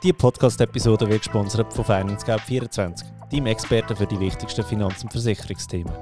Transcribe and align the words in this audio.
Diese 0.00 0.14
Podcast-Episode 0.14 1.08
wird 1.08 1.22
gesponsert 1.22 1.72
von 1.72 1.84
FinanceGap24, 1.84 3.02
deinem 3.32 3.46
Experten 3.46 3.96
für 3.96 4.06
die 4.06 4.20
wichtigsten 4.20 4.62
Finanz- 4.62 5.02
und 5.02 5.10
Versicherungsthemen. 5.10 5.92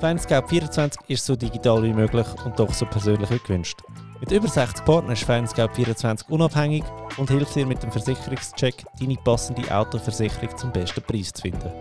FinanceGap24 0.00 0.98
ist 1.08 1.26
so 1.26 1.34
digital 1.34 1.82
wie 1.82 1.92
möglich 1.92 2.26
und 2.44 2.56
doch 2.56 2.72
so 2.72 2.86
persönlich 2.86 3.28
wie 3.32 3.38
gewünscht. 3.40 3.80
Mit 4.20 4.30
über 4.30 4.46
60 4.46 4.84
Partnern 4.84 5.14
ist 5.14 5.28
FinanceGap24 5.28 6.28
unabhängig 6.28 6.84
und 7.16 7.28
hilft 7.28 7.56
dir 7.56 7.66
mit 7.66 7.82
dem 7.82 7.90
Versicherungscheck, 7.90 8.84
deine 9.00 9.16
passende 9.16 9.68
Autoversicherung 9.76 10.56
zum 10.56 10.70
besten 10.70 11.02
Preis 11.02 11.32
zu 11.32 11.42
finden. 11.42 11.72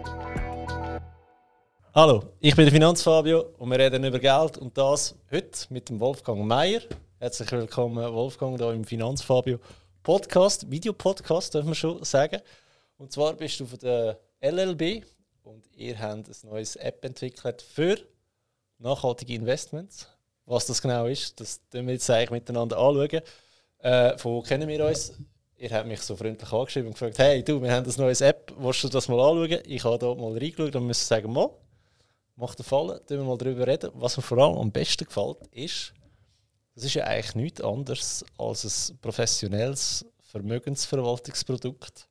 Hallo, 1.94 2.24
ich 2.40 2.56
bin 2.56 2.66
der 2.66 2.74
Finanzfabio 2.74 3.46
und 3.60 3.70
wir 3.70 3.78
reden 3.78 4.04
über 4.04 4.18
Geld 4.18 4.58
und 4.58 4.76
das 4.76 5.16
heute 5.32 5.68
mit 5.70 5.88
dem 5.88 6.00
Wolfgang 6.00 6.44
Meier. 6.48 6.82
Herzlich 7.20 7.52
willkommen, 7.52 8.12
Wolfgang, 8.12 8.58
hier 8.58 8.72
im 8.72 8.84
Finanzfabio 8.84 9.60
Podcast, 10.04 10.70
Videopodcast, 10.70 11.54
dürfen 11.54 11.70
wir 11.70 11.76
schon 11.76 12.04
sagen. 12.04 12.42
Und 12.98 13.14
zwar 13.14 13.34
bist 13.34 13.60
du 13.60 13.66
von 13.66 13.80
der 13.80 14.20
LLB 14.42 15.06
und 15.44 15.66
ihr 15.76 15.98
habt 15.98 16.28
ein 16.28 16.50
neues 16.50 16.76
App 16.76 17.04
entwickelt 17.06 17.62
für 17.62 17.98
nachhaltige 18.80 19.34
Investments. 19.34 20.08
Was 20.46 20.66
das 20.66 20.82
genau 20.82 21.06
ist, 21.06 21.40
das 21.40 21.62
tun 21.70 21.88
wir 21.88 21.94
jetzt 21.94 22.10
eigentlich 22.10 22.32
miteinander 22.32 22.78
anschauen. 22.78 23.22
Äh, 23.80 24.18
von 24.18 24.34
wo 24.34 24.42
kennen 24.42 24.68
wir 24.68 24.86
uns? 24.86 25.14
Ihr 25.56 25.70
habt 25.72 25.88
mich 25.88 26.02
so 26.02 26.18
freundlich 26.18 26.52
angeschrieben 26.52 26.88
und 26.88 26.94
gefragt, 26.94 27.20
hey 27.20 27.42
du, 27.42 27.62
wir 27.62 27.72
haben 27.72 27.90
ein 27.90 27.96
neues 27.98 28.20
App, 28.20 28.54
willst 28.58 28.84
du 28.84 28.90
das 28.90 29.08
mal 29.08 29.22
anschauen? 29.22 29.64
Ich 29.66 29.86
habe 29.86 29.98
da 29.98 30.14
mal 30.14 30.38
reingeschaut 30.38 30.76
und 30.76 30.88
muss 30.88 31.08
sagen, 31.08 31.32
mal, 31.32 31.50
macht 32.36 32.60
den 32.60 32.66
Fall, 32.66 33.00
tun 33.08 33.20
wir 33.20 33.24
mal 33.24 33.38
darüber 33.38 33.66
reden. 33.66 33.92
Was 33.94 34.18
mir 34.18 34.24
vor 34.24 34.38
allem 34.40 34.58
am 34.58 34.72
besten 34.72 35.06
gefällt, 35.06 35.38
ist, 35.52 35.94
das 36.76 36.86
ist 36.86 36.94
ja 36.96 37.04
eigentlich 37.06 37.36
nichts 37.36 37.62
anderes 37.62 38.26
als 38.38 38.90
ein 38.90 38.98
professionelles 39.00 40.06
Vermögensverwaltungsprodukt 40.22 42.08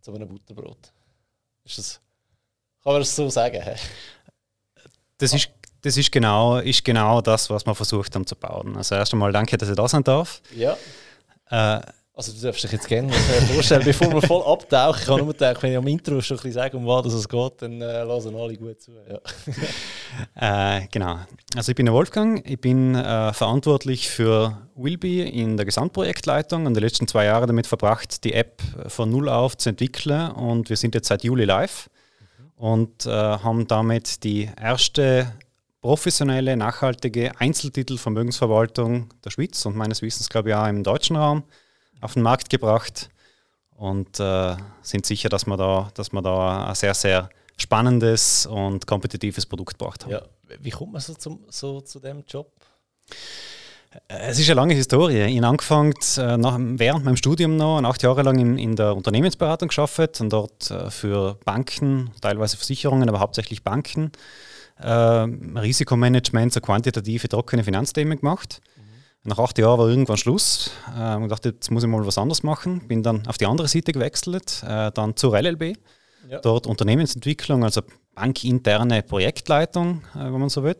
zu 0.00 0.12
einem 0.12 0.28
Butterbrot. 0.28 0.92
Ist 1.64 1.78
das, 1.78 2.00
kann 2.82 2.92
man 2.92 3.02
das 3.02 3.14
so 3.14 3.28
sagen? 3.28 3.62
Das 5.18 5.32
ist, 5.34 5.50
das 5.82 5.96
ist, 5.96 6.10
genau, 6.10 6.58
ist 6.58 6.84
genau 6.84 7.20
das, 7.20 7.48
was 7.50 7.64
wir 7.66 7.74
versucht 7.74 8.14
haben 8.14 8.26
zu 8.26 8.34
bauen. 8.34 8.76
Also 8.76 8.94
erst 8.94 9.12
einmal 9.12 9.32
danke, 9.32 9.56
dass 9.56 9.68
ich 9.68 9.76
da 9.76 9.86
sein 9.86 10.02
darf. 10.02 10.42
Ja. 10.56 10.76
Äh, 11.50 11.80
also 12.20 12.32
du 12.32 12.40
darfst 12.42 12.64
dich 12.64 12.72
jetzt 12.72 12.86
gerne 12.86 13.10
vorstellen, 13.54 13.82
bevor 13.82 14.12
wir 14.12 14.20
voll 14.20 14.42
abtauchen. 14.42 15.00
Ich 15.00 15.06
kann 15.06 15.24
nur 15.24 15.32
denken, 15.32 15.62
wenn 15.62 15.70
ich 15.72 15.78
am 15.78 15.86
Intro 15.86 16.20
schon 16.20 16.36
ein 16.36 16.42
bisschen 16.42 16.52
sage, 16.52 16.76
um 16.76 16.86
was 16.86 17.06
es 17.06 17.26
geht, 17.26 17.62
dann 17.62 17.80
äh, 17.80 18.02
lassen 18.02 18.36
alle 18.36 18.54
gut 18.56 18.78
zu. 18.78 18.92
Ja. 19.08 20.76
äh, 20.76 20.86
genau. 20.90 21.20
Also 21.56 21.70
ich 21.72 21.76
bin 21.76 21.86
der 21.86 21.94
Wolfgang, 21.94 22.46
ich 22.46 22.60
bin 22.60 22.94
äh, 22.94 23.32
verantwortlich 23.32 24.10
für 24.10 24.58
Willby 24.74 25.22
in 25.22 25.56
der 25.56 25.64
Gesamtprojektleitung 25.64 26.66
und 26.66 26.74
die 26.74 26.80
letzten 26.80 27.08
zwei 27.08 27.24
Jahre 27.24 27.46
damit 27.46 27.66
verbracht, 27.66 28.22
die 28.24 28.34
App 28.34 28.60
von 28.88 29.10
null 29.10 29.30
auf 29.30 29.56
zu 29.56 29.70
entwickeln 29.70 30.30
und 30.32 30.68
wir 30.68 30.76
sind 30.76 30.94
jetzt 30.94 31.08
seit 31.08 31.24
Juli 31.24 31.46
live 31.46 31.88
mhm. 32.38 32.50
und 32.62 33.06
äh, 33.06 33.10
haben 33.10 33.66
damit 33.66 34.24
die 34.24 34.50
erste 34.60 35.32
professionelle, 35.80 36.54
nachhaltige 36.58 37.32
Einzeltitel-Vermögensverwaltung 37.40 39.08
der 39.24 39.30
Schweiz 39.30 39.64
und 39.64 39.74
meines 39.74 40.02
Wissens 40.02 40.28
glaube 40.28 40.50
ich 40.50 40.54
auch 40.54 40.66
im 40.66 40.84
deutschen 40.84 41.16
Raum 41.16 41.44
auf 42.00 42.14
den 42.14 42.22
Markt 42.22 42.50
gebracht 42.50 43.10
und 43.76 44.20
äh, 44.20 44.56
sind 44.82 45.06
sicher, 45.06 45.28
dass 45.28 45.46
wir, 45.46 45.56
da, 45.56 45.90
dass 45.94 46.12
wir 46.12 46.22
da 46.22 46.66
ein 46.68 46.74
sehr, 46.74 46.94
sehr 46.94 47.30
spannendes 47.56 48.46
und 48.46 48.86
kompetitives 48.86 49.46
Produkt 49.46 49.78
gebracht 49.78 50.04
haben. 50.04 50.12
Ja. 50.12 50.22
Wie 50.60 50.70
kommt 50.70 50.92
man 50.92 51.00
so, 51.00 51.14
zum, 51.14 51.40
so 51.48 51.80
zu 51.80 52.00
dem 52.00 52.24
Job? 52.26 52.50
Es 54.06 54.38
ist 54.38 54.48
eine 54.48 54.54
lange 54.54 54.74
Historie. 54.74 55.24
Ich 55.24 55.36
habe 55.38 55.48
angefangen 55.48 55.94
äh, 56.16 56.36
nach, 56.36 56.56
während 56.60 57.04
meinem 57.04 57.16
Studium 57.16 57.56
noch, 57.56 57.82
acht 57.82 58.02
Jahre 58.02 58.22
lang 58.22 58.38
in, 58.38 58.56
in 58.56 58.76
der 58.76 58.94
Unternehmensberatung 58.94 59.68
geschafft 59.68 60.20
und 60.20 60.32
dort 60.32 60.70
äh, 60.70 60.90
für 60.90 61.38
Banken, 61.44 62.10
teilweise 62.20 62.56
Versicherungen, 62.56 63.08
aber 63.08 63.18
hauptsächlich 63.18 63.64
Banken, 63.64 64.12
äh, 64.78 64.88
Risikomanagement, 64.88 66.52
so 66.52 66.60
quantitative, 66.60 67.28
trockene 67.28 67.64
Finanzthemen 67.64 68.20
gemacht. 68.20 68.60
Nach 69.22 69.38
acht 69.38 69.58
Jahren 69.58 69.78
war 69.78 69.88
irgendwann 69.88 70.16
Schluss. 70.16 70.70
Äh, 70.98 71.16
und 71.16 71.28
dachte, 71.28 71.50
jetzt 71.50 71.70
muss 71.70 71.82
ich 71.82 71.88
mal 71.88 72.04
was 72.06 72.16
anderes 72.16 72.42
machen. 72.42 72.86
Bin 72.88 73.02
dann 73.02 73.26
auf 73.26 73.38
die 73.38 73.46
andere 73.46 73.68
Seite 73.68 73.92
gewechselt, 73.92 74.62
äh, 74.66 74.90
dann 74.92 75.16
zur 75.16 75.38
LLB. 75.38 75.76
Ja. 76.28 76.38
Dort 76.40 76.66
Unternehmensentwicklung, 76.66 77.64
also 77.64 77.82
bankinterne 78.14 79.02
Projektleitung, 79.02 80.02
äh, 80.14 80.24
wenn 80.24 80.38
man 80.38 80.48
so 80.48 80.62
will. 80.62 80.76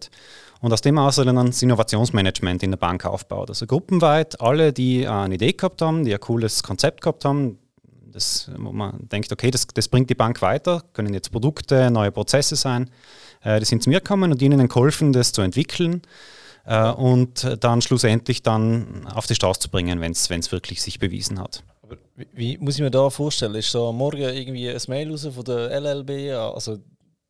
Und 0.60 0.72
aus 0.72 0.80
dem 0.80 0.98
aus 0.98 1.16
dann 1.16 1.34
das 1.34 1.62
Innovationsmanagement 1.62 2.62
in 2.62 2.70
der 2.70 2.78
Bank 2.78 3.04
aufbaut. 3.04 3.50
Also 3.50 3.66
gruppenweit 3.66 4.40
alle, 4.40 4.72
die 4.72 5.06
eine 5.06 5.34
Idee 5.34 5.52
gehabt 5.52 5.82
haben, 5.82 6.04
die 6.04 6.14
ein 6.14 6.20
cooles 6.20 6.62
Konzept 6.62 7.00
gehabt 7.00 7.24
haben, 7.24 7.58
das, 8.12 8.50
wo 8.56 8.72
man 8.72 9.08
denkt, 9.08 9.32
okay, 9.32 9.50
das, 9.50 9.66
das 9.68 9.88
bringt 9.88 10.10
die 10.10 10.14
Bank 10.14 10.42
weiter, 10.42 10.82
können 10.92 11.14
jetzt 11.14 11.30
Produkte, 11.30 11.90
neue 11.90 12.10
Prozesse 12.10 12.56
sein, 12.56 12.90
äh, 13.42 13.58
die 13.58 13.64
sind 13.64 13.82
zu 13.82 13.90
mir 13.90 14.00
gekommen 14.00 14.32
und 14.32 14.42
ihnen 14.42 14.68
geholfen, 14.68 15.12
das 15.12 15.32
zu 15.32 15.42
entwickeln 15.42 16.02
äh, 16.64 16.90
und 16.90 17.58
dann 17.60 17.82
schlussendlich 17.82 18.42
dann 18.42 19.06
auf 19.06 19.26
die 19.26 19.34
Straße 19.34 19.60
zu 19.60 19.70
bringen, 19.70 20.00
wenn 20.00 20.12
es 20.12 20.52
wirklich 20.52 20.82
sich 20.82 20.98
bewiesen 20.98 21.38
hat. 21.38 21.62
Wie, 22.16 22.26
wie, 22.32 22.58
muss 22.58 22.76
ich 22.76 22.82
mir 22.82 22.90
da 22.90 23.10
vorstellen? 23.10 23.54
Ist 23.54 23.74
da 23.74 23.92
morgen 23.92 24.20
irgendwie 24.20 24.68
ein 24.68 24.80
Mail 24.88 25.10
raus 25.10 25.26
von 25.32 25.44
der 25.44 25.80
LLB, 25.80 26.34
also 26.36 26.78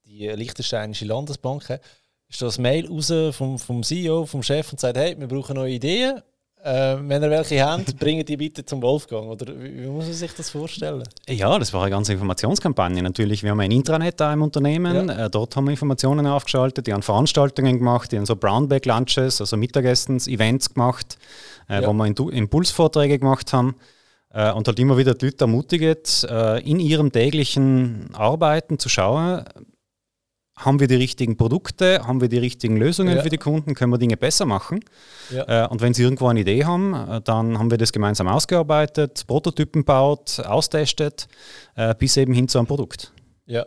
die 0.05 0.27
Liechtensteinische 0.29 1.05
Landesbank, 1.05 1.81
ist 2.29 2.43
ein 2.43 2.63
Mail 2.63 2.89
raus 2.89 3.13
vom, 3.37 3.59
vom 3.59 3.83
CEO, 3.83 4.27
vom 4.27 4.43
Chef 4.43 4.73
und 4.73 4.81
sagt, 4.81 4.97
hey, 4.97 5.19
wir 5.19 5.29
brauchen 5.29 5.57
neue 5.57 5.75
Ideen 5.75 6.21
äh, 6.63 6.97
wenn 7.01 7.23
ihr 7.23 7.31
welche 7.31 7.65
habt, 7.65 7.97
bringen 7.99 8.25
die 8.25 8.37
bitte 8.37 8.65
zum 8.65 8.83
Wolfgang. 8.83 9.29
Oder 9.29 9.59
wie, 9.59 9.83
wie, 9.83 9.87
muss 9.87 10.05
man 10.05 10.15
sich 10.15 10.33
das 10.35 10.51
vorstellen? 10.51 11.03
Ja, 11.29 11.59
das 11.59 11.73
war 11.73 11.83
eine 11.83 11.91
ganze 11.91 12.13
Informationskampagne. 12.13 13.03
Natürlich, 13.03 13.43
wir 13.43 13.51
haben 13.51 13.61
ein 13.61 13.71
Intranet 13.71 14.21
da 14.21 14.33
im 14.33 14.43
Unternehmen. 14.43 15.09
Ja. 15.09 15.27
Äh, 15.27 15.31
dort 15.31 15.57
haben 15.57 15.65
wir 15.65 15.73
Informationen 15.73 16.27
aufgeschaltet, 16.27 16.87
die 16.87 16.93
haben 16.93 17.03
Veranstaltungen 17.03 17.79
gemacht, 17.79 18.13
die 18.13 18.19
haben 18.19 18.27
so 18.27 18.37
Brownback-Lunches, 18.37 19.41
also 19.41 19.57
Mittagessens-Events 19.57 20.75
gemacht, 20.75 21.19
äh, 21.69 21.83
ja. 21.83 21.89
wo 21.89 21.93
wir 21.93 22.33
Impulsvorträge 22.33 23.19
gemacht 23.19 23.53
haben. 23.53 23.77
Äh, 24.33 24.53
und 24.53 24.69
halt 24.69 24.79
immer 24.79 24.97
wieder 24.97 25.15
die 25.15 25.27
Leute 25.27 25.45
ermutigt, 25.45 26.25
äh, 26.29 26.61
in 26.61 26.79
ihrem 26.79 27.11
täglichen 27.11 28.11
Arbeiten 28.15 28.79
zu 28.79 28.89
schauen, 28.89 29.45
haben 30.65 30.79
wir 30.79 30.87
die 30.87 30.97
richtigen 30.97 31.37
Produkte, 31.37 32.07
haben 32.07 32.21
wir 32.21 32.29
die 32.29 32.39
richtigen 32.39 32.77
Lösungen 32.77 33.17
ja. 33.17 33.23
für 33.23 33.29
die 33.29 33.39
Kunden, 33.39 33.75
können 33.75 33.93
wir 33.93 33.99
Dinge 33.99 34.17
besser 34.17 34.47
machen. 34.47 34.81
Ja. 35.31 35.65
Äh, 35.65 35.69
und 35.69 35.81
wenn 35.81 35.95
sie 35.95 36.03
irgendwo 36.03 36.29
eine 36.29 36.41
Idee 36.41 36.65
haben, 36.65 36.95
äh, 36.95 37.21
dann 37.23 37.59
haben 37.59 37.71
wir 37.71 37.79
das 37.79 37.93
gemeinsam 37.93 38.29
ausgearbeitet, 38.29 39.25
Prototypen 39.27 39.85
baut, 39.85 40.41
austestet, 40.41 41.29
äh, 41.77 41.95
bis 41.95 42.17
eben 42.17 42.33
hin 42.33 42.49
zu 42.49 42.59
einem 42.59 42.67
Produkt. 42.67 43.13
Ja, 43.47 43.67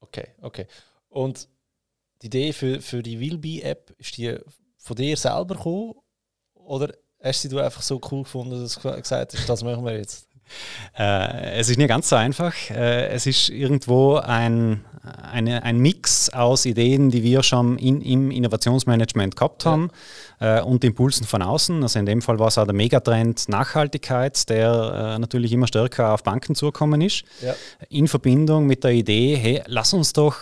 okay, 0.00 0.28
okay. 0.42 0.66
Und 1.08 1.48
die 2.22 2.26
Idee 2.26 2.52
für, 2.52 2.80
für 2.80 3.02
die 3.02 3.18
Willby-App, 3.20 3.94
ist 3.98 4.16
die 4.16 4.36
von 4.78 4.96
dir 4.96 5.16
selber 5.16 5.54
gekommen? 5.54 5.94
Oder 6.54 6.94
hast 7.22 7.50
du 7.50 7.58
einfach 7.58 7.82
so 7.82 8.00
cool 8.10 8.22
gefunden, 8.22 8.60
dass 8.60 8.74
du 8.74 9.00
gesagt 9.00 9.34
hast, 9.34 9.48
das 9.48 9.62
machen 9.62 9.84
wir 9.84 9.96
jetzt? 9.96 10.28
Äh, 10.98 11.58
es 11.58 11.68
ist 11.68 11.78
nicht 11.78 11.88
ganz 11.88 12.08
so 12.08 12.16
einfach. 12.16 12.54
Äh, 12.70 13.08
es 13.08 13.26
ist 13.26 13.48
irgendwo 13.48 14.16
ein, 14.16 14.84
eine, 15.32 15.62
ein 15.62 15.78
Mix 15.78 16.30
aus 16.30 16.66
Ideen, 16.66 17.10
die 17.10 17.22
wir 17.22 17.42
schon 17.42 17.78
in, 17.78 18.00
im 18.00 18.30
Innovationsmanagement 18.30 19.36
gehabt 19.36 19.66
haben 19.66 19.90
ja. 20.40 20.58
äh, 20.58 20.62
und 20.62 20.84
Impulsen 20.84 21.26
von 21.26 21.42
außen. 21.42 21.82
Also 21.82 21.98
in 21.98 22.06
dem 22.06 22.22
Fall 22.22 22.38
war 22.38 22.48
es 22.48 22.58
auch 22.58 22.64
der 22.64 22.74
Megatrend 22.74 23.48
Nachhaltigkeit, 23.48 24.48
der 24.48 25.14
äh, 25.16 25.18
natürlich 25.18 25.52
immer 25.52 25.66
stärker 25.66 26.14
auf 26.14 26.22
Banken 26.22 26.54
zukommen 26.54 27.00
ist. 27.00 27.24
Ja. 27.42 27.54
In 27.88 28.08
Verbindung 28.08 28.66
mit 28.66 28.84
der 28.84 28.92
Idee, 28.92 29.36
hey, 29.36 29.62
lass 29.66 29.92
uns 29.92 30.12
doch 30.12 30.36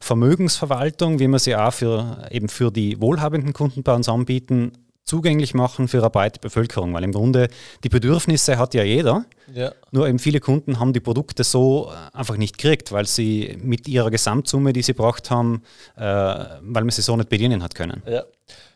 Vermögensverwaltung, 0.00 1.20
wie 1.20 1.28
wir 1.28 1.38
sie 1.38 1.54
auch 1.54 1.72
für, 1.72 2.26
eben 2.30 2.48
für 2.48 2.72
die 2.72 3.00
wohlhabenden 3.00 3.52
Kunden 3.52 3.84
bei 3.84 3.94
uns 3.94 4.08
anbieten, 4.08 4.72
zugänglich 5.04 5.54
machen 5.54 5.88
für 5.88 5.98
eine 5.98 6.10
breite 6.10 6.40
Bevölkerung, 6.40 6.94
weil 6.94 7.04
im 7.04 7.12
Grunde 7.12 7.48
die 7.84 7.88
Bedürfnisse 7.88 8.58
hat 8.58 8.74
ja 8.74 8.82
jeder. 8.82 9.24
Ja. 9.52 9.72
Nur 9.90 10.08
eben 10.08 10.18
viele 10.18 10.40
Kunden 10.40 10.78
haben 10.78 10.92
die 10.92 11.00
Produkte 11.00 11.44
so 11.44 11.90
äh, 11.90 12.16
einfach 12.16 12.36
nicht 12.36 12.58
gekriegt, 12.58 12.92
weil 12.92 13.06
sie 13.06 13.58
mit 13.62 13.88
ihrer 13.88 14.10
Gesamtsumme, 14.10 14.72
die 14.72 14.82
sie 14.82 14.92
braucht 14.92 15.30
haben, 15.30 15.62
äh, 15.96 16.02
weil 16.02 16.84
man 16.84 16.90
sie 16.90 17.02
so 17.02 17.16
nicht 17.16 17.28
bedienen 17.28 17.62
hat 17.62 17.74
können. 17.74 18.02
Ja. 18.06 18.24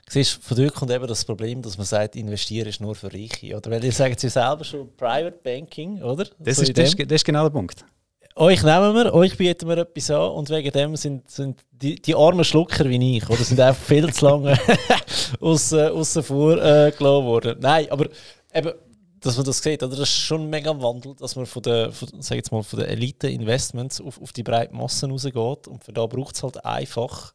Siehst, 0.08 0.34
von 0.42 0.56
dort 0.56 0.74
kommt 0.74 0.92
eben 0.92 1.06
das 1.06 1.24
Problem, 1.24 1.62
dass 1.62 1.78
man 1.78 1.86
sagt, 1.86 2.14
investieren 2.14 2.68
ist 2.68 2.80
nur 2.80 2.94
für 2.94 3.12
Reiche. 3.12 3.56
Oder? 3.56 3.72
Weil 3.72 3.84
ihr 3.84 3.90
sagt 3.92 4.20
sie 4.20 4.28
selber 4.28 4.62
schon 4.62 4.88
Private 4.96 5.38
Banking, 5.42 6.00
oder? 6.00 6.26
Das, 6.38 6.56
so 6.56 6.62
ist, 6.62 6.78
das, 6.78 6.94
das 6.94 7.12
ist 7.12 7.24
genau 7.24 7.42
der 7.42 7.50
Punkt 7.50 7.84
euch 8.36 8.62
nehmen 8.62 8.94
wir, 8.94 9.14
euch 9.14 9.36
bieten 9.36 9.68
wir 9.68 9.78
etwas 9.78 10.10
an 10.10 10.30
und 10.30 10.50
wegen 10.50 10.70
dem 10.70 10.94
sind, 10.96 11.30
sind 11.30 11.64
die, 11.72 11.96
die 11.96 12.14
armen 12.14 12.44
Schlucker 12.44 12.88
wie 12.88 13.16
ich, 13.16 13.28
oder 13.28 13.42
sind 13.42 13.60
einfach 13.60 13.82
viel 13.82 14.12
zu 14.12 14.26
lange 14.26 14.58
außen, 15.40 15.88
außen 15.88 16.22
vor 16.22 16.52
äh, 16.62 16.92
gelassen 16.96 17.26
worden. 17.26 17.56
Nein, 17.60 17.90
aber 17.90 18.08
eben, 18.52 18.72
dass 19.20 19.36
man 19.36 19.46
das 19.46 19.62
sieht, 19.62 19.82
oder? 19.82 19.96
das 19.96 20.10
ist 20.10 20.18
schon 20.18 20.42
ein 20.42 20.50
mega 20.50 20.70
Wandel, 20.80 21.14
dass 21.16 21.34
man 21.34 21.46
von 21.46 21.62
der, 21.62 21.90
von, 21.92 22.08
sag 22.20 22.36
jetzt 22.36 22.52
mal, 22.52 22.62
von 22.62 22.78
der 22.78 22.88
Elite-Investments 22.88 24.00
auf, 24.02 24.20
auf 24.20 24.32
die 24.32 24.42
breiten 24.42 24.76
Massen 24.76 25.10
rausgeht 25.10 25.66
und 25.66 25.82
für 25.82 25.92
da 25.92 26.06
braucht 26.06 26.36
es 26.36 26.42
halt 26.42 26.62
einfach 26.64 27.32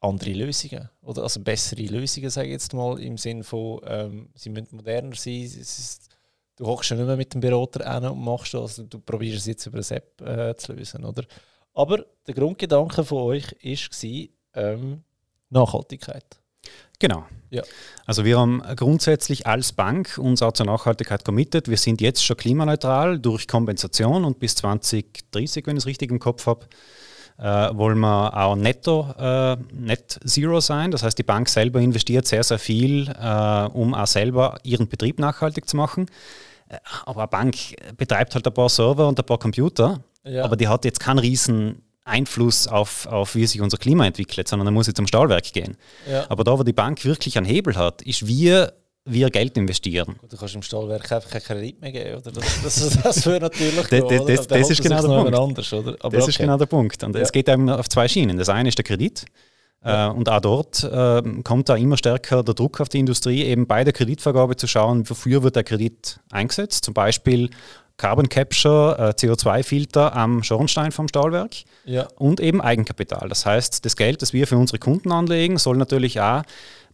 andere 0.00 0.32
Lösungen 0.32 0.90
oder 1.02 1.22
also 1.22 1.40
bessere 1.40 1.82
Lösungen, 1.82 2.30
sage 2.30 2.48
ich 2.48 2.52
jetzt 2.52 2.74
mal, 2.74 3.00
im 3.00 3.16
Sinne 3.16 3.44
von, 3.44 3.80
ähm, 3.86 4.28
sie 4.34 4.50
müssen 4.50 4.76
moderner 4.76 5.14
sein, 5.14 5.42
es 5.42 5.56
ist 5.56 6.10
du 6.60 6.66
hockst 6.66 6.90
ja 6.90 6.96
nicht 6.96 7.06
mehr 7.06 7.16
mit 7.16 7.32
dem 7.32 7.40
Berater 7.40 7.86
an 7.86 8.04
und 8.04 8.22
machst 8.22 8.52
das, 8.52 8.62
also 8.62 8.82
du 8.84 9.00
probierst 9.00 9.38
es 9.38 9.46
jetzt 9.46 9.66
über 9.66 9.78
eine 9.78 9.96
App 9.96 10.20
äh, 10.20 10.56
zu 10.56 10.74
lösen, 10.74 11.04
oder? 11.04 11.24
Aber 11.72 12.04
der 12.26 12.34
Grundgedanke 12.34 13.02
von 13.02 13.22
euch 13.22 13.46
war 13.62 14.28
ähm, 14.62 15.02
Nachhaltigkeit. 15.48 16.38
Genau. 16.98 17.24
Ja. 17.48 17.62
Also 18.04 18.26
wir 18.26 18.38
haben 18.38 18.62
grundsätzlich 18.76 19.46
als 19.46 19.72
Bank 19.72 20.18
uns 20.18 20.42
auch 20.42 20.52
zur 20.52 20.66
Nachhaltigkeit 20.66 21.24
committed. 21.24 21.68
Wir 21.68 21.78
sind 21.78 22.02
jetzt 22.02 22.22
schon 22.22 22.36
klimaneutral 22.36 23.18
durch 23.18 23.48
Kompensation 23.48 24.26
und 24.26 24.38
bis 24.38 24.54
2030, 24.56 25.66
wenn 25.66 25.76
ich 25.76 25.84
es 25.84 25.86
richtig 25.86 26.10
im 26.10 26.18
Kopf 26.18 26.46
habe, 26.46 26.66
äh, 27.38 27.74
wollen 27.74 27.98
wir 28.00 28.36
auch 28.36 28.54
netto 28.54 29.14
äh, 29.18 29.56
net 29.72 30.20
zero 30.26 30.60
sein. 30.60 30.90
Das 30.90 31.02
heißt, 31.02 31.18
die 31.18 31.22
Bank 31.22 31.48
selber 31.48 31.80
investiert 31.80 32.26
sehr, 32.26 32.44
sehr 32.44 32.58
viel, 32.58 33.08
äh, 33.08 33.68
um 33.72 33.94
auch 33.94 34.06
selber 34.06 34.58
ihren 34.62 34.88
Betrieb 34.88 35.18
nachhaltig 35.18 35.66
zu 35.66 35.78
machen. 35.78 36.06
Äh, 36.70 36.78
aber 37.06 37.20
eine 37.22 37.28
Bank 37.28 37.56
betreibt 37.96 38.34
halt 38.34 38.46
ein 38.46 38.54
paar 38.54 38.68
Server 38.68 39.08
und 39.08 39.18
ein 39.18 39.26
paar 39.26 39.38
Computer, 39.38 40.02
Ja. 40.24 40.44
aber 40.44 40.56
die 40.56 40.68
hat 40.68 40.84
jetzt 40.84 41.00
keinen 41.00 41.18
riesen 41.18 41.82
Einfluss 42.04 42.66
auf, 42.66 43.06
auf, 43.06 43.34
wie 43.34 43.46
sich 43.46 43.60
unser 43.60 43.76
Klima 43.76 44.06
entwickelt, 44.06 44.48
sondern 44.48 44.66
da 44.66 44.70
muss 44.72 44.86
jetzt 44.86 44.96
zum 44.96 45.06
Stahlwerk 45.06 45.52
gehen. 45.52 45.76
Ja. 46.10 46.24
Aber 46.28 46.44
da, 46.44 46.58
wo 46.58 46.62
die 46.62 46.72
Bank 46.72 47.04
wirklich 47.04 47.36
einen 47.36 47.46
Hebel 47.46 47.76
hat, 47.76 48.02
ist, 48.02 48.26
wie 48.26 48.64
wir 49.04 49.30
Geld 49.30 49.56
investieren. 49.56 50.16
Du 50.28 50.36
kannst 50.36 50.54
im 50.54 50.62
Stahlwerk 50.62 51.10
einfach 51.12 51.30
keinen 51.30 51.42
Kredit 51.42 51.80
mehr 51.80 51.90
geben, 51.92 52.16
oder? 52.18 52.30
Das, 52.32 52.62
das, 52.62 53.02
das 53.02 53.26
wäre 53.26 53.40
natürlich 53.40 53.74
Das- 53.88 53.88
gehen, 54.08 54.26
das- 54.26 54.46
das- 54.46 54.70
ist 54.70 54.82
genau 54.82 55.00
der 55.02 55.08
Punkt. 55.08 55.34
Anders, 55.34 55.70
Das 55.70 56.28
ist 56.28 56.34
okay. 56.34 56.42
genau 56.42 56.56
der 56.58 56.66
Punkt. 56.66 57.02
Und 57.04 57.16
Ja. 57.16 57.22
es 57.22 57.32
geht 57.32 57.48
eben 57.48 57.68
auf 57.70 57.88
zwei 57.88 58.08
Schienen. 58.08 58.36
Das 58.38 58.48
eine 58.48 58.68
ist 58.68 58.78
der 58.78 58.84
Kredit. 58.84 59.24
Äh, 59.82 60.08
und 60.08 60.28
auch 60.28 60.40
dort 60.40 60.84
äh, 60.84 61.22
kommt 61.42 61.68
da 61.68 61.76
immer 61.76 61.96
stärker 61.96 62.42
der 62.42 62.54
Druck 62.54 62.80
auf 62.80 62.88
die 62.88 62.98
Industrie, 62.98 63.44
eben 63.44 63.66
bei 63.66 63.84
der 63.84 63.92
Kreditvergabe 63.92 64.56
zu 64.56 64.66
schauen, 64.66 65.08
wofür 65.08 65.42
wird 65.42 65.56
der 65.56 65.64
Kredit 65.64 66.20
eingesetzt. 66.30 66.84
Zum 66.84 66.94
Beispiel 66.94 67.50
Carbon 67.96 68.28
Capture, 68.28 68.96
äh, 68.98 69.10
CO2-Filter 69.10 70.16
am 70.16 70.42
Schornstein 70.42 70.92
vom 70.92 71.08
Stahlwerk 71.08 71.54
Ja, 71.84 72.08
und 72.16 72.40
eben 72.40 72.60
Eigenkapital. 72.60 73.28
Das 73.28 73.44
heißt, 73.44 73.84
das 73.84 73.96
Geld, 73.96 74.22
das 74.22 74.32
wir 74.32 74.46
für 74.46 74.56
unsere 74.56 74.78
Kunden 74.78 75.12
anlegen, 75.12 75.58
soll 75.58 75.76
natürlich 75.76 76.20
auch 76.20 76.42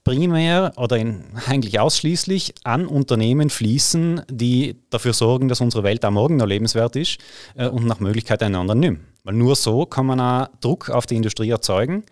primär 0.03 0.73
oder 0.77 0.97
in, 0.99 1.25
eigentlich 1.47 1.81
ausschließlich 1.81 2.55
an 2.63 2.87
Unternehmen 2.87 3.51
fließen, 3.51 4.23
die 4.31 4.77
dafür 4.91 5.13
sorgen, 5.13 5.49
dass 5.49 5.61
unsere 5.61 5.83
Welt 5.83 6.05
auch 6.05 6.13
morgen 6.13 6.37
noch 6.37 6.47
lebenswert 6.47 6.95
ist 6.95 7.19
äh, 7.57 7.67
und 7.67 7.87
nach 7.87 7.99
Möglichkeit 7.99 8.43
einen 8.43 8.55
anderen 8.55 8.81
nimmt. 8.81 9.01
Weil 9.25 9.35
nur 9.35 9.57
so 9.57 9.87
kann 9.87 10.07
man 10.07 10.21
auch 10.21 10.49
Druck 10.61 10.91
auf 10.91 11.07
die 11.07 11.17
Industrie 11.17 11.51
erzeugen, 11.51 12.05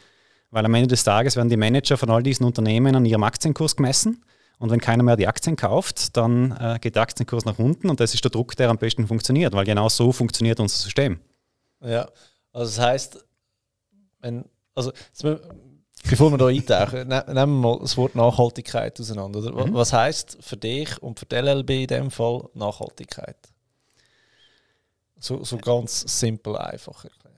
weil 0.54 0.64
am 0.64 0.74
Ende 0.74 0.86
des 0.86 1.02
Tages 1.02 1.34
werden 1.34 1.48
die 1.48 1.56
Manager 1.56 1.96
von 1.96 2.10
all 2.10 2.22
diesen 2.22 2.46
Unternehmen 2.46 2.94
an 2.94 3.04
ihrem 3.04 3.24
Aktienkurs 3.24 3.74
gemessen. 3.74 4.24
Und 4.58 4.70
wenn 4.70 4.80
keiner 4.80 5.02
mehr 5.02 5.16
die 5.16 5.26
Aktien 5.26 5.56
kauft, 5.56 6.16
dann 6.16 6.52
äh, 6.52 6.78
geht 6.80 6.94
der 6.94 7.02
Aktienkurs 7.02 7.44
nach 7.44 7.58
unten 7.58 7.90
und 7.90 7.98
das 7.98 8.14
ist 8.14 8.22
der 8.22 8.30
Druck, 8.30 8.54
der 8.54 8.70
am 8.70 8.78
besten 8.78 9.08
funktioniert, 9.08 9.52
weil 9.52 9.64
genau 9.64 9.88
so 9.88 10.12
funktioniert 10.12 10.60
unser 10.60 10.76
System. 10.76 11.18
ja. 11.84 12.08
Also 12.52 12.76
das 12.76 12.78
heisst, 12.78 13.26
wenn, 14.20 14.44
also, 14.76 14.92
jetzt 14.92 15.24
bevor 16.08 16.30
wir 16.30 16.38
da 16.38 16.46
eintauchen, 16.46 17.08
ne, 17.08 17.24
nehmen 17.26 17.60
wir 17.60 17.70
mal 17.70 17.78
das 17.80 17.96
Wort 17.96 18.14
Nachhaltigkeit 18.14 19.00
auseinander. 19.00 19.40
Oder? 19.40 19.66
Mhm. 19.66 19.74
Was 19.74 19.92
heisst 19.92 20.38
für 20.40 20.56
dich 20.56 21.02
und 21.02 21.18
für 21.18 21.26
die 21.26 21.34
LLB 21.34 21.70
in 21.70 21.86
dem 21.88 22.10
Fall 22.12 22.48
Nachhaltigkeit? 22.54 23.38
So, 25.18 25.42
so 25.42 25.58
ganz 25.58 26.04
simpel 26.20 26.56
einfach 26.56 27.02
erklärt. 27.02 27.33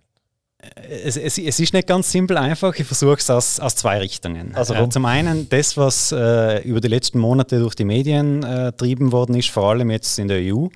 Es, 0.75 1.17
es, 1.17 1.39
es 1.39 1.61
ist 1.61 1.73
nicht 1.73 1.87
ganz 1.87 2.11
simpel 2.11 2.37
einfach. 2.37 2.75
Ich 2.75 2.87
versuche 2.87 3.17
es 3.19 3.31
aus, 3.31 3.61
aus 3.61 3.77
zwei 3.77 3.99
Richtungen. 3.99 4.55
Also 4.55 4.75
äh, 4.75 4.89
zum 4.89 5.05
einen 5.05 5.49
das, 5.49 5.77
was 5.77 6.13
äh, 6.13 6.63
über 6.63 6.81
die 6.81 6.89
letzten 6.89 7.19
Monate 7.19 7.59
durch 7.59 7.75
die 7.75 7.85
Medien 7.85 8.43
äh, 8.43 8.67
getrieben 8.67 9.13
worden 9.13 9.35
ist, 9.37 9.51
vor 9.51 9.71
allem 9.71 9.91
jetzt 9.91 10.19
in 10.19 10.29
der 10.29 10.39
EU, 10.39 10.67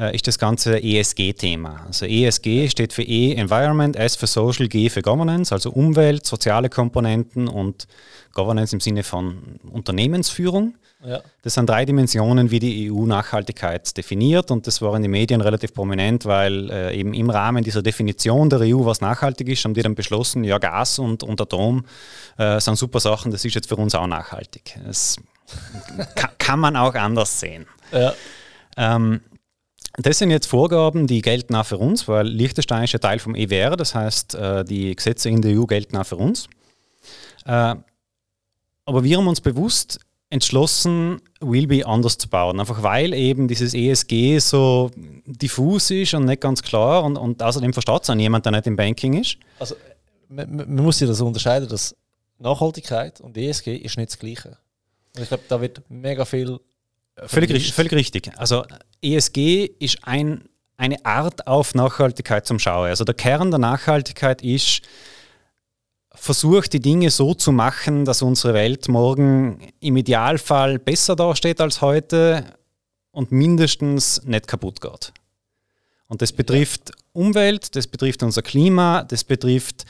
äh, 0.00 0.14
ist 0.14 0.26
das 0.26 0.38
ganze 0.38 0.82
ESG-Thema. 0.82 1.84
Also 1.86 2.06
ESG 2.06 2.70
steht 2.70 2.92
für 2.92 3.02
E, 3.02 3.34
Environment, 3.34 3.94
S 3.96 4.16
für 4.16 4.26
Social, 4.26 4.66
G 4.68 4.88
für 4.88 5.02
Governance, 5.02 5.52
also 5.52 5.70
Umwelt, 5.70 6.26
soziale 6.26 6.70
Komponenten 6.70 7.46
und 7.48 7.86
Governance 8.32 8.74
im 8.74 8.80
Sinne 8.80 9.02
von 9.02 9.60
Unternehmensführung. 9.70 10.74
Ja. 11.04 11.20
Das 11.42 11.54
sind 11.54 11.68
drei 11.68 11.84
Dimensionen, 11.86 12.50
wie 12.50 12.58
die 12.58 12.90
EU 12.92 13.06
Nachhaltigkeit 13.06 13.96
definiert 13.96 14.50
und 14.50 14.66
das 14.66 14.82
war 14.82 14.94
in 14.96 15.02
den 15.02 15.10
Medien 15.10 15.40
relativ 15.40 15.72
prominent, 15.72 16.26
weil 16.26 16.70
äh, 16.70 16.94
eben 16.94 17.14
im 17.14 17.30
Rahmen 17.30 17.64
dieser 17.64 17.82
Definition 17.82 18.50
der 18.50 18.60
EU, 18.60 18.84
was 18.84 19.00
nachhaltig 19.00 19.48
ist, 19.48 19.64
haben 19.64 19.72
die 19.72 19.82
dann 19.82 19.94
beschlossen, 19.94 20.44
ja 20.44 20.58
Gas 20.58 20.98
und, 20.98 21.22
und 21.22 21.40
Atom 21.40 21.84
äh, 22.36 22.60
sind 22.60 22.76
super 22.76 23.00
Sachen, 23.00 23.32
das 23.32 23.44
ist 23.44 23.54
jetzt 23.54 23.68
für 23.68 23.76
uns 23.76 23.94
auch 23.94 24.06
nachhaltig. 24.06 24.78
Das 24.86 25.16
kann, 26.14 26.30
kann 26.38 26.60
man 26.60 26.76
auch 26.76 26.94
anders 26.94 27.40
sehen. 27.40 27.66
Ja. 27.92 28.12
Ähm, 28.76 29.22
das 29.94 30.18
sind 30.18 30.30
jetzt 30.30 30.46
Vorgaben, 30.46 31.06
die 31.06 31.20
gelten 31.20 31.54
auch 31.54 31.66
für 31.66 31.78
uns, 31.78 32.06
weil 32.08 32.26
Liechtenstein 32.26 32.84
ist 32.84 32.92
ja 32.92 32.98
Teil 32.98 33.18
vom 33.18 33.34
EWR, 33.34 33.76
das 33.76 33.94
heißt, 33.94 34.34
äh, 34.34 34.64
die 34.64 34.94
Gesetze 34.94 35.28
in 35.28 35.42
der 35.42 35.58
EU 35.58 35.66
gelten 35.66 35.96
auch 35.96 36.06
für 36.06 36.16
uns. 36.16 36.48
Äh, 37.44 37.74
aber 38.84 39.04
wir 39.04 39.18
haben 39.18 39.28
uns 39.28 39.40
bewusst 39.40 40.00
entschlossen, 40.30 41.20
Willby 41.40 41.82
anders 41.84 42.16
zu 42.16 42.28
bauen. 42.28 42.60
Einfach 42.60 42.82
weil 42.82 43.12
eben 43.14 43.48
dieses 43.48 43.74
ESG 43.74 44.38
so 44.38 44.90
diffus 45.26 45.90
ist 45.90 46.14
und 46.14 46.24
nicht 46.24 46.40
ganz 46.40 46.62
klar 46.62 47.04
und, 47.04 47.16
und 47.16 47.42
außerdem 47.42 47.72
versteht 47.72 48.02
es 48.04 48.10
auch 48.10 48.14
niemand, 48.14 48.46
der 48.46 48.52
nicht 48.52 48.66
im 48.66 48.76
Banking 48.76 49.20
ist. 49.20 49.36
Also, 49.58 49.74
man, 50.28 50.54
man 50.54 50.74
man 50.74 50.84
muss 50.84 51.00
ja 51.00 51.08
das 51.08 51.20
unterscheiden, 51.20 51.68
dass 51.68 51.96
Nachhaltigkeit 52.38 53.20
und 53.20 53.36
ESG 53.36 53.76
ist 53.76 53.96
nicht 53.96 54.12
das 54.12 54.18
Gleiche. 54.18 54.56
Und 55.16 55.22
ich 55.22 55.28
glaube, 55.28 55.44
da 55.48 55.60
wird 55.60 55.82
mega 55.88 56.24
viel. 56.24 56.60
Völlig, 57.26 57.50
richtig- 57.50 57.74
völlig 57.74 57.92
richtig. 57.92 58.30
Also 58.36 58.64
ESG 59.02 59.66
ist 59.78 59.98
ein, 60.02 60.44
eine 60.76 61.04
Art 61.04 61.46
auf 61.46 61.74
Nachhaltigkeit 61.74 62.46
zum 62.46 62.58
Schauen. 62.58 62.88
Also 62.88 63.04
der 63.04 63.14
Kern 63.14 63.50
der 63.50 63.58
Nachhaltigkeit 63.58 64.42
ist, 64.42 64.82
versucht 66.14 66.72
die 66.72 66.80
Dinge 66.80 67.10
so 67.10 67.34
zu 67.34 67.52
machen, 67.52 68.04
dass 68.04 68.22
unsere 68.22 68.54
Welt 68.54 68.88
morgen 68.88 69.68
im 69.80 69.96
Idealfall 69.96 70.78
besser 70.78 71.16
dasteht 71.16 71.60
als 71.60 71.80
heute 71.80 72.44
und 73.12 73.32
mindestens 73.32 74.22
nicht 74.24 74.46
kaputt 74.48 74.80
geht. 74.80 75.12
Und 76.08 76.22
das 76.22 76.32
betrifft 76.32 76.90
Umwelt, 77.12 77.76
das 77.76 77.86
betrifft 77.86 78.22
unser 78.22 78.42
Klima, 78.42 79.04
das 79.04 79.22
betrifft 79.24 79.84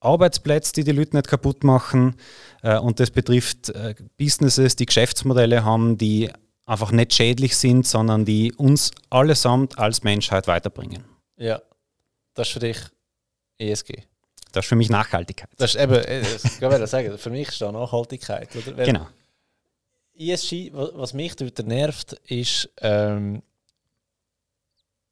Arbeitsplätze, 0.00 0.72
die 0.74 0.84
die 0.84 0.92
Leute 0.92 1.16
nicht 1.16 1.28
kaputt 1.28 1.64
machen 1.64 2.14
äh, 2.62 2.78
und 2.78 3.00
das 3.00 3.10
betrifft 3.10 3.70
äh, 3.70 3.94
Businesses, 4.18 4.76
die 4.76 4.86
Geschäftsmodelle 4.86 5.64
haben, 5.64 5.96
die 5.96 6.30
einfach 6.66 6.90
nicht 6.92 7.14
schädlich 7.14 7.56
sind, 7.56 7.86
sondern 7.86 8.24
die 8.24 8.52
uns 8.52 8.90
allesamt 9.08 9.78
als 9.78 10.02
Menschheit 10.02 10.46
weiterbringen. 10.46 11.04
Ja, 11.36 11.62
das 12.34 12.48
ist 12.48 12.52
für 12.52 12.60
dich 12.60 12.78
ESG. 13.58 14.02
Das 14.52 14.64
ist 14.64 14.68
für 14.68 14.76
mich 14.76 14.90
Nachhaltigkeit. 14.90 15.48
Das 15.58 15.74
ist 15.74 15.80
eben, 15.80 15.94
äh, 15.94 16.22
das 16.22 16.58
kann 16.60 16.82
ich 16.82 16.90
sagen, 16.90 17.16
für 17.18 17.30
mich 17.30 17.48
ist 17.48 17.60
da 17.60 17.70
Nachhaltigkeit. 17.72 18.54
Oder? 18.56 18.76
Weil 18.76 18.86
Genau. 18.86 19.06
ESG, 20.18 20.72
wa- 20.72 20.90
was 20.94 21.12
mich 21.14 21.36
dort 21.36 21.58
nervt, 21.66 22.14
ist, 22.24 22.70
ähm, 22.80 23.42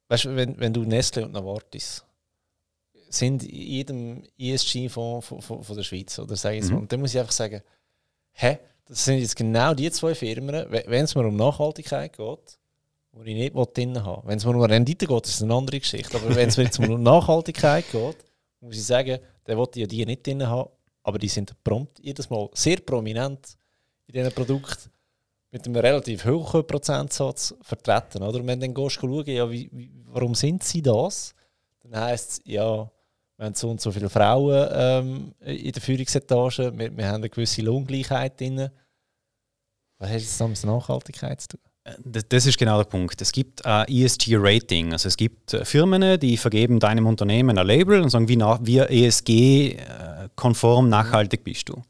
weißt, 0.07 0.25
du, 0.25 0.35
wenn, 0.35 0.59
wenn 0.59 0.73
du 0.73 0.83
Nestle 0.83 1.25
und 1.25 1.31
Novartis 1.33 2.03
sind 3.09 3.43
in 3.43 3.49
jedem 3.55 4.23
ESG-Fonds 4.37 5.27
von, 5.27 5.41
von, 5.41 5.63
von 5.63 5.75
der 5.75 5.83
Schweiz, 5.83 6.17
oder 6.19 6.35
sage 6.35 6.55
ich 6.57 6.61
jetzt 6.63 6.69
Mhm. 6.69 6.75
mal. 6.75 6.81
Und 6.81 6.91
dann 6.91 6.99
muss 7.01 7.13
ich 7.13 7.19
einfach 7.19 7.31
sagen, 7.31 7.61
hä, 8.33 8.57
das 8.87 9.05
sind 9.05 9.19
jetzt 9.19 9.35
genau 9.35 9.73
die 9.73 9.89
zwei 9.91 10.13
Firmen, 10.15 10.69
we- 10.71 10.83
wenn 10.87 11.03
es 11.05 11.15
mir 11.15 11.25
um 11.25 11.35
Nachhaltigkeit 11.35 12.15
geht, 12.15 12.59
wo 13.11 13.23
ich 13.23 13.33
nicht 13.35 13.53
drin 13.77 14.03
haben 14.03 14.27
Wenn 14.27 14.37
es 14.37 14.45
mir 14.45 14.51
um 14.55 14.61
Rendite 14.61 15.07
geht, 15.07 15.25
ist 15.25 15.35
es 15.35 15.43
eine 15.43 15.53
andere 15.53 15.79
Geschichte. 15.79 16.17
Aber 16.17 16.35
wenn 16.35 16.49
es 16.49 16.57
mir 16.57 16.63
jetzt 16.65 16.79
um 16.79 17.01
Nachhaltigkeit 17.03 17.85
geht, 17.91 18.17
muss 18.61 18.75
ich 18.75 18.85
sagen, 18.85 19.19
der 19.47 19.57
wollte 19.57 19.79
ja 19.79 19.87
die 19.87 20.05
nicht 20.05 20.25
drin 20.25 20.45
haben, 20.45 20.69
aber 21.03 21.17
die 21.19 21.27
sind 21.29 21.53
prompt 21.63 21.99
jedes 21.99 22.29
Mal 22.29 22.49
sehr 22.53 22.77
prominent 22.77 23.57
in 24.07 24.13
diesen 24.13 24.31
Produkten 24.33 24.89
mit 25.51 25.65
einem 25.65 25.75
relativ 25.77 26.25
hohen 26.25 26.67
Prozentsatz 26.67 27.55
vertreten. 27.61 28.21
Oder? 28.23 28.39
Und 28.39 28.47
wenn 28.47 28.59
du 28.59 28.65
dann 28.67 28.73
gehst, 28.73 28.95
schauen, 28.99 29.25
ja, 29.27 29.49
wie, 29.49 29.69
warum 30.07 30.35
sind 30.35 30.63
sie 30.63 30.81
das, 30.81 31.33
dann 31.81 31.95
heisst 32.01 32.31
es, 32.31 32.41
ja, 32.45 32.89
wir 33.37 33.45
haben 33.45 33.55
so 33.55 33.69
und 33.69 33.81
so 33.81 33.91
viele 33.91 34.09
Frauen 34.09 34.67
ähm, 34.71 35.33
in 35.41 35.71
der 35.71 35.81
Führungsetage, 35.81 36.71
wir, 36.77 36.95
wir 36.95 37.07
haben 37.07 37.15
eine 37.15 37.29
gewisse 37.29 37.61
Lohngleichheit 37.61 38.39
drin. 38.39 38.69
Was 39.99 40.09
hat 40.09 40.39
damit 40.39 40.61
mit 40.61 40.71
Nachhaltigkeit 40.71 41.41
zu 41.41 41.49
tun? 41.49 41.59
Das, 42.03 42.27
das 42.27 42.45
ist 42.47 42.57
genau 42.57 42.77
der 42.77 42.85
Punkt. 42.85 43.21
Es 43.21 43.31
gibt 43.31 43.63
ein 43.65 43.87
ESG-Rating. 43.87 44.93
Also 44.93 45.07
es 45.07 45.17
gibt 45.17 45.53
äh, 45.53 45.65
Firmen, 45.65 46.19
die 46.19 46.37
vergeben 46.37 46.79
deinem 46.79 47.05
Unternehmen 47.05 47.57
ein 47.57 47.67
Label 47.67 48.01
und 48.01 48.09
sagen, 48.09 48.27
wie, 48.27 48.39
wie 48.39 48.79
ESG-konform 48.79 50.89
nachhaltig 50.89 51.43
bist 51.43 51.69
du. 51.69 51.81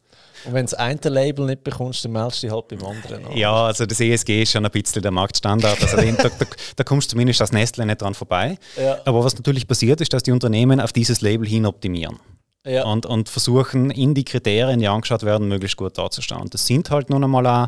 Und 0.46 0.54
wenn 0.54 0.66
du 0.66 0.72
das 0.72 0.74
eine 0.76 1.00
Label 1.04 1.46
nicht 1.46 1.64
bekommst, 1.64 2.06
dann 2.06 2.12
meldest 2.12 2.44
du 2.44 2.48
dich 2.48 2.54
halt 2.56 2.68
beim 2.68 2.84
anderen 2.84 3.26
an. 3.26 3.38
Ja, 3.38 3.66
also 3.66 3.86
das 3.86 4.00
ESG 4.00 4.44
ist 4.44 4.52
schon 4.52 4.66
ein 4.66 4.72
bisschen 4.72 5.02
der 5.02 5.12
Marktstandard. 5.12 5.82
Also 5.82 5.98
den, 5.98 6.16
da, 6.18 6.30
da, 6.30 6.46
da 6.76 6.84
kommst 6.84 7.10
du 7.10 7.12
zumindest 7.12 7.42
als 7.42 7.52
Nestle 7.52 7.86
nicht 7.86 8.02
dran 8.02 8.14
vorbei. 8.14 8.58
Ja. 8.78 9.00
Aber 9.06 9.24
was 9.24 9.36
natürlich 9.36 9.68
passiert, 9.68 10.02
ist, 10.02 10.14
dass 10.14 10.24
die 10.24 10.32
Unternehmen 10.32 10.80
auf 10.80 10.94
dieses 10.94 11.22
Label 11.22 11.48
hin 11.48 11.66
optimieren. 11.66 12.20
ja. 12.66 12.84
und, 12.84 13.06
und 13.06 13.30
versuchen 13.30 13.92
in 13.92 14.14
die 14.14 14.26
Kriterien, 14.26 14.80
die 14.80 14.88
angeschaut 14.88 15.24
werden, 15.24 15.48
möglichst 15.48 15.78
gut 15.78 15.98
darzustellen. 15.98 16.50
Das 16.50 16.66
sind 16.66 16.90
halt 16.90 17.10
nun 17.10 17.24
einmal 17.24 17.46
auch 17.46 17.68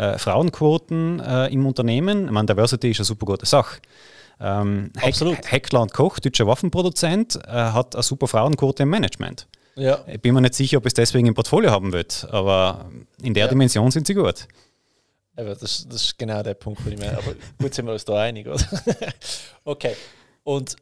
äh, 0.00 0.18
Frauenquoten 0.18 1.20
äh, 1.20 1.46
im 1.48 1.66
Unternehmen. 1.66 2.26
Ich 2.26 2.30
meine, 2.30 2.46
Diversity 2.46 2.90
ist 2.90 3.00
eine 3.00 3.04
super 3.04 3.26
gute 3.26 3.46
Sache. 3.46 3.80
Ähm, 4.40 4.90
Absolut. 5.00 5.36
Heck, 5.36 5.52
Heckler 5.52 5.82
und 5.82 5.92
Koch, 5.92 6.18
deutscher 6.18 6.46
Waffenproduzent, 6.46 7.36
äh, 7.46 7.50
hat 7.50 7.94
eine 7.94 8.02
super 8.02 8.26
Frauenquote 8.26 8.84
im 8.84 8.90
Management. 8.90 9.46
Ja. 9.76 10.04
Ich 10.06 10.20
bin 10.20 10.34
mir 10.34 10.40
nicht 10.40 10.54
sicher, 10.54 10.78
ob 10.78 10.86
es 10.86 10.94
deswegen 10.94 11.26
im 11.26 11.34
Portfolio 11.34 11.70
haben 11.70 11.92
wird, 11.92 12.26
aber 12.30 12.90
in 13.22 13.34
der 13.34 13.44
ja. 13.44 13.50
Dimension 13.50 13.90
sind 13.90 14.06
sie 14.06 14.14
gut. 14.14 14.46
Aber 15.36 15.54
das, 15.54 15.86
das 15.88 16.02
ist 16.02 16.18
genau 16.18 16.42
der 16.42 16.54
Punkt, 16.54 16.84
den 16.84 16.94
ich 16.94 16.98
meine. 16.98 17.16
Aber 17.16 17.34
gut, 17.58 17.72
sind 17.72 17.86
wir 17.86 17.92
uns 17.92 18.04
da 18.04 18.20
einig, 18.20 18.46
oder? 18.46 18.62
okay. 19.64 19.94
Und 20.42 20.76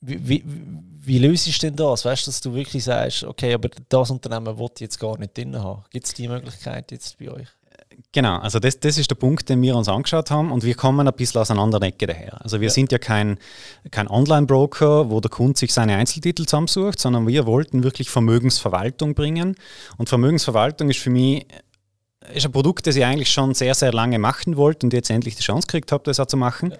wie, 0.00 0.28
wie, 0.28 0.44
wie 0.46 1.18
löst 1.18 1.46
du 1.46 1.66
denn 1.66 1.76
das? 1.76 2.04
Weißt 2.04 2.26
du, 2.26 2.30
dass 2.30 2.40
du 2.40 2.54
wirklich 2.54 2.84
sagst, 2.84 3.24
okay, 3.24 3.54
aber 3.54 3.68
das 3.88 4.10
Unternehmen 4.10 4.58
will 4.58 4.68
ich 4.74 4.80
jetzt 4.80 4.98
gar 4.98 5.18
nicht 5.18 5.36
drin 5.36 5.56
haben? 5.60 5.84
Gibt 5.90 6.06
es 6.06 6.14
die 6.14 6.28
Möglichkeit 6.28 6.90
jetzt 6.92 7.18
bei 7.18 7.30
euch? 7.30 7.48
Genau, 8.16 8.38
also 8.38 8.58
das, 8.58 8.80
das 8.80 8.96
ist 8.96 9.10
der 9.10 9.14
Punkt, 9.14 9.50
den 9.50 9.60
wir 9.60 9.76
uns 9.76 9.90
angeschaut 9.90 10.30
haben 10.30 10.50
und 10.50 10.64
wir 10.64 10.74
kommen 10.74 11.06
ein 11.06 11.12
bisschen 11.12 11.38
aus 11.38 11.50
einer 11.50 11.60
anderen 11.60 11.82
Ecke 11.82 12.06
daher. 12.06 12.42
Also 12.42 12.62
wir 12.62 12.68
ja. 12.68 12.72
sind 12.72 12.90
ja 12.90 12.96
kein, 12.96 13.36
kein 13.90 14.08
Online-Broker, 14.08 15.10
wo 15.10 15.20
der 15.20 15.30
Kunde 15.30 15.58
sich 15.58 15.74
seine 15.74 15.96
Einzeltitel 15.96 16.46
zusammensucht, 16.46 16.98
sondern 16.98 17.26
wir 17.26 17.44
wollten 17.44 17.84
wirklich 17.84 18.08
Vermögensverwaltung 18.08 19.14
bringen. 19.14 19.54
Und 19.98 20.08
Vermögensverwaltung 20.08 20.88
ist 20.88 20.98
für 20.98 21.10
mich 21.10 21.46
ist 22.32 22.46
ein 22.46 22.52
Produkt, 22.52 22.86
das 22.86 22.96
ich 22.96 23.04
eigentlich 23.04 23.30
schon 23.30 23.52
sehr, 23.52 23.74
sehr 23.74 23.92
lange 23.92 24.18
machen 24.18 24.56
wollte 24.56 24.86
und 24.86 24.94
jetzt 24.94 25.10
endlich 25.10 25.36
die 25.36 25.42
Chance 25.42 25.66
gekriegt 25.66 25.92
habe, 25.92 26.02
das 26.04 26.18
auch 26.18 26.24
zu 26.24 26.38
machen. 26.38 26.70
Ja 26.70 26.78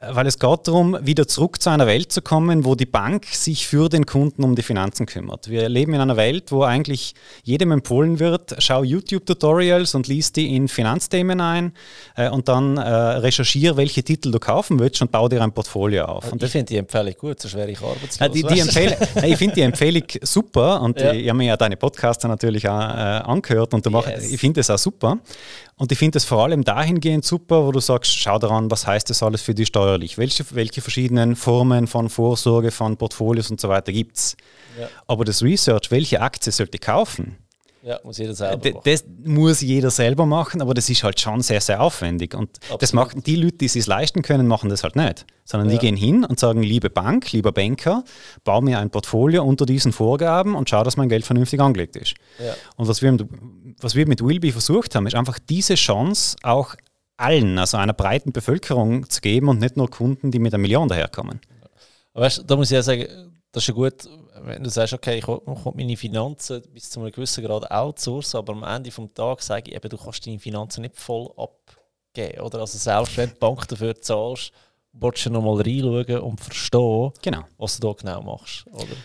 weil 0.00 0.28
es 0.28 0.38
geht 0.38 0.68
darum, 0.68 0.96
wieder 1.02 1.26
zurück 1.26 1.60
zu 1.60 1.70
einer 1.70 1.88
Welt 1.88 2.12
zu 2.12 2.22
kommen, 2.22 2.64
wo 2.64 2.76
die 2.76 2.86
Bank 2.86 3.26
sich 3.26 3.66
für 3.66 3.88
den 3.88 4.06
Kunden 4.06 4.44
um 4.44 4.54
die 4.54 4.62
Finanzen 4.62 5.06
kümmert. 5.06 5.50
Wir 5.50 5.68
leben 5.68 5.92
in 5.92 6.00
einer 6.00 6.16
Welt, 6.16 6.52
wo 6.52 6.62
eigentlich 6.62 7.14
jedem 7.42 7.72
empfohlen 7.72 8.20
wird, 8.20 8.54
schau 8.58 8.84
YouTube-Tutorials 8.84 9.96
und 9.96 10.06
liest 10.06 10.36
die 10.36 10.54
in 10.54 10.68
Finanzthemen 10.68 11.40
ein 11.40 11.72
äh, 12.14 12.28
und 12.30 12.46
dann 12.46 12.76
äh, 12.76 12.80
recherchiere, 12.80 13.76
welche 13.76 14.04
Titel 14.04 14.30
du 14.30 14.38
kaufen 14.38 14.78
willst 14.78 15.02
und 15.02 15.10
baue 15.10 15.28
dir 15.30 15.42
ein 15.42 15.50
Portfolio 15.50 16.04
auf. 16.04 16.30
Und 16.30 16.44
ich 16.44 16.50
finde 16.50 16.66
die 16.66 16.76
Empfehlung 16.76 17.14
gut, 17.18 17.40
so 17.40 17.48
schwer 17.48 17.68
ich 17.68 17.80
arbeitslos. 17.80 18.20
Äh, 18.20 18.30
die, 18.30 18.44
die 18.44 18.60
Empfehl 18.60 18.96
ich 19.24 19.36
finde 19.36 19.56
die 19.56 19.62
Empfehlung 19.62 20.04
super 20.22 20.80
und 20.80 21.00
ja. 21.00 21.12
ich, 21.12 21.22
ich 21.22 21.28
habe 21.28 21.38
mir 21.38 21.46
ja 21.46 21.56
deine 21.56 21.76
Podcaster 21.76 22.28
natürlich 22.28 22.68
auch 22.68 22.78
äh, 22.78 23.22
angehört 23.24 23.74
und 23.74 23.84
yes. 23.84 23.92
mach, 23.92 24.06
ich 24.06 24.38
finde 24.38 24.60
es 24.60 24.70
auch 24.70 24.78
super. 24.78 25.18
Und 25.78 25.92
ich 25.92 25.98
finde 25.98 26.18
es 26.18 26.24
vor 26.24 26.42
allem 26.42 26.64
dahingehend 26.64 27.24
super, 27.24 27.64
wo 27.64 27.70
du 27.70 27.78
sagst, 27.78 28.12
schau 28.12 28.38
daran, 28.40 28.68
was 28.68 28.86
heißt 28.86 29.08
das 29.10 29.22
alles 29.22 29.42
für 29.42 29.54
dich 29.54 29.68
steuerlich? 29.68 30.18
Welche, 30.18 30.44
welche 30.50 30.80
verschiedenen 30.80 31.36
Formen 31.36 31.86
von 31.86 32.08
Vorsorge, 32.08 32.72
von 32.72 32.96
Portfolios 32.96 33.48
und 33.50 33.60
so 33.60 33.68
weiter 33.68 33.92
gibt 33.92 34.16
es? 34.16 34.36
Ja. 34.78 34.88
Aber 35.06 35.24
das 35.24 35.40
Research, 35.40 35.92
welche 35.92 36.20
Aktie 36.20 36.50
sollte 36.50 36.74
ich 36.74 36.80
kaufen? 36.80 37.36
Ja, 37.88 37.98
muss 38.04 38.18
jeder 38.18 38.34
selber 38.34 38.58
machen. 38.70 38.80
Das 38.84 39.04
muss 39.24 39.62
jeder 39.62 39.90
selber 39.90 40.26
machen, 40.26 40.60
aber 40.60 40.74
das 40.74 40.90
ist 40.90 41.02
halt 41.04 41.18
schon 41.18 41.40
sehr, 41.40 41.62
sehr 41.62 41.80
aufwendig. 41.80 42.34
Und 42.34 42.50
Absolut. 42.58 42.82
das 42.82 42.92
machen 42.92 43.22
die 43.22 43.36
Leute, 43.36 43.56
die 43.56 43.64
es 43.64 43.72
sich 43.72 43.86
leisten 43.86 44.20
können, 44.20 44.46
machen 44.46 44.68
das 44.68 44.82
halt 44.82 44.94
nicht. 44.94 45.24
Sondern 45.46 45.70
ja. 45.70 45.76
die 45.76 45.86
gehen 45.86 45.96
hin 45.96 46.22
und 46.22 46.38
sagen, 46.38 46.62
liebe 46.62 46.90
Bank, 46.90 47.32
lieber 47.32 47.50
Banker, 47.50 48.04
bau 48.44 48.60
mir 48.60 48.78
ein 48.78 48.90
Portfolio 48.90 49.42
unter 49.42 49.64
diesen 49.64 49.92
Vorgaben 49.92 50.54
und 50.54 50.68
schau, 50.68 50.84
dass 50.84 50.98
mein 50.98 51.08
Geld 51.08 51.24
vernünftig 51.24 51.60
angelegt 51.60 51.96
ist. 51.96 52.12
Ja. 52.38 52.52
Und 52.76 52.88
was 52.88 53.00
wir, 53.00 53.16
was 53.80 53.94
wir 53.94 54.06
mit 54.06 54.22
Willby 54.22 54.52
versucht 54.52 54.94
haben, 54.94 55.06
ist 55.06 55.16
einfach 55.16 55.38
diese 55.38 55.74
Chance 55.76 56.36
auch 56.42 56.74
allen, 57.16 57.58
also 57.58 57.78
einer 57.78 57.94
breiten 57.94 58.32
Bevölkerung 58.32 59.08
zu 59.08 59.22
geben 59.22 59.48
und 59.48 59.60
nicht 59.60 59.78
nur 59.78 59.88
Kunden, 59.88 60.30
die 60.30 60.40
mit 60.40 60.52
einer 60.52 60.60
Million 60.60 60.88
daherkommen. 60.88 61.40
Weißt, 62.12 62.44
da 62.46 62.54
muss 62.54 62.70
ich 62.70 62.74
ja 62.74 62.82
sagen, 62.82 63.06
das 63.52 63.62
ist 63.62 63.68
ja 63.68 63.74
gut, 63.74 64.08
wenn 64.42 64.62
du 64.62 64.70
sagst, 64.70 64.92
okay, 64.92 65.18
ich 65.18 65.24
kann 65.24 65.40
meine 65.74 65.96
Finanzen 65.96 66.62
bis 66.72 66.90
zu 66.90 67.00
einem 67.00 67.10
gewissen 67.10 67.44
Grad 67.44 67.70
outsourcen, 67.70 68.38
aber 68.38 68.52
am 68.52 68.62
Ende 68.62 68.90
des 68.90 69.14
Tages 69.14 69.46
sage 69.46 69.70
ich 69.70 69.76
eben, 69.76 69.88
du 69.88 69.96
kannst 69.96 70.26
deine 70.26 70.38
Finanzen 70.38 70.82
nicht 70.82 70.96
voll 70.96 71.30
abgeben. 71.36 72.40
Oder? 72.42 72.60
Also 72.60 72.78
selbst 72.78 73.16
wenn 73.16 73.28
du 73.28 73.34
die 73.34 73.40
Bank 73.40 73.66
dafür 73.68 73.98
zahlst, 74.00 74.52
willst 74.92 75.26
du 75.26 75.30
nochmal 75.30 75.62
reinschauen 75.62 76.20
und 76.20 76.40
verstehen, 76.40 77.12
genau. 77.22 77.44
was 77.56 77.78
du 77.78 77.88
da 77.88 77.94
genau 77.94 78.22
machst. 78.22 78.66
Oder? 78.66 78.96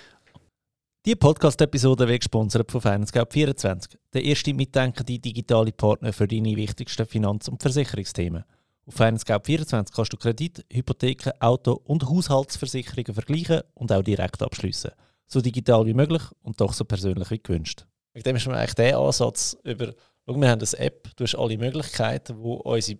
Die 1.05 1.15
Podcast-Episode 1.15 2.07
wird 2.07 2.21
gesponsert 2.21 2.71
von 2.71 2.81
FinanceGap24, 2.81 3.97
der 4.13 4.23
erste 4.23 4.53
mitdenkende 4.53 5.19
digitale 5.19 5.71
Partner 5.73 6.13
für 6.13 6.27
deine 6.27 6.55
wichtigsten 6.55 7.05
Finanz- 7.05 7.49
und 7.49 7.61
Versicherungsthemen. 7.61 8.45
Auf 8.85 8.99
FinanceGap24 8.99 9.93
kannst 9.93 10.13
du 10.13 10.17
Kredit, 10.17 10.65
Hypotheken, 10.71 11.31
Auto- 11.39 11.81
und 11.85 12.03
Haushaltsversicherungen 12.03 13.13
vergleichen 13.13 13.61
und 13.75 13.91
auch 13.91 14.03
direkt 14.03 14.41
abschließen 14.43 14.91
so 15.33 15.41
digital 15.41 15.85
wie 15.85 15.93
möglich 15.93 16.21
und 16.41 16.61
doch 16.61 16.73
so 16.73 16.85
persönlich 16.85 17.29
wie 17.31 17.41
gewünscht. 17.41 17.85
Mit 18.13 18.25
dem 18.25 18.35
ist 18.35 18.47
mir 18.47 18.55
eigentlich 18.55 18.75
der 18.75 18.97
Ansatz 18.97 19.57
über, 19.63 19.93
schau, 20.25 20.39
wir 20.39 20.49
haben 20.49 20.61
eine 20.61 20.79
App, 20.79 21.09
du 21.15 21.23
hast 21.23 21.35
alle 21.35 21.57
Möglichkeiten, 21.57 22.35
die 22.37 22.47
unsere 22.47 22.99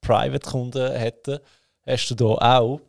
Private-Kunden 0.00 0.92
hätten, 0.92 1.38
hast 1.86 2.08
du 2.08 2.14
da 2.14 2.24
auch 2.24 2.80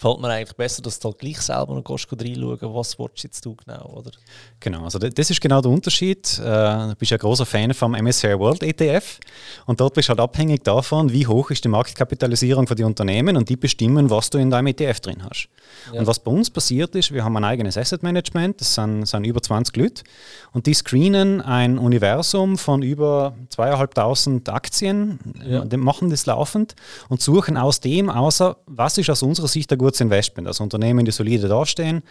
gefällt 0.00 0.20
mir 0.20 0.28
eigentlich 0.28 0.56
besser, 0.56 0.80
dass 0.80 0.98
du 0.98 1.08
halt 1.08 1.18
gleich 1.18 1.40
selber 1.40 1.74
noch 1.74 1.84
reinschauen 1.88 2.74
was 2.74 2.98
willst 2.98 3.22
jetzt 3.22 3.44
du 3.44 3.54
genau, 3.54 3.84
oder? 3.96 4.10
Genau, 4.58 4.84
also 4.84 4.98
das 4.98 5.30
ist 5.30 5.40
genau 5.40 5.60
der 5.60 5.70
Unterschied. 5.70 6.38
Äh, 6.38 6.42
du 6.42 6.94
bist 6.98 7.10
ja 7.10 7.18
ein 7.18 7.20
großer 7.20 7.44
Fan 7.44 7.74
vom 7.74 7.92
MSCI 7.92 8.38
World 8.38 8.62
ETF 8.62 9.18
und 9.66 9.78
dort 9.78 9.94
bist 9.94 10.08
du 10.08 10.10
halt 10.10 10.20
abhängig 10.20 10.64
davon, 10.64 11.12
wie 11.12 11.26
hoch 11.26 11.50
ist 11.50 11.64
die 11.64 11.68
Marktkapitalisierung 11.68 12.66
von 12.66 12.76
den 12.76 12.86
Unternehmen 12.86 13.36
und 13.36 13.48
die 13.50 13.56
bestimmen, 13.56 14.08
was 14.08 14.30
du 14.30 14.38
in 14.38 14.50
deinem 14.50 14.68
ETF 14.68 15.00
drin 15.00 15.22
hast. 15.22 15.48
Ja. 15.92 16.00
Und 16.00 16.06
was 16.06 16.18
bei 16.18 16.30
uns 16.30 16.50
passiert 16.50 16.94
ist, 16.94 17.12
wir 17.12 17.22
haben 17.22 17.36
ein 17.36 17.44
eigenes 17.44 17.76
Asset 17.76 18.02
Management, 18.02 18.60
das 18.60 18.74
sind, 18.74 19.06
sind 19.06 19.24
über 19.24 19.42
20 19.42 19.76
Leute 19.76 20.02
und 20.52 20.66
die 20.66 20.74
screenen 20.74 21.42
ein 21.42 21.78
Universum 21.78 22.56
von 22.56 22.82
über 22.82 23.34
zweieinhalbtausend 23.50 24.48
Aktien, 24.48 25.18
ja. 25.46 25.64
machen 25.76 26.08
das 26.08 26.24
laufend 26.24 26.74
und 27.08 27.20
suchen 27.20 27.58
aus 27.58 27.80
dem 27.80 28.08
außer, 28.08 28.56
was 28.66 28.96
ist 28.96 29.10
aus 29.10 29.22
unserer 29.22 29.48
Sicht 29.48 29.70
der 29.70 29.76
gute 29.76 29.89
gutes 29.90 30.00
Investment, 30.00 30.46
also 30.46 30.62
Unternehmen, 30.62 31.04
die 31.04 31.10
solide 31.10 31.48
dastehen, 31.48 32.02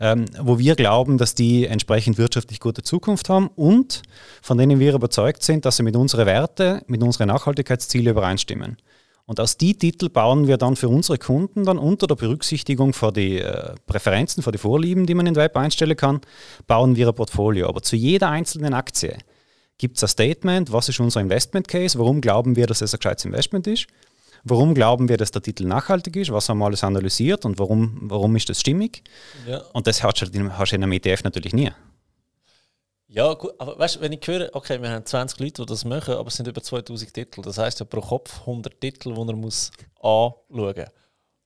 ähm, 0.00 0.24
wo 0.40 0.58
wir 0.58 0.74
glauben, 0.74 1.18
dass 1.18 1.36
die 1.36 1.66
entsprechend 1.66 2.18
wirtschaftlich 2.18 2.58
gute 2.58 2.82
Zukunft 2.82 3.28
haben 3.28 3.48
und 3.54 4.02
von 4.42 4.58
denen 4.58 4.80
wir 4.80 4.92
überzeugt 4.92 5.44
sind, 5.44 5.64
dass 5.64 5.76
sie 5.76 5.84
mit 5.84 5.94
unseren 5.94 6.26
Werten, 6.26 6.80
mit 6.88 7.00
unseren 7.00 7.28
Nachhaltigkeitszielen 7.28 8.08
übereinstimmen. 8.08 8.76
Und 9.24 9.38
aus 9.38 9.56
die 9.56 9.74
Titel 9.74 10.08
bauen 10.08 10.48
wir 10.48 10.56
dann 10.56 10.74
für 10.74 10.88
unsere 10.88 11.18
Kunden 11.18 11.64
dann 11.64 11.78
unter 11.78 12.08
der 12.08 12.16
Berücksichtigung 12.16 12.92
für 12.92 13.12
die 13.12 13.38
äh, 13.38 13.74
Präferenzen, 13.86 14.42
für 14.42 14.52
die 14.52 14.58
Vorlieben, 14.58 15.06
die 15.06 15.14
man 15.14 15.26
in 15.26 15.36
Web 15.36 15.56
einstellen 15.56 15.96
kann, 15.96 16.20
bauen 16.66 16.96
wir 16.96 17.08
ein 17.08 17.14
Portfolio. 17.14 17.68
Aber 17.68 17.82
zu 17.82 17.94
jeder 17.94 18.30
einzelnen 18.30 18.74
Aktie 18.74 19.16
gibt 19.76 19.98
es 19.98 20.02
ein 20.02 20.08
Statement, 20.08 20.72
was 20.72 20.88
ist 20.88 20.98
unser 20.98 21.20
Investment 21.20 21.68
Case, 21.68 21.98
warum 21.98 22.20
glauben 22.20 22.56
wir, 22.56 22.66
dass 22.66 22.80
es 22.80 22.94
ein 22.94 22.98
gescheites 22.98 23.26
Investment 23.26 23.66
ist 23.68 23.86
Warum 24.44 24.74
glauben 24.74 25.08
wir, 25.08 25.16
dass 25.16 25.30
der 25.30 25.42
Titel 25.42 25.64
nachhaltig 25.64 26.16
ist? 26.16 26.32
Was 26.32 26.48
haben 26.48 26.58
wir 26.58 26.66
alles 26.66 26.84
analysiert 26.84 27.44
und 27.44 27.58
warum, 27.58 27.98
warum 28.02 28.36
ist 28.36 28.48
das 28.48 28.60
stimmig? 28.60 29.02
Ja. 29.46 29.58
Und 29.72 29.86
das 29.86 30.02
hast 30.02 30.20
du, 30.22 30.50
hast 30.50 30.72
du 30.72 30.76
in 30.76 30.82
einem 30.82 30.92
ETF 30.92 31.24
natürlich 31.24 31.52
nie. 31.52 31.70
Ja, 33.10 33.32
gut, 33.32 33.52
aber 33.58 33.78
weißt 33.78 33.96
du, 33.96 34.00
wenn 34.02 34.12
ich 34.12 34.26
höre, 34.26 34.50
okay, 34.52 34.80
wir 34.82 34.90
haben 34.90 35.04
20 35.04 35.40
Leute, 35.40 35.62
die 35.62 35.66
das 35.66 35.84
machen, 35.86 36.14
aber 36.14 36.28
es 36.28 36.34
sind 36.34 36.46
über 36.46 36.62
2000 36.62 37.12
Titel. 37.12 37.40
Das 37.40 37.56
heißt 37.56 37.80
ja 37.80 37.86
pro 37.86 38.02
Kopf 38.02 38.40
100 38.40 38.78
Titel, 38.80 39.14
die 39.14 39.20
er 39.20 39.34
muss 39.34 39.70
anschauen 39.96 40.74
muss. 40.76 40.84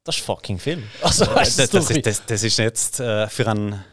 Das 0.05 0.17
ist 0.17 0.25
fucking 0.25 0.59
viel. 0.59 0.83
Also, 1.03 1.25
das, 1.27 1.57
das, 1.57 1.71
das, 1.71 1.91
ist, 1.91 2.23
das, 2.27 2.43
ist 2.43 2.59
jetzt 2.59 2.99
äh, 2.99 3.29
für 3.29 3.49
einen 3.49 3.85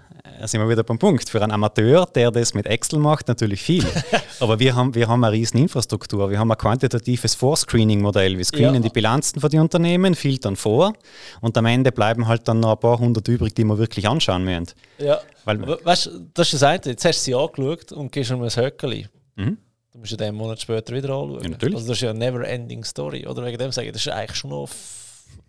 sind 0.46 0.62
wir 0.62 0.70
wieder 0.70 0.84
beim 0.84 0.98
Punkt. 0.98 1.30
Für 1.30 1.42
einen 1.42 1.52
Amateur, 1.52 2.06
der 2.06 2.32
das 2.32 2.54
mit 2.54 2.66
Excel 2.66 3.00
macht, 3.00 3.28
natürlich 3.28 3.62
viel. 3.62 3.86
Aber 4.40 4.60
wir 4.60 4.76
haben, 4.76 4.96
wir 4.96 5.08
haben 5.08 5.24
eine 5.24 5.34
riesen 5.34 5.60
Infrastruktur. 5.60 6.30
Wir 6.30 6.40
haben 6.40 6.52
ein 6.52 6.58
quantitatives 6.58 7.36
Vorscreening-Modell. 7.36 8.38
Wir 8.38 8.46
screenen 8.46 8.76
ja. 8.76 8.82
die 8.82 8.90
Bilanzen 8.90 9.40
von 9.40 9.50
den 9.50 9.62
Unternehmen, 9.62 10.16
filtern 10.16 10.56
vor 10.56 10.94
und 11.42 11.58
am 11.58 11.66
Ende 11.66 11.92
bleiben 11.92 12.28
halt 12.28 12.48
dann 12.48 12.60
noch 12.60 12.74
ein 12.74 12.80
paar 12.80 13.00
hundert 13.00 13.28
übrig, 13.28 13.54
die 13.56 13.64
wir 13.64 13.78
wirklich 13.78 14.08
anschauen 14.08 14.44
müssen. 14.44 14.68
Ja, 14.98 15.20
Weil, 15.46 15.62
weißt 15.84 16.06
du, 16.08 16.30
das 16.34 16.48
ist 16.48 16.62
das 16.62 16.64
eine. 16.64 16.82
Jetzt 16.86 17.06
hast 17.06 17.20
du 17.20 17.24
sie 17.24 17.36
angeschaut 17.36 17.92
und 17.92 18.12
gehst 18.12 18.32
um 18.32 18.42
ein 18.42 18.50
Höckeli. 18.50 19.08
Mhm. 19.36 19.58
Du 19.92 20.00
musst 20.00 20.12
ja 20.12 20.18
den 20.18 20.36
Monat 20.36 20.62
später 20.62 20.94
wieder 20.94 21.10
anschauen. 21.10 21.44
Ja, 21.44 21.50
natürlich. 21.50 21.76
Also 21.76 21.88
das 21.88 21.98
ist 21.98 22.02
ja 22.02 22.12
eine 22.12 22.20
never-ending 22.20 22.84
Story. 22.84 23.26
Oder 23.28 23.46
wegen 23.46 23.58
dem 23.58 23.72
sage 23.72 23.88
ich, 23.88 23.94
das 23.94 24.02
ist 24.02 24.12
eigentlich 24.12 24.38
schon 24.38 24.52
noch 24.52 24.70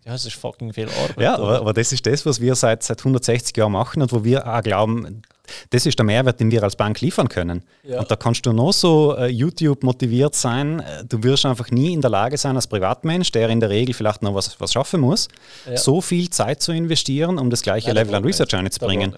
ja, 0.05 0.15
es 0.15 0.25
ist 0.25 0.35
fucking 0.35 0.73
viel 0.73 0.89
Arbeit. 0.89 1.19
Ja, 1.19 1.35
aber, 1.35 1.59
aber, 1.59 1.73
das 1.73 1.91
ist 1.91 2.05
das, 2.05 2.25
was 2.25 2.41
wir 2.41 2.55
seit, 2.55 2.81
seit 2.81 2.99
160 2.99 3.55
Jahren 3.55 3.71
machen 3.71 4.01
und 4.01 4.11
wo 4.11 4.23
wir 4.23 4.47
auch 4.47 4.61
glauben, 4.63 5.21
das 5.69 5.85
ist 5.85 5.99
der 5.99 6.05
Mehrwert, 6.05 6.39
den 6.39 6.49
wir 6.49 6.63
als 6.63 6.75
Bank 6.75 7.01
liefern 7.01 7.29
können. 7.29 7.63
Ja. 7.83 7.99
Und 7.99 8.09
da 8.09 8.15
kannst 8.15 8.45
du 8.45 8.51
noch 8.51 8.73
so 8.73 9.15
äh, 9.15 9.27
YouTube 9.27 9.83
motiviert 9.83 10.33
sein, 10.33 10.79
äh, 10.79 11.05
du 11.05 11.21
wirst 11.23 11.45
einfach 11.45 11.69
nie 11.69 11.93
in 11.93 12.01
der 12.01 12.09
Lage 12.09 12.37
sein, 12.37 12.55
als 12.55 12.67
Privatmensch, 12.67 13.31
der 13.31 13.49
in 13.49 13.59
der 13.59 13.69
Regel 13.69 13.93
vielleicht 13.93 14.23
noch 14.23 14.33
was, 14.33 14.59
was 14.59 14.73
schaffen 14.73 15.01
muss, 15.01 15.27
ja. 15.67 15.77
so 15.77 16.01
viel 16.01 16.29
Zeit 16.31 16.63
zu 16.63 16.71
investieren, 16.71 17.37
um 17.37 17.49
das 17.49 17.61
gleiche 17.61 17.89
ja, 17.89 17.93
Level 17.93 18.15
an 18.15 18.23
Research 18.23 18.55
einzubringen. 18.55 19.15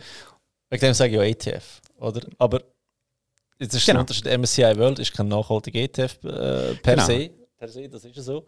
Wegen 0.70 0.82
dem 0.82 0.94
sage 0.94 1.12
ich 1.12 1.18
ja 1.18 1.24
ETF, 1.24 1.82
oder? 2.00 2.22
Aber 2.40 2.62
jetzt 3.60 3.74
ist 3.74 3.86
genau. 3.86 4.04
der 4.04 4.16
Unterschied, 4.16 4.38
MSCI 4.38 4.78
World 4.78 5.00
ist 5.00 5.14
kein 5.14 5.30
nachhaltiger 5.30 5.80
ETF 5.80 6.18
äh, 6.24 6.76
per, 6.76 6.96
genau. 6.96 7.06
se, 7.06 7.30
per 7.58 7.70
se, 7.70 7.88
das 7.88 8.04
ist 8.04 8.16
ja 8.18 8.22
so 8.22 8.46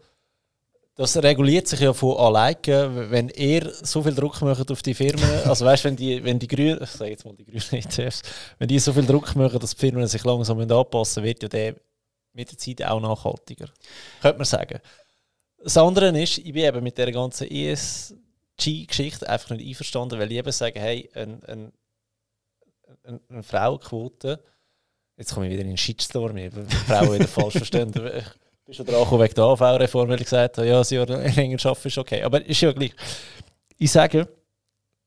das 0.96 1.14
reguliert 1.22 1.68
sich 1.68 1.80
ja 1.80 1.92
von 1.92 2.16
alleine, 2.16 3.10
wenn 3.10 3.28
ihr 3.28 3.70
so 3.70 4.02
viel 4.02 4.14
Druck 4.14 4.40
macht 4.40 4.70
auf 4.70 4.82
die 4.82 4.94
Firmen, 4.94 5.30
also 5.44 5.64
weißt, 5.66 5.84
wenn 5.84 5.96
die, 5.96 6.24
wenn 6.24 6.38
die 6.38 6.48
grünen, 6.48 6.82
ich 6.82 6.90
sage 6.90 7.10
jetzt 7.10 7.24
mal 7.24 7.36
die 7.36 7.44
grünen 7.44 7.84
ETFs, 7.84 8.22
wenn 8.58 8.66
die 8.66 8.78
so 8.78 8.94
viel 8.94 9.04
Druck 9.04 9.36
machen, 9.36 9.58
dass 9.58 9.74
die 9.74 9.80
Firmen 9.80 10.06
sich 10.06 10.24
langsam 10.24 10.58
anpassen 10.58 11.22
wird 11.22 11.42
ja 11.42 11.48
der 11.48 11.76
mit 12.32 12.50
der 12.50 12.58
Zeit 12.58 12.82
auch 12.84 13.00
nachhaltiger. 13.00 13.68
Könnte 14.20 14.38
man 14.38 14.44
sagen. 14.44 14.78
Das 15.62 15.76
andere 15.78 16.08
ist, 16.20 16.38
ich 16.38 16.52
bin 16.52 16.64
eben 16.64 16.82
mit 16.82 16.98
der 16.98 17.10
ganzen 17.10 17.50
ESG-Geschichte 17.50 19.28
einfach 19.28 19.50
nicht 19.50 19.66
einverstanden, 19.66 20.18
weil 20.18 20.30
ich 20.30 20.38
eben 20.38 20.52
sage, 20.52 20.78
hey, 20.78 21.08
eine 21.14 21.40
ein, 21.48 21.72
ein, 23.04 23.20
ein 23.30 23.42
Frauenquote, 23.42 24.42
jetzt 25.16 25.32
komme 25.32 25.46
ich 25.46 25.52
wieder 25.52 25.62
in 25.62 25.68
den 25.68 25.78
Shitstorm, 25.78 26.36
Frauen 26.86 27.14
wieder 27.14 27.28
falsch 27.28 27.56
verstanden 27.56 28.22
bist 28.66 28.80
du 28.80 28.84
dran 28.84 29.20
wegen 29.20 29.34
der 29.34 29.44
AV-Reform, 29.44 30.08
weil 30.08 30.20
ich 30.20 30.24
gesagt 30.24 30.58
habe, 30.58 30.66
ja, 30.66 30.80
ein 30.80 30.86
Jahr 30.88 31.06
länger 31.06 31.58
arbeiten 31.64 31.88
ist 31.88 31.98
okay. 31.98 32.22
Aber 32.22 32.44
ist 32.44 32.60
ja 32.60 32.72
gleich. 32.72 32.92
Ich 33.78 33.92
sage, 33.92 34.28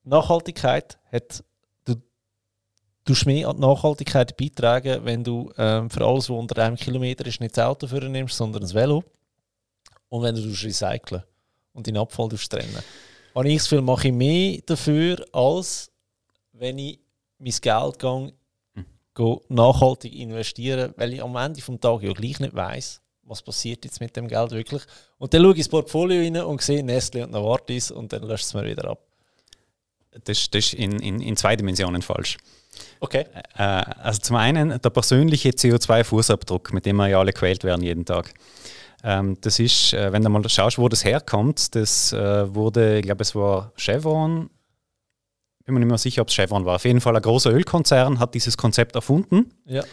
Nachhaltigkeit 0.03 0.97
hat, 1.11 1.43
du 1.85 3.15
mehr 3.25 3.49
an 3.49 3.55
die 3.55 3.61
Nachhaltigkeit 3.61 4.37
beitragen, 4.37 5.03
wenn 5.03 5.23
du 5.23 5.51
ähm, 5.57 5.89
für 5.89 6.05
alles, 6.05 6.29
was 6.29 6.37
unter 6.37 6.63
einem 6.63 6.75
Kilometer 6.75 7.25
ist, 7.25 7.39
nicht 7.39 7.57
das 7.57 7.65
Auto 7.65 7.87
für 7.87 8.01
nimmst, 8.01 8.37
sondern 8.37 8.61
das 8.61 8.73
Velo. 8.73 9.03
Und 10.09 10.23
wenn 10.23 10.35
du 10.35 10.41
recyceln 10.41 11.23
und 11.73 11.87
deinen 11.87 11.97
Abfall 11.97 12.29
trennen. 12.29 12.77
Habe 13.35 13.49
ich 13.49 13.57
das 13.57 13.69
Gefühl, 13.69 13.81
mache 13.81 14.07
ich 14.07 14.13
mehr 14.13 14.59
dafür, 14.65 15.25
als 15.33 15.91
wenn 16.53 16.77
ich 16.77 16.99
mein 17.37 17.53
Geld 17.61 17.99
gehe, 17.99 18.33
hm. 18.75 19.39
nachhaltig 19.49 20.13
investieren, 20.13 20.93
weil 20.97 21.13
ich 21.13 21.23
am 21.23 21.35
Ende 21.35 21.61
des 21.61 21.79
Tages 21.79 22.07
ja 22.07 22.13
gleich 22.13 22.39
nicht 22.39 22.55
weiss, 22.55 23.01
was 23.29 23.41
passiert 23.41 23.85
jetzt 23.85 24.01
mit 24.01 24.15
dem 24.15 24.27
Geld 24.27 24.51
wirklich. 24.51 24.81
Und 25.17 25.33
dann 25.33 25.41
schaue 25.41 25.51
ich 25.53 25.59
ins 25.59 25.69
Portfolio 25.69 26.21
rein 26.21 26.35
und 26.37 26.61
sehe 26.61 26.83
Nestle 26.83 27.23
und 27.23 27.31
Novartis 27.31 27.91
und 27.91 28.11
dann 28.11 28.23
löscht 28.23 28.45
es 28.45 28.53
mir 28.53 28.65
wieder 28.65 28.89
ab. 28.89 28.99
Das, 30.23 30.49
das 30.49 30.65
ist 30.65 30.73
in, 30.73 30.99
in, 30.99 31.21
in 31.21 31.37
zwei 31.37 31.55
Dimensionen 31.55 32.01
falsch. 32.01 32.37
Okay. 32.99 33.25
Äh, 33.55 33.61
also 33.61 34.19
zum 34.19 34.35
einen 34.35 34.81
der 34.81 34.89
persönliche 34.89 35.49
CO2-Fußabdruck, 35.49 36.73
mit 36.73 36.85
dem 36.85 36.97
wir 36.97 37.07
ja 37.07 37.19
alle 37.19 37.31
quält 37.31 37.63
werden 37.63 37.83
jeden 37.83 38.05
Tag. 38.05 38.33
Ähm, 39.03 39.37
das 39.41 39.59
ist, 39.59 39.93
äh, 39.93 40.11
wenn 40.11 40.23
du 40.23 40.29
mal 40.29 40.47
schaust, 40.49 40.79
wo 40.79 40.89
das 40.89 41.05
herkommt, 41.05 41.75
das 41.75 42.11
äh, 42.11 42.53
wurde, 42.53 42.97
ich 42.97 43.03
glaube, 43.03 43.21
es 43.21 43.35
war 43.35 43.71
Chevron, 43.77 44.49
bin 45.65 45.75
mir 45.75 45.81
nicht 45.81 45.89
mehr 45.89 45.97
sicher, 45.99 46.23
ob 46.23 46.29
es 46.29 46.33
Chevron 46.33 46.65
war. 46.65 46.77
Auf 46.77 46.85
jeden 46.85 46.99
Fall 46.99 47.15
ein 47.15 47.21
großer 47.21 47.51
Ölkonzern 47.51 48.19
hat 48.19 48.33
dieses 48.33 48.57
Konzept 48.57 48.95
erfunden. 48.95 49.53
Ja 49.65 49.83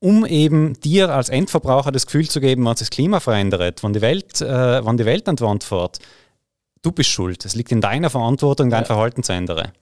um 0.00 0.26
eben 0.26 0.74
dir 0.80 1.14
als 1.14 1.28
Endverbraucher 1.28 1.92
das 1.92 2.06
Gefühl 2.06 2.28
zu 2.28 2.40
geben, 2.40 2.64
wenn 2.64 2.76
sich 2.76 2.88
das 2.88 2.94
Klima 2.94 3.20
verändert, 3.20 3.82
wenn 3.82 3.92
die 3.92 4.00
Welt, 4.00 4.40
äh, 4.40 4.84
wenn 4.84 4.96
die 4.96 5.04
Welt 5.04 5.28
an 5.28 5.36
die 5.36 5.44
Wand 5.44 5.64
fährt, 5.64 5.98
du 6.82 6.92
bist 6.92 7.10
schuld. 7.10 7.44
Es 7.44 7.54
liegt 7.54 7.72
in 7.72 7.80
deiner 7.80 8.10
Verantwortung, 8.10 8.70
dein 8.70 8.82
ja. 8.82 8.86
Verhalten 8.86 9.22
zu 9.22 9.32
ändern. 9.32 9.72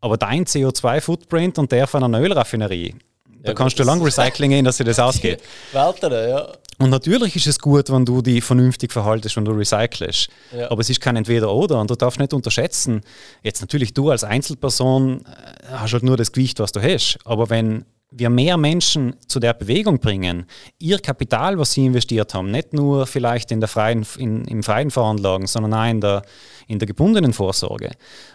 Aber 0.00 0.16
dein 0.16 0.44
CO2-Footprint 0.44 1.58
und 1.58 1.72
der 1.72 1.86
von 1.86 2.04
einer 2.04 2.20
Ölraffinerie, 2.20 2.94
ja, 3.26 3.34
da 3.42 3.54
kannst 3.54 3.78
du 3.78 3.82
lang 3.82 4.02
Recycling 4.02 4.50
gehen, 4.50 4.64
dass 4.64 4.78
dir 4.78 4.84
das 4.84 4.98
ausgeht. 4.98 5.42
Welten, 5.72 6.12
ja. 6.12 6.48
Und 6.80 6.90
natürlich 6.90 7.34
ist 7.34 7.48
es 7.48 7.58
gut, 7.58 7.90
wenn 7.90 8.04
du 8.04 8.22
dich 8.22 8.44
vernünftig 8.44 8.92
verhaltest, 8.92 9.36
wenn 9.36 9.44
du 9.44 9.50
recycelst. 9.50 10.28
Ja. 10.56 10.70
Aber 10.70 10.80
es 10.80 10.88
ist 10.88 11.00
kein 11.00 11.16
Entweder-Oder 11.16 11.80
und 11.80 11.90
du 11.90 11.96
darfst 11.96 12.20
nicht 12.20 12.32
unterschätzen. 12.32 13.00
Jetzt 13.42 13.60
natürlich 13.60 13.94
du 13.94 14.10
als 14.10 14.22
Einzelperson 14.22 15.22
äh, 15.22 15.72
hast 15.72 15.92
halt 15.92 16.04
nur 16.04 16.16
das 16.16 16.30
Gewicht, 16.30 16.60
was 16.60 16.70
du 16.70 16.80
hast. 16.80 17.18
Aber 17.24 17.50
wenn 17.50 17.84
wir 18.10 18.30
mehr 18.30 18.56
Menschen 18.56 19.16
zu 19.26 19.38
der 19.38 19.52
Bewegung 19.52 19.98
bringen, 19.98 20.46
ihr 20.78 20.98
Kapital, 20.98 21.58
was 21.58 21.72
sie 21.72 21.84
investiert 21.84 22.32
haben, 22.32 22.50
nicht 22.50 22.72
nur 22.72 23.06
vielleicht 23.06 23.50
in 23.52 23.60
der 23.60 23.68
freien, 23.68 24.06
in, 24.16 24.44
im 24.46 24.62
freien 24.62 24.90
Veranlagen, 24.90 25.46
sondern 25.46 25.74
auch 25.74 25.90
in 25.90 26.00
der, 26.00 26.22
in 26.68 26.78
der 26.78 26.86
gebundenen 26.86 27.34
Vorsorge, 27.34 27.90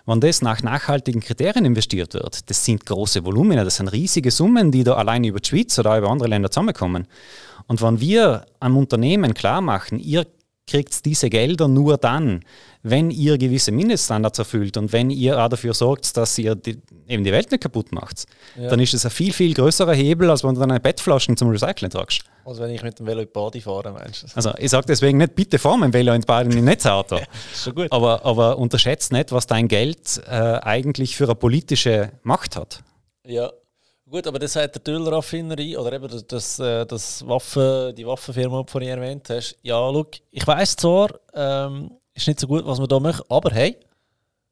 wenn 0.06 0.20
das 0.20 0.44
nach 0.44 0.62
nachhaltigen 0.62 1.22
Kriterien 1.22 1.66
investiert 1.66 2.14
wird, 2.14 2.50
das 2.50 2.64
sind 2.64 2.86
große 2.86 3.26
Volumina, 3.26 3.64
das 3.64 3.78
sind 3.78 3.88
riesige 3.88 4.30
Summen, 4.30 4.72
die 4.72 4.84
da 4.84 4.94
allein 4.94 5.24
über 5.24 5.40
die 5.40 5.50
Schweiz 5.50 5.78
oder 5.80 5.98
über 5.98 6.10
andere 6.10 6.30
Länder 6.30 6.52
zusammenkommen. 6.52 7.08
Und 7.68 7.82
wenn 7.82 8.00
wir 8.00 8.46
einem 8.60 8.78
Unternehmen 8.78 9.34
klar 9.34 9.62
machen, 9.62 9.98
ihr 9.98 10.26
kriegt 10.66 11.06
diese 11.06 11.30
Gelder 11.30 11.68
nur 11.68 11.98
dann, 11.98 12.42
wenn 12.84 13.12
ihr 13.12 13.38
gewisse 13.38 13.72
Mindeststandards 13.72 14.40
erfüllt 14.40 14.78
und 14.78 14.94
wenn 14.94 15.10
ihr 15.10 15.42
auch 15.44 15.50
dafür 15.50 15.74
sorgt, 15.74 16.16
dass 16.18 16.38
ihr 16.38 16.56
die, 16.56 16.82
eben 17.08 17.24
die 17.24 17.32
Welt 17.32 17.52
nicht 17.52 17.62
kaputt 17.62 17.92
macht, 17.92 18.26
ja. 18.58 18.70
dann 18.70 18.80
ist 18.80 18.94
es 18.94 19.06
ein 19.06 19.12
viel, 19.12 19.34
viel 19.34 19.54
größerer 19.54 19.94
Hebel, 19.94 20.30
als 20.30 20.44
wenn 20.44 20.54
du 20.54 20.62
dann 20.62 20.72
eine 20.72 20.80
Bettflaschen 20.80 21.36
zum 21.36 21.50
Recyceln 21.50 21.92
tragst. 21.92 22.24
Also 22.46 22.62
wenn 22.62 22.72
ich 22.72 22.84
mit 22.84 23.00
dem 23.00 23.06
Velo 23.06 23.22
in 23.22 23.28
die 23.28 23.32
Bade 23.32 23.62
fahre, 23.62 23.92
meinst 23.92 24.24
du? 24.24 24.28
Also 24.36 24.54
ich 24.58 24.70
sage 24.70 24.86
deswegen 24.88 25.18
nicht, 25.18 25.36
bitte 25.36 25.60
fahr 25.60 25.78
mit 25.78 25.88
dem 25.88 25.94
Velo 25.94 26.14
in 26.14 26.22
die 26.22 26.26
Bade 26.26 26.50
in 26.50 26.58
ein 26.58 26.64
Netzauto. 26.66 27.20
Schon 27.56 27.76
gut. 27.76 27.88
Aber, 27.92 28.26
aber 28.26 28.58
unterschätzt 28.58 29.12
nicht, 29.12 29.32
was 29.32 29.48
dein 29.48 29.68
Geld 29.68 30.22
äh, 30.28 30.32
eigentlich 30.32 31.16
für 31.16 31.26
eine 31.26 31.36
politische 31.36 32.12
Macht 32.24 32.56
hat. 32.56 32.84
Ja, 33.26 33.52
Gut, 34.14 34.28
aber 34.28 34.38
das 34.38 34.56
hat 34.56 34.86
der 34.86 34.94
Ölraffinerie 34.94 35.76
oder 35.76 35.94
eben 35.94 36.24
das, 36.28 36.60
äh, 36.60 36.86
das 36.86 37.28
Waffen, 37.28 37.96
die 37.96 38.06
Waffenfirma, 38.06 38.60
die 38.60 38.66
du 38.68 38.72
vorhin 38.72 38.92
erwähnt 38.92 39.28
hast. 39.32 39.58
Ja, 39.64 39.90
look, 39.90 40.12
ich 40.30 40.46
weiß 40.46 40.76
zwar, 40.76 41.10
ähm, 41.34 41.90
ist 42.14 42.28
nicht 42.28 42.40
so 42.40 42.46
gut, 42.46 42.64
was 42.64 42.78
man 42.78 42.88
da 42.88 43.00
macht, 43.00 43.24
aber 43.28 43.50
hey, 43.50 43.76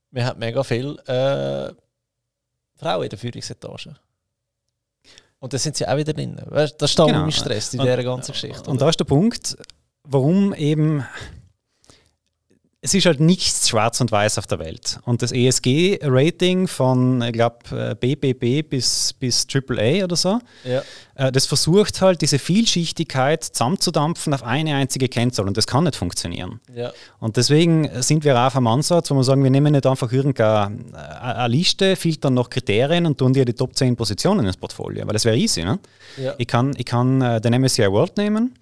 wir 0.10 0.26
haben 0.26 0.40
mega 0.40 0.64
viele 0.64 0.96
äh, 1.06 1.76
Frauen 2.74 3.04
in 3.04 3.10
der 3.10 3.20
Führungsetage. 3.20 3.94
Und 5.38 5.54
da 5.54 5.60
sind 5.60 5.78
sie 5.78 5.88
auch 5.88 5.96
wieder 5.96 6.14
drin. 6.14 6.42
Das 6.50 6.72
ist 6.72 6.98
da 6.98 7.06
genau. 7.06 7.30
Stress 7.30 7.76
in 7.76 7.82
dieser 7.82 8.04
ganzen 8.04 8.32
Geschichte. 8.32 8.68
Und 8.68 8.82
da 8.82 8.90
ist 8.90 9.00
der 9.00 9.06
Punkt, 9.06 9.58
warum 10.02 10.56
eben 10.56 11.06
es 12.84 12.96
ist 12.96 13.06
halt 13.06 13.20
nichts 13.20 13.70
schwarz 13.70 14.02
und 14.02 14.12
weiß 14.12 14.40
auf 14.40 14.48
der 14.48 14.58
Welt. 14.58 15.00
Und 15.06 15.22
das 15.22 15.32
ESG-Rating 15.32 16.68
von, 16.68 17.22
ich 17.22 17.32
glaube, 17.32 17.96
BBB 18.00 18.68
bis, 18.68 19.14
bis 19.14 19.46
AAA 19.54 20.04
oder 20.04 20.16
so, 20.16 20.40
ja. 20.64 20.82
Äh, 21.14 21.32
das 21.32 21.46
versucht 21.46 22.02
halt, 22.02 22.22
diese 22.22 22.40
Vielschichtigkeit 22.40 23.44
zusammenzudampfen 23.44 24.34
auf 24.34 24.44
eine 24.44 24.76
einzige 24.76 25.08
Kennzahl. 25.10 25.48
Und 25.48 25.58
das 25.58 25.68
kann 25.68 25.84
nicht 25.84 25.96
funktionieren. 25.96 26.60
Ja. 26.74 26.92
Und 27.20 27.38
deswegen 27.38 28.02
sind 28.02 28.24
wir 28.24 28.36
auch 28.36 28.56
am 28.56 28.66
Ansatz, 28.66 29.12
wo 29.12 29.16
wir 29.16 29.24
sagen, 29.24 29.44
wir 29.44 29.52
nehmen 29.52 29.74
nicht 29.74 29.86
einfach 29.86 30.12
irgendeine 30.12 30.76
eine 31.22 31.48
Liste, 31.50 31.96
filtern 31.96 32.34
noch 32.34 32.50
Kriterien 32.50 33.06
und 33.06 33.18
tun 33.18 33.34
dir 33.34 33.46
die 33.46 33.54
Top 33.54 33.76
10 33.76 33.96
Positionen 33.96 34.48
ins 34.48 34.58
Portfolio. 34.58 35.06
Weil 35.06 35.14
das 35.14 35.26
wäre 35.26 35.38
easy. 35.38 35.64
Ne? 35.64 35.78
Ja. 36.18 36.34
Ich 36.40 36.48
kann, 36.48 36.74
ich 36.76 36.86
kann 36.86 37.22
äh, 37.22 37.40
den 37.40 37.62
MSCI 37.62 37.92
World 37.92 38.18
nehmen 38.18 38.56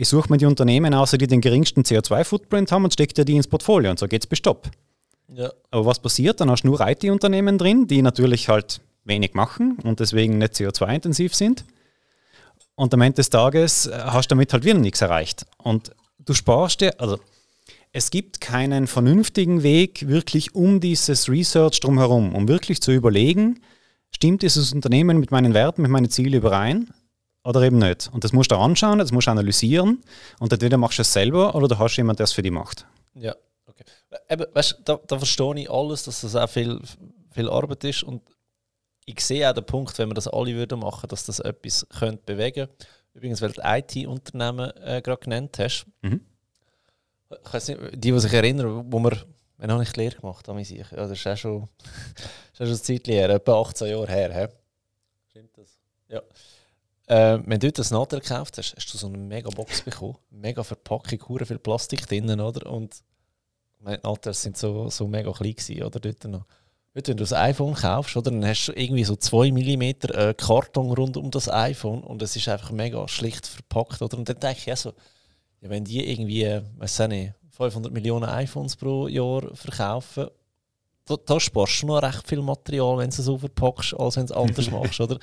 ich 0.00 0.08
suche 0.08 0.30
mir 0.30 0.38
die 0.38 0.46
Unternehmen 0.46 0.94
aus, 0.94 1.10
die 1.10 1.26
den 1.26 1.42
geringsten 1.42 1.82
CO2-Footprint 1.82 2.72
haben 2.72 2.84
und 2.84 2.92
stecke 2.94 3.12
dir 3.12 3.26
die 3.26 3.36
ins 3.36 3.46
Portfolio 3.46 3.90
und 3.90 3.98
so 3.98 4.08
geht's 4.08 4.26
bis 4.26 4.38
Stopp. 4.38 4.70
Ja. 5.28 5.52
Aber 5.70 5.84
was 5.84 5.98
passiert? 5.98 6.40
Dann 6.40 6.50
hast 6.50 6.62
du 6.62 6.68
nur 6.68 6.80
IT-Unternehmen 6.80 7.58
drin, 7.58 7.86
die 7.86 8.00
natürlich 8.00 8.48
halt 8.48 8.80
wenig 9.04 9.34
machen 9.34 9.76
und 9.82 10.00
deswegen 10.00 10.38
nicht 10.38 10.54
CO2-intensiv 10.54 11.34
sind. 11.34 11.66
Und 12.76 12.94
am 12.94 13.02
Ende 13.02 13.16
des 13.16 13.28
Tages 13.28 13.88
äh, 13.88 13.92
hast 13.92 14.30
du 14.30 14.36
damit 14.36 14.54
halt 14.54 14.64
wieder 14.64 14.78
nichts 14.78 15.02
erreicht. 15.02 15.44
Und 15.58 15.90
du 16.18 16.32
sparst 16.32 16.80
dir, 16.80 16.98
also 16.98 17.18
es 17.92 18.10
gibt 18.10 18.40
keinen 18.40 18.86
vernünftigen 18.86 19.62
Weg 19.62 20.08
wirklich 20.08 20.54
um 20.54 20.80
dieses 20.80 21.28
Research 21.28 21.78
drumherum, 21.80 22.34
um 22.34 22.48
wirklich 22.48 22.80
zu 22.80 22.90
überlegen, 22.90 23.60
stimmt 24.10 24.40
dieses 24.40 24.72
Unternehmen 24.72 25.20
mit 25.20 25.30
meinen 25.30 25.52
Werten, 25.52 25.82
mit 25.82 25.90
meinen 25.90 26.08
Zielen 26.08 26.32
überein? 26.32 26.88
Oder 27.44 27.62
eben 27.62 27.78
nicht. 27.78 28.10
Und 28.12 28.24
das 28.24 28.32
musst 28.32 28.50
du 28.50 28.56
anschauen, 28.56 28.98
das 28.98 29.12
musst 29.12 29.26
du 29.26 29.30
analysieren 29.30 30.02
und 30.38 30.52
entweder 30.52 30.76
machst 30.76 30.98
du 30.98 31.02
es 31.02 31.12
selber 31.12 31.54
oder 31.54 31.68
du 31.68 31.78
hast 31.78 31.96
jemanden, 31.96 32.18
der 32.18 32.24
es 32.24 32.32
für 32.32 32.42
dich 32.42 32.52
macht. 32.52 32.86
Ja, 33.14 33.34
okay. 33.66 33.84
Eben, 34.28 34.46
weißt, 34.52 34.80
da, 34.84 34.98
da 35.06 35.18
verstehe 35.18 35.60
ich 35.60 35.70
alles, 35.70 36.04
dass 36.04 36.20
das 36.20 36.36
auch 36.36 36.48
viel, 36.48 36.80
viel 37.30 37.48
Arbeit 37.48 37.84
ist 37.84 38.02
und 38.02 38.22
ich 39.06 39.20
sehe 39.24 39.48
auch 39.48 39.54
den 39.54 39.64
Punkt, 39.64 39.98
wenn 39.98 40.08
wir 40.08 40.14
das 40.14 40.28
alle 40.28 40.54
würden 40.54 40.80
machen, 40.80 41.08
dass 41.08 41.24
das 41.24 41.40
etwas 41.40 41.86
könnte 41.98 42.22
bewegen 42.24 42.68
Übrigens, 43.14 43.42
weil 43.42 43.52
du 43.52 43.60
IT-Unternehmen 43.64 44.70
äh, 44.76 45.02
gerade 45.02 45.22
genannt 45.22 45.58
hast. 45.58 45.86
Mhm. 46.02 46.20
Ich 47.44 47.52
weiß 47.52 47.68
nicht, 47.68 47.80
die, 47.94 48.12
die 48.12 48.20
sich 48.20 48.32
erinnern, 48.32 48.92
wo 48.92 48.98
wir, 49.00 49.16
wenn 49.56 49.70
habe 49.70 49.82
ich 49.82 49.96
Lehre 49.96 50.16
gemacht, 50.16 50.46
habe 50.48 50.60
ich 50.60 50.70
Ja, 50.70 50.84
das 50.90 51.10
ist 51.10 51.26
auch 51.26 51.36
schon, 51.36 51.68
das 52.14 52.24
ist 52.52 52.60
auch 52.60 52.66
schon 52.66 52.74
ein 52.74 52.98
Zeit 52.98 53.08
her, 53.08 53.30
etwa 53.30 53.60
18 53.60 53.88
Jahre 53.88 54.08
her. 54.08 54.32
He? 54.32 54.54
Stimmt 55.30 55.58
das? 55.58 55.78
Ja. 56.08 56.22
Äh, 57.10 57.40
wenn 57.44 57.58
du 57.58 57.72
das 57.72 57.90
Nadel 57.90 58.20
gekauft 58.20 58.56
hast, 58.56 58.76
hast 58.76 58.94
du 58.94 58.96
so 58.96 59.08
eine 59.08 59.18
mega 59.18 59.50
Box 59.50 59.82
bekommen. 59.82 60.16
Mega 60.30 60.62
Verpackung, 60.62 61.20
hure 61.28 61.44
viel 61.44 61.58
Plastik 61.58 62.06
drinnen, 62.06 62.40
oder? 62.40 62.70
Und 62.70 63.02
meine 63.80 63.98
Nadels 64.04 64.42
sind 64.42 64.56
so, 64.56 64.88
so 64.90 65.08
mega 65.08 65.32
klein 65.32 65.56
gewesen, 65.56 65.82
oder? 65.82 65.98
Dort 65.98 66.22
noch. 66.26 66.46
Wenn 66.92 67.02
du 67.02 67.16
das 67.16 67.32
iPhone 67.32 67.74
kaufst, 67.74 68.16
oder, 68.16 68.30
dann 68.30 68.46
hast 68.46 68.66
du 68.66 68.72
irgendwie 68.74 69.02
so 69.02 69.16
2 69.16 69.50
mm 69.50 69.82
äh, 69.82 70.34
Karton 70.34 70.92
rund 70.92 71.16
um 71.16 71.32
das 71.32 71.48
iPhone 71.48 72.04
und 72.04 72.22
es 72.22 72.36
ist 72.36 72.48
einfach 72.48 72.70
mega 72.70 73.08
schlicht 73.08 73.44
verpackt, 73.44 74.02
oder? 74.02 74.16
Und 74.16 74.28
dann 74.28 74.38
denke 74.38 74.58
ich 74.64 74.72
auch 74.72 74.76
so, 74.76 74.92
ja, 75.62 75.68
wenn 75.68 75.84
die 75.84 76.08
irgendwie, 76.08 76.44
äh, 76.44 76.62
weiß 76.78 77.08
nicht, 77.08 77.34
500 77.50 77.92
Millionen 77.92 78.28
iPhones 78.28 78.76
pro 78.76 79.08
Jahr 79.08 79.52
verkaufen, 79.54 80.28
da, 81.06 81.16
da 81.16 81.40
sparst 81.40 81.82
du 81.82 81.86
noch 81.88 82.02
recht 82.02 82.28
viel 82.28 82.40
Material, 82.40 82.98
wenn 82.98 83.10
du 83.10 83.16
es 83.16 83.24
so 83.24 83.36
verpackst, 83.36 83.98
als 83.98 84.16
wenn 84.16 84.26
du 84.26 84.32
es 84.32 84.38
anders 84.38 84.70
machst, 84.70 85.00
oder? 85.00 85.18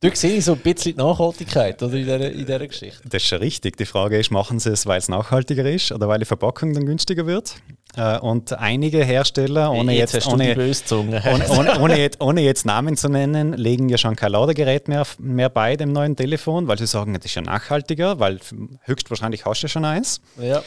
Du 0.00 0.14
sehe 0.14 0.36
ich 0.36 0.44
so 0.44 0.52
ein 0.52 0.58
bisschen 0.58 0.94
die 0.94 1.02
Nachhaltigkeit 1.02 1.82
oder, 1.82 1.94
in, 1.94 2.04
dieser, 2.04 2.30
in 2.30 2.38
dieser 2.40 2.66
Geschichte. 2.66 3.00
Das 3.08 3.22
ist 3.22 3.28
schon 3.28 3.38
richtig. 3.38 3.78
Die 3.78 3.86
Frage 3.86 4.18
ist, 4.18 4.30
machen 4.30 4.58
sie 4.58 4.70
es, 4.70 4.84
weil 4.84 4.98
es 4.98 5.08
nachhaltiger 5.08 5.64
ist 5.64 5.90
oder 5.90 6.06
weil 6.06 6.18
die 6.18 6.26
Verpackung 6.26 6.74
dann 6.74 6.84
günstiger 6.84 7.26
wird? 7.26 7.54
Äh, 7.96 8.18
und 8.18 8.52
einige 8.52 9.02
Hersteller, 9.02 9.72
ohne 9.72 9.96
jetzt, 9.96 10.12
jetzt 10.12 10.26
ohne, 10.26 10.54
ohne, 10.54 11.48
ohne, 11.48 11.80
ohne, 11.80 11.98
jetzt, 11.98 12.20
ohne 12.20 12.42
jetzt 12.42 12.66
Namen 12.66 12.98
zu 12.98 13.08
nennen, 13.08 13.54
legen 13.54 13.88
ja 13.88 13.96
schon 13.96 14.16
kein 14.16 14.32
Ladegerät 14.32 14.86
mehr, 14.86 15.06
mehr 15.18 15.48
bei 15.48 15.76
dem 15.76 15.92
neuen 15.92 16.14
Telefon, 16.14 16.68
weil 16.68 16.76
sie 16.76 16.86
sagen, 16.86 17.14
das 17.14 17.24
ist 17.24 17.34
ja 17.34 17.42
nachhaltiger, 17.42 18.20
weil 18.20 18.38
höchstwahrscheinlich 18.82 19.46
hast 19.46 19.62
du 19.62 19.68
schon 19.68 19.86
eins. 19.86 20.20
Ja. 20.38 20.62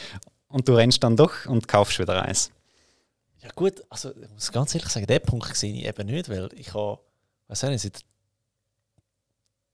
Und 0.48 0.68
du 0.68 0.74
rennst 0.74 1.04
dann 1.04 1.16
doch 1.16 1.46
und 1.46 1.68
kaufst 1.68 2.00
wieder 2.00 2.20
eins. 2.20 2.50
Ja 3.44 3.50
gut, 3.54 3.74
also 3.88 4.10
ich 4.10 4.30
muss 4.30 4.50
ganz 4.50 4.74
ehrlich 4.74 4.90
sagen, 4.90 5.06
den 5.06 5.22
Punkt 5.22 5.54
sehe 5.56 5.72
ich 5.72 5.86
eben 5.86 6.08
nicht, 6.08 6.28
weil 6.28 6.48
ich 6.56 6.74
habe, 6.74 6.98
weiß 7.46 7.62
nicht, 7.62 7.80
seit 7.80 8.00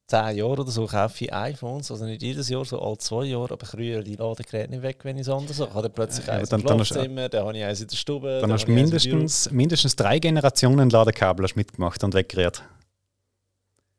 zehn 0.07 0.37
Jahren 0.37 0.59
oder 0.59 0.71
so 0.71 0.87
kaufe 0.87 1.25
ich 1.25 1.33
iPhones, 1.33 1.90
also 1.90 2.05
nicht 2.05 2.23
jedes 2.23 2.49
Jahr, 2.49 2.64
so 2.64 2.81
alle 2.81 2.99
zwei 2.99 3.25
Jahre, 3.25 3.53
aber 3.53 3.66
ich 3.66 3.75
rühre 3.75 4.05
die 4.05 4.14
Ladegeräte 4.14 4.71
nicht 4.71 4.83
weg, 4.83 4.99
wenn 5.03 5.16
ich 5.16 5.23
es 5.23 5.29
anders 5.29 5.59
habe. 5.59 5.71
Ich 5.71 5.77
habe 5.77 5.90
plötzlich 5.90 6.31
eins 6.31 6.49
dann, 6.49 6.61
im 6.61 6.85
Schlafzimmer, 6.85 7.29
dann 7.29 7.47
habe 7.47 7.59
ich 7.59 7.64
eins 7.64 7.81
in 7.81 7.88
der 7.88 7.97
Stube. 7.97 8.38
Dann 8.40 8.53
hast 8.53 8.66
du 8.66 8.73
mindestens, 8.73 9.51
mindestens 9.51 9.97
drei 9.97 10.19
Generationen 10.19 10.90
Ladekabel 10.90 11.47
mitgemacht 11.55 12.05
und 12.05 12.14
weggerührt. 12.14 12.62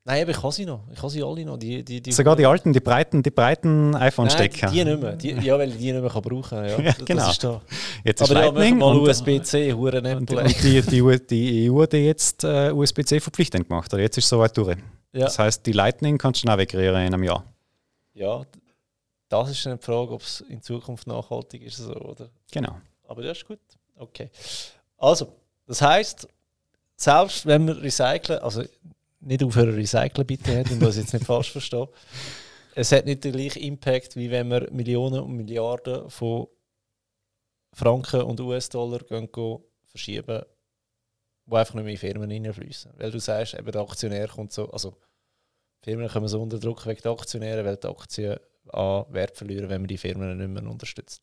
Nein, 0.06 0.22
aber 0.22 0.32
ich 0.32 0.42
habe 0.42 0.54
sie 0.54 0.66
noch. 0.66 0.80
Ich 0.94 1.00
habe 1.00 1.10
sie 1.10 1.22
alle 1.22 1.44
noch. 1.44 1.58
Die, 1.58 1.84
die, 1.84 2.00
die 2.00 2.14
Sogar 2.14 2.38
die 2.38 2.46
alten, 2.46 2.72
die 2.72 2.80
breiten, 2.80 3.22
die 3.22 3.30
breiten 3.30 3.94
iPhone-Stecker. 3.94 4.68
Die, 4.68 4.78
die 4.78 4.86
nicht 4.86 5.02
mehr. 5.02 5.12
Die, 5.18 5.32
ja, 5.32 5.60
weil 5.60 5.68
ich 5.68 5.78
die 5.78 5.92
nicht 5.92 6.02
mehr 6.02 6.10
kann 6.10 6.22
brauchen 6.22 6.44
kann. 6.44 6.70
Ja. 6.70 6.80
ja, 6.80 6.94
genau. 7.04 7.30
ist 7.30 7.44
da. 7.44 7.62
Jetzt 8.06 8.22
aber 8.22 8.46
ist 8.46 8.54
Lightning 8.56 8.78
mal 8.78 8.96
USB-C, 8.96 9.74
Huren 9.74 10.06
und, 10.06 10.32
und 10.32 10.64
die, 10.64 10.82
die, 10.82 11.28
die 11.28 11.70
EU 11.70 11.82
hat 11.82 11.92
jetzt 11.92 12.46
äh, 12.46 12.72
USB-C 12.72 13.20
verpflichtend 13.20 13.68
gemacht. 13.68 13.94
Oder 13.94 14.04
jetzt 14.04 14.18
ist 14.18 14.24
es 14.24 14.30
soweit 14.30 14.56
durch. 14.56 14.78
Ja. 15.14 15.26
Das 15.26 15.40
heißt, 15.40 15.66
die 15.66 15.72
Lightning 15.72 16.18
kannst 16.18 16.44
du 16.44 16.48
navigieren 16.48 17.02
in 17.02 17.14
einem 17.14 17.24
Jahr. 17.24 17.46
Ja, 18.14 18.46
das 19.30 19.52
ist 19.52 19.68
eine 19.68 19.78
Frage, 19.78 20.14
ob 20.14 20.22
es 20.22 20.42
in 20.42 20.62
Zukunft 20.62 21.08
nachhaltig 21.08 21.64
ist, 21.64 21.78
so, 21.78 21.94
oder? 21.94 22.30
Genau. 22.52 22.78
Aber 23.08 23.24
das 23.24 23.40
ist 23.40 23.48
gut. 23.48 23.60
Okay. 23.96 24.30
Also, 24.98 25.34
das 25.66 25.82
heißt, 25.82 26.28
selbst 26.96 27.46
wenn 27.46 27.68
wir 27.68 27.82
recyceln, 27.82 28.40
also 28.40 28.64
nicht 29.20 29.44
aufhören 29.44 29.76
recyceln 29.76 30.26
bitte, 30.26 30.64
und 30.70 30.82
das 30.82 30.98
jetzt 30.98 31.14
nicht 31.14 31.26
falsch 31.26 31.52
verstehen, 31.52 31.88
es 32.76 32.92
hat 32.92 33.06
nicht 33.06 33.24
den 33.24 33.34
gleichen 33.34 33.62
Impact, 33.62 34.16
wie 34.16 34.30
wenn 34.30 34.50
wir 34.50 34.72
Millionen 34.72 35.20
und 35.22 35.36
Milliarden 35.36 36.10
von 36.10 36.48
Franken 37.74 38.22
und 38.22 38.40
US-Dollar 38.40 39.00
verschieben 39.86 40.44
die 41.48 41.56
einfach 41.56 41.74
nicht 41.74 41.84
mehr 41.84 41.94
in 41.94 41.98
Firmen 41.98 42.32
reinfließen. 42.32 42.92
Weil 42.98 43.12
du 43.12 43.20
sagst, 43.20 43.54
eben 43.54 43.72
der 43.72 43.82
Aktionär 43.82 44.28
kommt 44.28 44.52
so, 44.52 44.70
also 44.70 44.98
Firmen 45.82 46.10
kommen 46.10 46.28
so 46.28 46.42
unter 46.42 46.60
Druck 46.60 46.86
wegen 46.86 47.02
der 47.02 47.12
Aktionäre, 47.12 47.66
weil 47.66 47.78
die 47.78 47.88
Aktien 47.88 48.38
an 48.72 49.06
Wert 49.10 49.38
verlieren, 49.38 49.70
wenn 49.70 49.82
man 49.82 49.88
die 49.88 49.98
Firmen 49.98 50.38
nicht 50.38 50.50
mehr 50.50 50.70
unterstützt. 50.70 51.22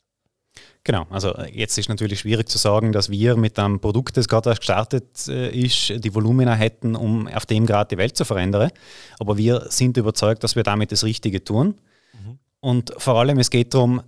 Genau, 0.84 1.06
also 1.10 1.37
jetzt 1.50 1.76
ist 1.78 1.88
natürlich 1.88 2.20
schwierig 2.20 2.48
zu 2.48 2.58
sagen, 2.58 2.92
dass 2.92 3.10
wir 3.10 3.37
mit 3.37 3.58
einem 3.58 3.80
Produkt, 3.80 4.16
das 4.16 4.28
gerade 4.28 4.50
erst 4.50 4.60
gestartet 4.60 5.26
äh, 5.28 5.50
ist, 5.50 5.92
die 6.04 6.14
Volumina 6.14 6.54
hätten, 6.54 6.94
um 6.94 7.26
auf 7.26 7.44
dem 7.44 7.66
Grad 7.66 7.90
die 7.90 7.98
Welt 7.98 8.16
zu 8.16 8.24
verändern. 8.24 8.70
Aber 9.18 9.37
wir 9.37 9.66
sind 9.70 9.96
überzeugt, 9.96 10.44
dass 10.44 10.54
wir 10.54 10.62
damit 10.62 10.92
das 10.92 11.02
Richtige 11.02 11.42
tun. 11.42 11.80
Mhm. 12.12 12.38
Und 12.60 12.92
vor 12.98 13.16
allem, 13.16 13.38
es 13.38 13.50
geht 13.50 13.74
darum, 13.74 14.02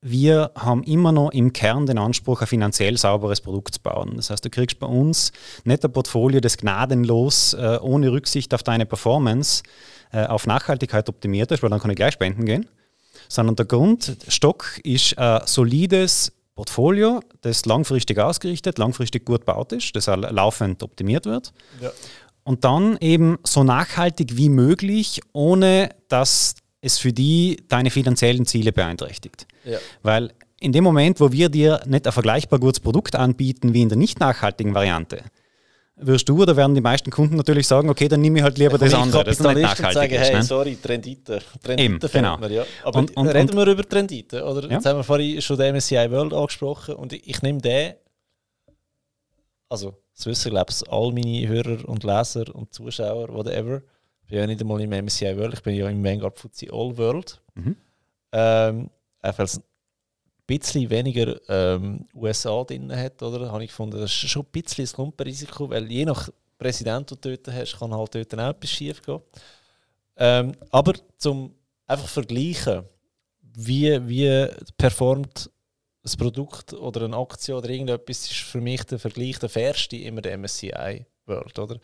wir 0.00 0.52
haben 0.54 0.84
immer 0.84 1.10
noch 1.10 1.30
im 1.30 1.52
Kern 1.52 1.86
den 1.86 1.98
Anspruch, 1.98 2.40
ein 2.40 2.46
finanziell 2.46 2.96
sauberes 2.96 3.40
Produkt 3.40 3.74
zu 3.74 3.80
bauen. 3.80 4.12
Das 4.16 4.30
heißt, 4.30 4.44
du 4.44 4.50
kriegst 4.50 4.78
bei 4.78 4.86
uns 4.86 5.32
nicht 5.64 5.84
ein 5.84 5.92
Portfolio, 5.92 6.40
das 6.40 6.56
gnadenlos, 6.56 7.54
äh, 7.54 7.78
ohne 7.80 8.12
Rücksicht 8.12 8.54
auf 8.54 8.62
deine 8.62 8.86
Performance, 8.86 9.64
äh, 10.12 10.24
auf 10.26 10.46
Nachhaltigkeit 10.46 11.08
optimiert 11.08 11.50
ist, 11.50 11.62
weil 11.62 11.70
dann 11.70 11.80
kann 11.80 11.90
ich 11.90 11.96
gleich 11.96 12.14
spenden 12.14 12.44
gehen. 12.44 12.66
Sondern 13.28 13.56
der 13.56 13.66
Grundstock 13.66 14.78
ist 14.84 15.18
ein 15.18 15.42
solides 15.46 16.32
Portfolio, 16.54 17.20
das 17.42 17.66
langfristig 17.66 18.18
ausgerichtet, 18.18 18.78
langfristig 18.78 19.24
gut 19.24 19.40
gebaut 19.40 19.72
ist, 19.72 19.94
das 19.96 20.06
laufend 20.06 20.82
optimiert 20.82 21.26
wird. 21.26 21.52
Ja. 21.80 21.90
Und 22.44 22.64
dann 22.64 22.96
eben 23.00 23.38
so 23.44 23.62
nachhaltig 23.62 24.36
wie 24.36 24.48
möglich, 24.48 25.20
ohne 25.32 25.90
dass 26.08 26.54
es 26.80 26.98
für 26.98 27.12
die 27.12 27.62
deine 27.68 27.90
finanziellen 27.90 28.46
Ziele 28.46 28.72
beeinträchtigt. 28.72 29.46
Ja. 29.64 29.78
Weil 30.02 30.32
in 30.60 30.72
dem 30.72 30.84
Moment, 30.84 31.20
wo 31.20 31.32
wir 31.32 31.48
dir 31.48 31.80
nicht 31.86 32.06
ein 32.06 32.12
vergleichbar 32.12 32.58
gutes 32.58 32.80
Produkt 32.80 33.14
anbieten 33.14 33.74
wie 33.74 33.82
in 33.82 33.88
der 33.88 33.98
nicht 33.98 34.20
nachhaltigen 34.20 34.74
Variante, 34.74 35.22
wirst 36.00 36.28
du 36.28 36.42
oder 36.42 36.56
werden 36.56 36.74
die 36.74 36.80
meisten 36.80 37.10
Kunden 37.10 37.36
natürlich 37.36 37.66
sagen, 37.66 37.88
okay, 37.88 38.08
dann 38.08 38.20
nehme 38.20 38.38
ich 38.38 38.44
halt 38.44 38.58
lieber 38.58 38.72
ja, 38.72 38.78
das 38.78 38.94
andere, 38.94 39.24
das 39.24 39.40
nicht 39.40 39.56
nachhaltig 39.56 39.94
sagen, 39.94 40.14
ist. 40.14 40.20
Hey, 40.20 40.34
ne? 40.34 40.42
sorry, 40.42 40.78
Trendite. 40.80 41.40
Trendite 41.62 42.08
genau. 42.08 42.38
Mir, 42.38 42.50
ja. 42.50 42.64
Aber 42.84 43.00
und, 43.00 43.16
und, 43.16 43.28
reden 43.28 43.56
wir 43.56 43.66
über 43.66 43.88
Trendite, 43.88 44.44
oder? 44.44 44.64
Ja. 44.64 44.74
Jetzt 44.74 44.86
haben 44.86 44.98
wir 44.98 45.04
vorhin 45.04 45.42
schon 45.42 45.58
den 45.58 45.74
MSCI 45.74 46.10
World 46.10 46.32
angesprochen 46.32 46.94
und 46.94 47.12
ich, 47.12 47.28
ich 47.28 47.42
nehme 47.42 47.60
den, 47.60 47.94
also 49.68 49.94
das 50.16 50.26
wissen, 50.26 50.50
glaube 50.50 50.70
ich, 50.70 50.90
all 50.90 51.12
meine 51.12 51.48
Hörer 51.48 51.88
und 51.88 52.04
Leser 52.04 52.54
und 52.54 52.72
Zuschauer, 52.72 53.28
whatever, 53.28 53.82
ich 54.28 54.32
bin 54.32 54.40
ja 54.40 54.46
nicht 54.46 54.60
einmal 54.60 54.78
im 54.82 54.90
MSCI 54.90 55.38
World, 55.38 55.54
ich 55.54 55.62
bin 55.62 55.74
ja 55.74 55.88
im 55.88 56.04
Vanguard 56.04 56.38
FTSE 56.38 56.70
All 56.70 56.94
World. 56.98 57.40
Mhm. 57.54 57.76
Ähm, 58.30 58.90
weil 59.22 59.34
es 59.38 59.56
ein 59.56 59.64
bisschen 60.46 60.90
weniger 60.90 61.40
ähm, 61.48 62.06
USA 62.14 62.62
drin 62.62 62.94
hat, 62.94 63.22
oder? 63.22 63.50
Habe 63.50 63.64
ich 63.64 63.70
gefunden, 63.70 63.98
das 63.98 64.10
ist 64.10 64.28
schon 64.28 64.42
ein 64.42 64.62
bisschen 64.62 64.84
ein 64.84 64.92
Klumpenrisiko, 64.92 65.70
weil 65.70 65.90
je 65.90 66.04
nach 66.04 66.28
Präsident, 66.58 67.10
den 67.10 67.18
du 67.22 67.38
dort 67.38 67.56
hast, 67.56 67.78
kann 67.78 67.94
halt 67.94 68.14
dort 68.14 68.34
auch 68.34 68.50
etwas 68.50 68.70
schief 68.70 69.00
gehen. 69.00 69.22
Ähm, 70.18 70.52
aber 70.72 70.92
zum 71.16 71.54
einfach 71.86 72.08
vergleichen, 72.08 72.82
wie, 73.40 74.06
wie 74.06 74.46
performt 74.76 75.50
ein 76.04 76.18
Produkt 76.18 76.74
oder 76.74 77.06
eine 77.06 77.16
Aktie 77.16 77.56
oder 77.56 77.70
irgendetwas, 77.70 78.30
ist 78.30 78.40
für 78.40 78.60
mich 78.60 78.84
der 78.84 78.98
Vergleich 78.98 79.38
der 79.38 79.48
fairste 79.48 79.96
immer 79.96 80.20
der 80.20 80.36
MSCI 80.36 81.06
World, 81.24 81.58
oder? 81.58 81.80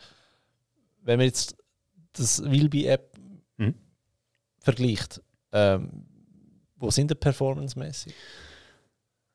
Wenn 1.01 1.17
wir 1.17 1.25
jetzt 1.25 1.55
das 2.17 2.43
Wilby-App 2.43 3.17
mhm. 3.57 3.75
vergleicht, 4.59 5.21
ähm, 5.51 6.05
wo 6.77 6.89
sind 6.91 7.11
die 7.11 7.15
performancemäßig? 7.15 8.13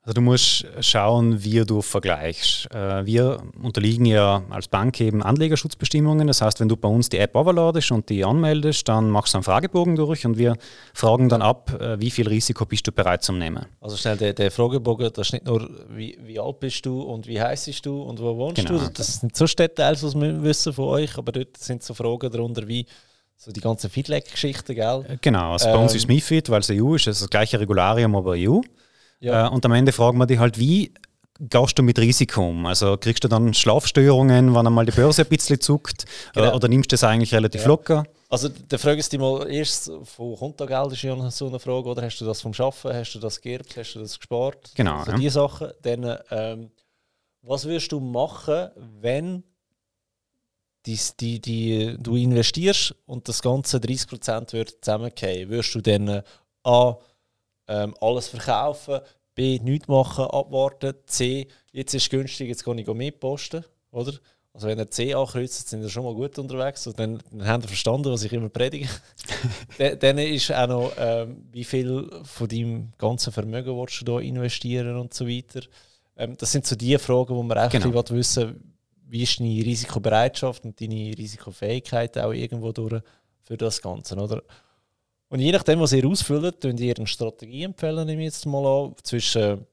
Also 0.03 0.15
du 0.15 0.23
musst 0.23 0.65
schauen, 0.81 1.45
wie 1.45 1.63
du 1.67 1.83
vergleichst. 1.83 2.75
Äh, 2.75 3.05
wir 3.05 3.43
unterliegen 3.63 4.07
ja 4.07 4.43
als 4.49 4.67
Bank 4.67 4.99
eben 5.03 5.23
Anlegerschutzbestimmungen. 5.23 6.27
Das 6.27 6.41
heißt, 6.41 6.59
wenn 6.61 6.71
du 6.71 6.77
bei 6.79 6.89
uns 6.89 7.11
die 7.11 7.19
App 7.19 7.37
overladest 7.37 7.93
und 7.93 8.09
die 8.09 8.25
anmeldest, 8.25 8.89
dann 8.89 9.11
machst 9.11 9.35
du 9.35 9.39
einen 9.39 9.45
Fragebogen 9.45 9.97
durch 9.97 10.25
und 10.25 10.39
wir 10.39 10.57
fragen 10.95 11.29
dann 11.29 11.43
ab, 11.43 11.79
äh, 11.79 12.01
wie 12.01 12.11
viel 12.11 12.27
Risiko 12.27 12.65
bist 12.65 12.87
du 12.87 12.93
bereit 12.93 13.23
zu 13.23 13.33
nehmen. 13.33 13.67
Also 13.83 13.99
schnell, 13.99 14.17
der, 14.17 14.33
der 14.33 14.51
Fragebogen, 14.51 15.13
das 15.13 15.29
ist 15.29 15.33
nicht 15.35 15.45
nur, 15.45 15.69
wie, 15.91 16.19
wie 16.23 16.41
alt 16.41 16.61
bist 16.61 16.87
du 16.87 17.03
und 17.03 17.27
wie 17.27 17.41
heiß 17.41 17.67
bist 17.67 17.85
du 17.85 18.01
und 18.01 18.21
wo 18.21 18.35
wohnst 18.39 18.57
genau. 18.57 18.79
du. 18.79 18.91
Das 18.95 19.21
sind 19.21 19.37
so 19.37 19.45
Details, 19.45 20.03
was 20.03 20.15
wir 20.15 20.43
wissen 20.43 20.73
von 20.73 20.87
euch, 20.87 21.19
aber 21.19 21.33
dort 21.33 21.59
sind 21.59 21.83
so 21.83 21.93
Fragen 21.93 22.31
darunter 22.31 22.67
wie 22.67 22.87
so 23.37 23.53
die 23.53 23.61
ganzen 23.61 23.91
Feedback-Geschichten, 23.91 24.75
gell? 24.75 25.05
Äh, 25.07 25.17
genau, 25.21 25.53
also 25.53 25.69
ähm, 25.69 25.75
bei 25.75 25.83
uns 25.83 25.95
ist 25.95 26.09
MIFID, 26.09 26.49
weil 26.49 26.61
es 26.61 26.71
EU 26.71 26.95
ist, 26.95 27.07
das 27.07 27.17
ist 27.17 27.23
das 27.23 27.31
gleiche 27.31 27.61
Regularium, 27.61 28.17
aber 28.17 28.33
EU. 28.33 28.61
Ja. 29.21 29.47
Äh, 29.47 29.51
und 29.51 29.65
am 29.65 29.73
Ende 29.73 29.93
fragen 29.93 30.19
wir 30.19 30.27
dich 30.27 30.39
halt, 30.39 30.59
wie 30.59 30.93
gehst 31.41 31.79
du 31.79 31.83
mit 31.83 31.99
Risiko 31.99 32.49
um? 32.49 32.67
Also 32.67 32.97
kriegst 32.97 33.25
du 33.25 33.29
dann 33.29 33.55
Schlafstörungen, 33.55 34.55
wenn 34.55 34.67
einmal 34.67 34.85
die 34.85 34.93
Börse 34.93 35.23
ein 35.23 35.29
bisschen 35.29 35.61
zuckt? 35.61 36.05
Äh, 36.35 36.41
genau. 36.41 36.55
Oder 36.57 36.69
nimmst 36.69 36.93
du 36.93 36.95
das 36.95 37.05
eigentlich 37.05 37.33
relativ 37.33 37.63
ja. 37.63 37.69
locker? 37.69 38.05
Also 38.29 38.49
der 38.49 38.79
Frage 38.79 39.01
ist 39.01 39.17
mal 39.19 39.51
erst, 39.51 39.91
von 40.05 40.37
Kontogeld 40.37 40.93
ist 40.93 41.03
ja 41.03 41.31
so 41.31 41.49
eine 41.49 41.59
Frage, 41.59 41.89
oder 41.89 42.03
hast 42.03 42.19
du 42.19 42.25
das 42.25 42.41
vom 42.41 42.55
Schaffen, 42.55 42.93
hast 42.93 43.15
du 43.15 43.19
das 43.19 43.41
geerbt, 43.41 43.77
hast 43.77 43.95
du 43.95 44.01
das 44.01 44.19
gespart? 44.19 44.71
Genau. 44.75 44.99
Also 44.99 45.13
ja. 45.13 45.19
diese 45.19 45.31
Sachen. 45.31 45.69
Dann, 45.83 46.19
ähm, 46.31 46.71
was 47.43 47.65
würdest 47.65 47.91
du 47.91 48.01
machen, 48.01 48.69
wenn 49.01 49.43
die, 50.87 50.99
die, 51.19 51.41
die, 51.41 51.97
du 51.99 52.17
investierst 52.17 52.95
und 53.07 53.29
das 53.29 53.43
ganze 53.43 53.79
30% 53.79 54.53
wird 54.53 54.85
zusammenfallen? 54.85 55.49
Würdest 55.49 55.75
du 55.75 55.81
dann 55.81 56.09
äh, 56.09 56.23
A, 56.63 56.99
ähm, 57.71 57.95
alles 58.01 58.29
verkaufen, 58.29 59.01
B, 59.35 59.59
nichts 59.61 59.89
machen, 59.89 60.25
abwarten, 60.25 60.95
C, 61.07 61.47
jetzt 61.73 61.95
ist 61.95 62.03
es 62.03 62.11
günstig, 62.11 62.49
jetzt 62.49 62.65
kann 62.65 62.77
ich 62.77 62.87
mitposten, 62.87 63.65
oder? 63.93 64.13
Also 64.53 64.67
wenn 64.67 64.81
er 64.81 64.91
C 64.91 65.15
ankreuzt, 65.15 65.69
sind 65.69 65.81
wir 65.81 65.89
schon 65.89 66.03
mal 66.03 66.13
gut 66.13 66.37
unterwegs. 66.37 66.85
Also 66.85 66.97
dann, 66.97 67.23
dann 67.31 67.47
haben 67.47 67.63
wir 67.63 67.69
verstanden, 67.69 68.11
was 68.11 68.25
ich 68.25 68.33
immer 68.33 68.49
predige. 68.49 68.89
dann 70.01 70.19
ist 70.19 70.53
auch 70.53 70.67
noch, 70.67 70.93
ähm, 70.99 71.47
wie 71.53 71.63
viel 71.63 72.11
von 72.25 72.49
deinem 72.49 72.93
ganzen 72.99 73.33
Vermögen 73.33 73.79
willst 73.79 74.01
du 74.01 74.05
da 74.05 74.19
investieren 74.19 74.97
und 74.97 75.15
so 75.15 75.29
weiter. 75.29 75.61
Ähm, 76.17 76.37
das 76.37 76.51
sind 76.51 76.67
so 76.67 76.75
die 76.75 76.99
Fragen, 76.99 77.37
wo 77.37 77.43
man 77.45 77.59
auch 77.59 77.71
genau. 77.71 78.03
wissen 78.11 78.61
wie 79.07 79.25
ist 79.25 79.41
deine 79.41 79.49
Risikobereitschaft 79.49 80.65
und 80.65 80.81
deine 80.81 81.17
Risikofähigkeit 81.19 82.17
auch 82.19 82.33
irgendwo 82.33 82.71
durch 82.71 83.03
für 83.43 83.57
das 83.57 83.83
Ganze, 83.83 84.17
oder? 84.17 84.43
Und 85.31 85.39
je 85.39 85.53
nachdem, 85.53 85.81
was 85.81 85.93
ihr 85.93 86.07
ausfüllt, 86.07 86.61
könnt 86.61 86.81
ihr 86.81 86.95
eine 86.97 87.07
Strategie 87.07 87.63
empfehlen, 87.63 88.05
nehme 88.05 88.23
ich 88.23 88.27
jetzt 88.27 88.47
mal 88.47 88.67
an, 88.67 88.95
zwischen 89.03 89.65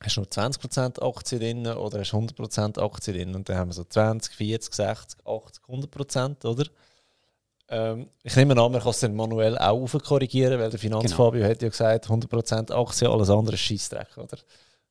hast 0.00 0.16
du 0.16 0.20
nur 0.20 0.28
20% 0.28 1.02
Aktien 1.02 1.40
drin 1.40 1.66
oder 1.66 2.00
hast 2.00 2.12
du 2.12 2.18
100% 2.18 2.80
Aktien 2.80 3.16
drin 3.16 3.34
und 3.34 3.48
dann 3.48 3.56
haben 3.56 3.70
wir 3.70 3.74
so 3.74 3.84
20, 3.84 4.34
40, 4.34 4.74
60, 4.74 5.26
80, 5.26 5.64
100%, 5.64 6.46
oder? 6.46 6.66
Ähm, 7.68 8.08
ich 8.22 8.36
nehme 8.36 8.52
an, 8.52 8.70
man 8.70 8.80
kann 8.80 8.90
es 8.90 9.00
dann 9.00 9.16
manuell 9.16 9.58
auch 9.58 9.88
korrigieren, 10.04 10.60
weil 10.60 10.70
der 10.70 10.78
Finanzfabio 10.78 11.40
genau. 11.40 11.50
hat 11.50 11.62
ja 11.62 11.68
gesagt, 11.68 12.06
100% 12.06 12.72
Aktien, 12.72 13.10
alles 13.10 13.30
andere 13.30 13.54
ist 13.54 13.62
Scheissdreck, 13.62 14.16
oder? 14.16 14.38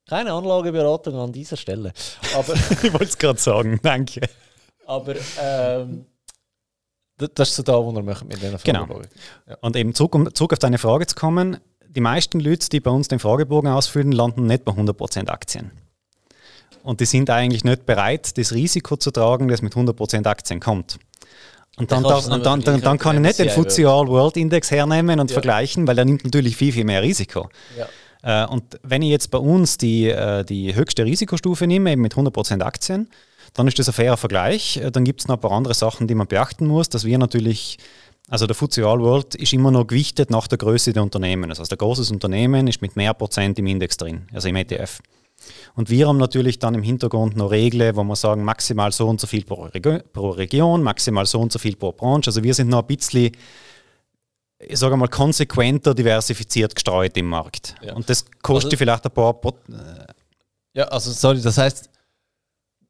Keine 0.08 0.34
Anlageberatung 0.34 1.16
an 1.16 1.32
dieser 1.32 1.56
Stelle. 1.56 1.94
Aber 2.36 2.54
ich 2.84 2.92
wollte 2.92 3.06
es 3.06 3.18
gerade 3.18 3.40
sagen, 3.40 3.80
danke. 3.82 4.28
Aber 4.86 5.16
ähm, 5.42 6.06
das 7.18 7.50
ist 7.50 7.56
so 7.56 7.64
da, 7.64 7.74
wo 7.74 7.92
wir 7.92 8.04
machen 8.04 8.28
mit 8.28 8.42
diesen 8.42 8.58
Genau. 8.64 8.88
Ja. 9.48 9.58
Und 9.62 9.76
eben 9.76 9.94
zurück, 9.94 10.16
um 10.16 10.34
zurück 10.34 10.54
auf 10.54 10.60
deine 10.60 10.78
Frage 10.78 11.08
zu 11.08 11.16
kommen, 11.16 11.58
die 11.88 12.02
meisten 12.02 12.40
Leute, 12.40 12.68
die 12.70 12.82
bei 12.82 12.92
uns 12.92 13.08
den 13.08 13.20
Fragebogen 13.20 13.70
ausfüllen, 13.70 14.12
landen 14.12 14.48
nicht 14.48 14.66
bei 14.66 14.74
100% 14.74 15.30
Aktien. 15.30 15.72
Und 16.84 17.00
die 17.00 17.06
sind 17.06 17.30
eigentlich 17.30 17.64
nicht 17.64 17.86
bereit, 17.86 18.38
das 18.38 18.54
Risiko 18.54 18.98
zu 18.98 19.12
tragen, 19.12 19.48
das 19.48 19.62
mit 19.62 19.74
100% 19.74 20.28
Aktien 20.28 20.60
kommt. 20.60 21.00
Und 21.78 21.92
dann, 21.92 22.04
darf, 22.04 22.28
und 22.28 22.46
dann, 22.46 22.62
dann, 22.62 22.82
dann, 22.82 22.98
kann 22.98 23.16
ich 23.18 23.22
nicht 23.22 23.40
den 23.40 23.50
FTSE 23.50 23.90
All 23.90 24.08
World 24.08 24.38
Index 24.38 24.72
hernehmen 24.72 25.20
und 25.20 25.30
ja. 25.30 25.34
vergleichen, 25.34 25.88
weil 25.88 25.96
der 25.96 26.06
nimmt 26.06 26.24
natürlich 26.24 26.56
viel, 26.56 26.72
viel 26.72 26.86
mehr 26.86 27.02
Risiko. 27.02 27.50
Ja. 27.78 28.44
Äh, 28.44 28.48
und 28.48 28.80
wenn 28.84 29.02
ich 29.02 29.10
jetzt 29.10 29.30
bei 29.30 29.38
uns 29.38 29.78
die, 29.78 30.08
äh, 30.08 30.46
die 30.46 30.74
höchste 30.74 31.04
Risikostufe 31.06 31.68
nehme, 31.68 31.92
eben 31.92 32.02
mit 32.02 32.14
100% 32.14 32.62
Aktien, 32.62 33.10
dann 33.56 33.68
ist 33.68 33.80
das 33.80 33.88
ein 33.88 33.94
fairer 33.94 34.18
Vergleich. 34.18 34.78
Äh, 34.78 34.92
dann 34.92 35.04
gibt 35.04 35.22
es 35.22 35.28
noch 35.28 35.36
ein 35.36 35.42
paar 35.42 35.52
andere 35.52 35.74
Sachen, 35.74 36.08
die 36.08 36.16
man 36.16 36.28
beachten 36.28 36.68
muss, 36.68 36.90
dass 36.90 37.06
wir 37.06 37.18
natürlich 37.18 37.80
also 38.28 38.48
der 38.48 38.56
FTSE 38.56 38.86
All 38.88 39.00
World 39.02 39.36
ist 39.36 39.54
immer 39.54 39.72
noch 39.72 39.86
gewichtet 39.86 40.32
nach 40.32 40.48
der 40.48 40.58
Größe 40.58 40.94
der 40.94 41.04
Unternehmen. 41.04 41.50
Also 41.52 41.64
ein 41.64 41.78
großes 41.78 42.10
Unternehmen 42.12 42.68
ist 42.68 42.82
mit 42.82 42.96
mehr 42.96 43.14
Prozent 43.14 43.60
im 43.60 43.68
Index 43.68 43.98
drin, 43.98 44.28
also 44.34 44.48
im 44.48 44.56
ETF. 44.56 45.00
Und 45.76 45.90
wir 45.92 46.08
haben 46.08 46.18
natürlich 46.18 46.58
dann 46.58 46.74
im 46.74 46.82
Hintergrund 46.82 47.36
noch 47.36 47.52
Regeln, 47.52 47.96
wo 47.96 48.04
wir 48.04 48.16
sagen, 48.16 48.44
maximal 48.44 48.92
so 48.92 49.08
und 49.08 49.22
so 49.22 49.28
viel 49.28 49.44
pro, 49.44 49.66
Reg 49.66 50.12
pro 50.12 50.32
Region, 50.32 50.82
maximal 50.82 51.26
so 51.28 51.40
und 51.40 51.52
so 51.52 51.60
viel 51.60 51.76
pro 51.76 51.92
Branche. 51.92 52.30
Also 52.30 52.42
wir 52.42 52.54
sind 52.56 52.70
noch 52.70 52.82
ein 52.82 52.88
bisschen, 52.88 53.32
ich 54.60 54.80
sage 54.80 54.98
mal, 54.98 55.08
konsequenter 55.08 55.94
diversifiziert 55.94 56.74
gestreut 56.74 57.16
im 57.18 57.28
Markt. 57.28 57.76
Ja. 57.84 57.94
Und 57.94 58.10
das 58.10 58.26
kostet 58.42 58.74
also, 58.74 58.78
vielleicht 58.78 59.06
ein 59.06 59.12
paar. 59.12 59.36
Äh 59.44 60.14
ja, 60.74 60.86
also 60.86 61.12
sorry, 61.12 61.42
das 61.42 61.58
heißt, 61.60 61.90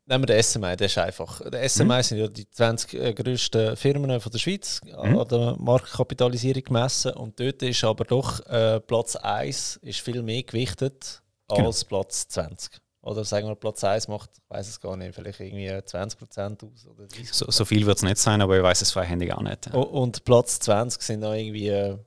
Nehmen 0.08 0.28
wir 0.28 0.36
den 0.36 0.44
SMI, 0.44 0.76
der 0.76 0.86
ist 0.86 0.98
einfach. 1.00 1.42
Der 1.50 1.68
SMI 1.68 1.98
mhm. 1.98 2.04
sind 2.04 2.18
ja 2.20 2.28
die 2.28 2.50
20 2.50 2.94
äh, 2.94 3.14
grössten 3.14 3.76
Firmen 3.76 4.20
von 4.22 4.32
der 4.32 4.38
Schweiz 4.38 4.80
mhm. 4.84 5.18
an 5.18 5.28
der 5.28 5.56
Marktkapitalisierung 5.58 6.64
gemessen. 6.64 7.14
Und 7.14 7.40
dort 7.40 7.64
ist 7.64 7.84
aber 7.84 8.06
doch 8.06 8.46
äh, 8.46 8.80
Platz 8.82 9.16
1 9.16 9.78
ist 9.78 10.02
viel 10.02 10.22
mehr 10.22 10.44
gewichtet 10.44 11.24
genau. 11.48 11.68
als 11.68 11.84
Platz 11.86 12.28
20. 12.28 12.80
Oder 13.02 13.24
sagen 13.24 13.48
wir, 13.48 13.56
Platz 13.56 13.84
1 13.84 14.08
macht, 14.08 14.32
ich 14.36 14.50
weiß 14.50 14.68
es 14.68 14.80
gar 14.80 14.98
nicht, 14.98 15.14
vielleicht 15.16 15.40
irgendwie 15.40 15.70
20% 15.70 16.66
aus. 16.66 16.88
Oder 16.88 17.08
so, 17.32 17.50
so, 17.50 17.66
viel 17.66 17.86
wird 17.86 17.98
es 17.98 18.04
nicht 18.04 18.18
sein, 18.18 18.42
aber 18.42 18.58
ich 18.58 18.64
weiß 18.64 18.82
es 18.82 18.92
freihändig 18.92 19.34
auch 19.34 19.42
nicht. 19.42 19.68
Ja. 19.68 19.74
Und 19.74 20.24
Platz 20.24 20.60
20 20.60 21.02
sind 21.02 21.22
dann 21.22 21.36
irgendwie 21.36 21.68
äh, 21.68 21.98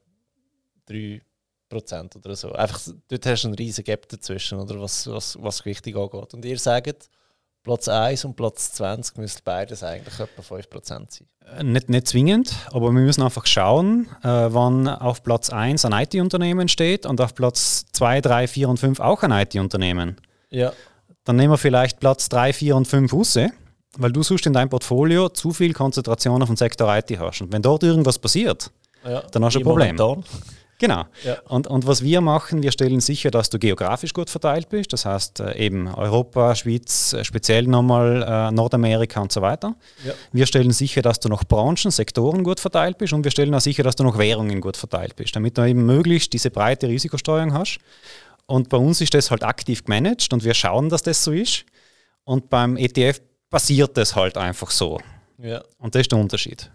3% 0.89 2.17
oder 2.17 2.35
so. 2.35 2.53
Einfach, 2.53 2.81
dort 3.09 3.27
hast 3.27 3.43
du 3.43 3.49
einen 3.49 3.55
riesen 3.55 3.85
Gap 3.85 4.09
dazwischen, 4.09 4.59
oder 4.59 4.81
was, 4.81 5.07
was, 5.07 5.37
was 5.41 5.63
Gewichtung 5.63 5.97
angeht. 5.97 6.35
Und 6.35 6.45
ihr 6.45 6.59
sagt, 6.59 7.09
Platz 7.69 7.87
1 7.87 8.25
und 8.25 8.35
Platz 8.35 8.73
20 8.73 9.19
müssten 9.19 9.43
beides 9.45 9.83
eigentlich 9.83 10.19
etwa 10.19 10.41
5% 10.41 10.83
sein. 10.87 11.07
Äh, 11.59 11.63
nicht, 11.65 11.91
nicht 11.91 12.09
zwingend, 12.09 12.55
aber 12.73 12.87
wir 12.87 12.93
müssen 12.93 13.23
einfach 13.23 13.45
schauen, 13.45 14.09
äh, 14.23 14.27
wann 14.27 14.89
auf 14.89 15.23
Platz 15.23 15.51
1 15.51 15.85
ein 15.85 15.93
IT-Unternehmen 15.93 16.69
steht 16.69 17.05
und 17.05 17.21
auf 17.21 17.35
Platz 17.35 17.85
2, 17.93 18.23
3, 18.23 18.49
4 18.49 18.71
und 18.71 18.81
5 18.81 19.01
auch 19.01 19.23
ein 19.23 19.33
IT-Unternehmen. 19.33 20.17
Ja. 20.49 20.73
Dann 21.25 21.37
nehmen 21.37 21.53
wir 21.53 21.59
vielleicht 21.59 22.01
Platz 22.01 22.31
3, 22.31 22.55
4 22.55 22.75
und 22.75 22.89
5 22.89 23.13
raus, 23.13 23.39
weil 23.99 24.13
du 24.13 24.23
suchst 24.23 24.47
in 24.47 24.55
deinem 24.55 24.71
Portfolio 24.71 25.29
zu 25.29 25.53
viel 25.53 25.75
Konzentration 25.75 26.41
auf 26.41 26.49
den 26.49 26.57
Sektor 26.57 26.97
IT 26.97 27.19
hast. 27.19 27.43
Und 27.43 27.53
wenn 27.53 27.61
dort 27.61 27.83
irgendwas 27.83 28.19
passiert, 28.19 28.71
ja, 29.05 29.21
dann 29.31 29.45
hast 29.45 29.57
du 29.57 29.61
ein 29.61 29.65
Problem. 29.65 29.95
Momentan. 29.95 30.25
Genau. 30.79 31.05
Ja. 31.25 31.41
Und, 31.49 31.67
und 31.67 31.87
was 31.89 32.03
wir 32.03 32.21
machen, 32.21 32.63
wir 32.63 32.71
stellen 32.71 33.01
sicher, 33.01 33.33
dass 33.33 33.51
du 33.51 33.59
geografisch 33.59 34.13
gut 34.13 34.31
verteilt 34.31 34.69
bist. 34.69 34.93
Das 34.93 35.05
heißt 35.05 35.41
äh, 35.41 35.57
eben 35.57 35.89
Europa, 35.89 36.55
Schweiz, 36.55 37.13
äh, 37.13 37.25
speziell 37.25 37.65
nochmal 37.65 38.23
äh, 38.23 38.53
Nordamerika 38.53 39.21
und 39.21 39.33
so 39.33 39.43
weiter. 39.43 39.75
Ja. 40.05 40.13
Wir 40.31 40.47
stellen 40.47 40.71
sicher, 40.71 41.03
dass 41.03 41.19
du 41.19 41.29
noch 41.29 41.45
Branchen, 41.45 41.91
Sektoren 41.91 42.45
gut 42.45 42.61
verteilt 42.61 42.97
bist 42.99 43.13
und 43.13 43.25
wir 43.25 43.33
stellen 43.33 43.55
auch 43.55 43.61
sicher, 43.61 43.83
dass 43.83 43.97
du 43.97 44.05
noch 44.05 44.19
Währungen 44.19 44.61
gut 44.61 44.77
verteilt 44.77 45.17
bist, 45.17 45.35
damit 45.35 45.59
du 45.59 45.65
eben 45.65 45.85
möglichst 45.85 46.33
diese 46.33 46.51
breite 46.51 46.87
Risikosteuerung 46.87 47.53
hast. 47.55 47.79
Und 48.47 48.69
bei 48.69 48.79
uns 48.79 49.01
ist 49.01 49.15
das 49.15 49.31
halt 49.33 49.43
aktiv 49.43 49.85
gemanagt 49.85 50.33
und 50.33 50.45
wir 50.45 50.55
schauen, 50.55 50.89
dass 50.89 51.03
das 51.03 51.25
so 51.25 51.33
ist. 51.33 51.65
Und 52.25 52.49
beim 52.51 52.77
ETF 52.77 53.21
passiert 53.51 53.97
das 53.97 54.15
halt 54.15 54.37
einfach 54.37 54.71
so. 54.71 55.01
Ja. 55.39 55.63
Und 55.79 55.95
das 55.95 56.03
ist 56.03 56.13
der 56.13 56.19
Unterschied. 56.19 56.71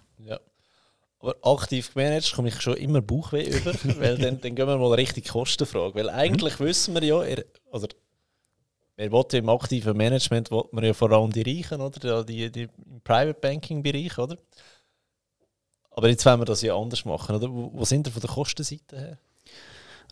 Aber 1.24 1.38
aktiv 1.42 1.94
gemanagt 1.94 2.34
komme 2.34 2.50
ich 2.50 2.60
schon 2.60 2.76
immer 2.76 3.02
Bauchweh 3.02 3.46
über, 3.46 3.74
weil 4.00 4.18
dann, 4.18 4.42
dann 4.42 4.56
gehen 4.56 4.68
wir 4.68 4.78
mal 4.78 4.94
richtig 4.94 5.30
Kostenfrage. 5.30 5.96
Weil 5.96 6.10
eigentlich 6.10 6.60
mhm. 6.60 6.66
wissen 6.66 6.94
wir 6.94 7.04
ja, 7.04 7.24
er, 7.24 7.46
also 7.72 7.88
wir 8.98 9.10
wollen 9.10 9.26
im 9.32 9.48
aktiven 9.48 9.96
Management 9.96 10.52
will 10.52 10.66
man 10.74 10.84
ja 10.84 10.94
vor 10.94 11.10
allem 11.14 11.32
die 11.32 11.42
Reichen, 11.42 11.80
oder? 11.80 12.26
Die, 12.26 12.52
die, 12.52 12.64
im 12.64 13.02
Private 13.06 13.40
Banking 13.40 13.82
Bereich, 13.82 14.18
oder? 14.18 14.38
Aber 15.92 16.10
jetzt 16.10 16.26
wollen 16.26 16.42
wir 16.42 16.46
das 16.46 16.62
ja 16.62 16.76
anders 16.76 17.06
machen, 17.06 17.38
oder? 17.38 17.50
Wo, 17.50 17.72
wo 17.74 17.86
sind 17.86 18.06
wir 18.06 18.12
von 18.12 18.22
der 18.22 18.30
Kostenseite 18.30 19.00
her? 19.00 19.18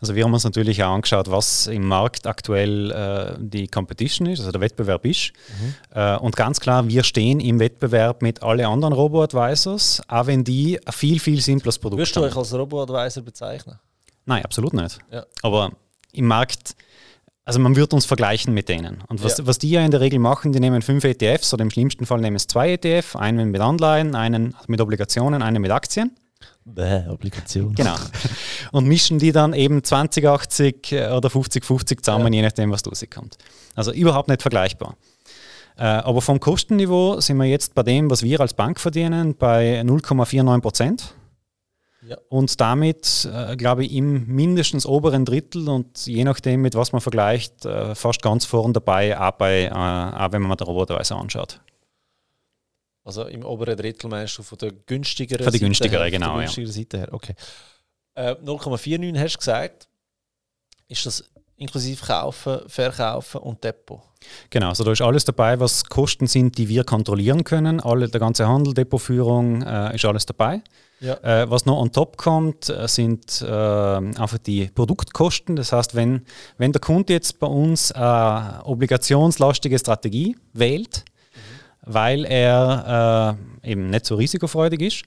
Also 0.02 0.16
wir 0.16 0.24
haben 0.24 0.34
uns 0.34 0.42
natürlich 0.42 0.82
auch 0.82 0.94
angeschaut, 0.94 1.30
was 1.30 1.68
im 1.68 1.86
Markt 1.86 2.26
aktuell 2.26 2.90
äh, 2.90 3.36
die 3.38 3.68
Competition 3.68 4.26
ist, 4.26 4.40
also 4.40 4.50
der 4.50 4.60
Wettbewerb 4.60 5.06
ist. 5.06 5.32
Mhm. 5.60 5.74
Äh, 5.94 6.16
und 6.16 6.34
ganz 6.34 6.58
klar, 6.58 6.88
wir 6.88 7.04
stehen 7.04 7.38
im 7.38 7.60
Wettbewerb 7.60 8.20
mit 8.20 8.42
allen 8.42 8.66
anderen 8.66 8.94
Robo-Advisors, 8.94 10.02
auch 10.08 10.26
wenn 10.26 10.42
die 10.42 10.84
ein 10.84 10.92
viel, 10.92 11.20
viel 11.20 11.40
simples 11.40 11.78
Produkt 11.78 12.00
Würdest 12.00 12.16
haben. 12.16 12.24
Würdest 12.24 12.36
du 12.36 12.40
euch 12.40 12.50
als 12.50 12.52
Robo-Advisor 12.52 13.22
bezeichnen? 13.22 13.78
Nein, 14.26 14.44
absolut 14.44 14.72
nicht. 14.72 14.98
Ja. 15.12 15.24
Aber 15.42 15.70
im 16.12 16.26
Markt, 16.26 16.74
also 17.44 17.60
man 17.60 17.76
wird 17.76 17.94
uns 17.94 18.04
vergleichen 18.04 18.52
mit 18.54 18.68
denen. 18.68 19.04
Und 19.06 19.22
was, 19.22 19.38
ja. 19.38 19.46
was 19.46 19.58
die 19.58 19.70
ja 19.70 19.84
in 19.84 19.92
der 19.92 20.00
Regel 20.00 20.18
machen, 20.18 20.50
die 20.50 20.58
nehmen 20.58 20.82
fünf 20.82 21.04
ETFs 21.04 21.54
oder 21.54 21.62
im 21.62 21.70
schlimmsten 21.70 22.06
Fall 22.06 22.20
nehmen 22.20 22.34
es 22.34 22.48
zwei 22.48 22.72
ETF, 22.72 23.14
einen 23.14 23.52
mit 23.52 23.60
Anleihen, 23.60 24.16
einen 24.16 24.56
mit 24.66 24.80
Obligationen, 24.80 25.42
einen 25.42 25.62
mit 25.62 25.70
Aktien. 25.70 26.10
Bäh, 26.64 27.08
Obligation. 27.08 27.74
Genau. 27.74 27.96
Und 28.72 28.86
mischen 28.86 29.18
die 29.18 29.32
dann 29.32 29.52
eben 29.52 29.82
2080 29.82 30.92
äh, 30.92 31.08
oder 31.10 31.28
5050 31.28 32.02
zusammen, 32.02 32.32
ja. 32.32 32.38
je 32.38 32.42
nachdem, 32.42 32.70
was 32.70 32.86
rauskommt. 32.86 33.36
Also 33.74 33.92
überhaupt 33.92 34.28
nicht 34.28 34.42
vergleichbar. 34.42 34.96
Äh, 35.76 35.84
aber 35.84 36.20
vom 36.20 36.38
Kostenniveau 36.38 37.20
sind 37.20 37.38
wir 37.38 37.46
jetzt 37.46 37.74
bei 37.74 37.82
dem, 37.82 38.10
was 38.10 38.22
wir 38.22 38.40
als 38.40 38.54
Bank 38.54 38.78
verdienen, 38.78 39.34
bei 39.36 39.80
0,49 39.80 40.60
Prozent. 40.60 41.14
Ja. 42.06 42.16
Und 42.28 42.60
damit, 42.60 43.28
äh, 43.32 43.56
glaube 43.56 43.84
ich, 43.84 43.92
im 43.92 44.26
mindestens 44.26 44.86
oberen 44.86 45.24
Drittel 45.24 45.68
und 45.68 46.04
je 46.06 46.24
nachdem, 46.24 46.62
mit 46.62 46.74
was 46.74 46.92
man 46.92 47.00
vergleicht, 47.00 47.64
äh, 47.64 47.94
fast 47.94 48.22
ganz 48.22 48.44
vorn 48.44 48.72
dabei, 48.72 49.18
auch, 49.18 49.32
bei, 49.32 49.72
auch 49.72 50.32
wenn 50.32 50.42
man 50.42 50.56
der 50.56 50.66
Roboterweise 50.66 51.14
anschaut. 51.14 51.60
Also 53.04 53.24
im 53.26 53.44
oberen 53.44 53.76
Drittel 53.76 54.08
meinst 54.08 54.38
du 54.38 54.42
von 54.42 54.58
der 54.58 54.72
günstigeren 54.72 55.42
Von 55.42 55.52
der 55.52 55.60
günstigeren, 55.60 56.10
genau. 56.10 56.26
Von 56.26 56.36
der 56.36 56.44
günstigeren 56.44 56.72
ja. 56.72 56.80
Seite 56.80 56.98
her, 56.98 57.08
okay. 57.12 57.34
Äh, 58.14 58.32
0,49 58.44 59.18
hast 59.18 59.34
du 59.34 59.38
gesagt. 59.38 59.88
Ist 60.88 61.06
das 61.06 61.24
inklusive 61.56 62.04
Kaufen, 62.04 62.60
Verkaufen 62.66 63.40
und 63.40 63.62
Depot? 63.64 64.00
Genau, 64.50 64.68
also 64.68 64.84
da 64.84 64.92
ist 64.92 65.02
alles 65.02 65.24
dabei, 65.24 65.58
was 65.58 65.84
Kosten 65.84 66.26
sind, 66.26 66.58
die 66.58 66.68
wir 66.68 66.84
kontrollieren 66.84 67.44
können. 67.44 67.80
Alle, 67.80 68.08
der 68.08 68.20
ganze 68.20 68.46
Handel, 68.46 68.74
Depotführung 68.74 69.62
äh, 69.62 69.94
ist 69.94 70.04
alles 70.04 70.26
dabei. 70.26 70.62
Ja. 71.00 71.14
Äh, 71.14 71.50
was 71.50 71.66
noch 71.66 71.78
on 71.78 71.90
top 71.90 72.16
kommt, 72.16 72.68
äh, 72.68 72.86
sind 72.86 73.42
äh, 73.42 73.46
einfach 73.46 74.38
die 74.38 74.66
Produktkosten. 74.66 75.56
Das 75.56 75.72
heißt, 75.72 75.96
wenn, 75.96 76.24
wenn 76.58 76.72
der 76.72 76.80
Kunde 76.80 77.12
jetzt 77.12 77.40
bei 77.40 77.48
uns 77.48 77.90
eine 77.90 78.60
obligationslastige 78.64 79.78
Strategie 79.78 80.36
wählt, 80.52 81.04
weil 81.84 82.24
er 82.24 83.36
äh, 83.62 83.70
eben 83.70 83.90
nicht 83.90 84.06
so 84.06 84.14
risikofreudig 84.14 84.80
ist, 84.80 85.02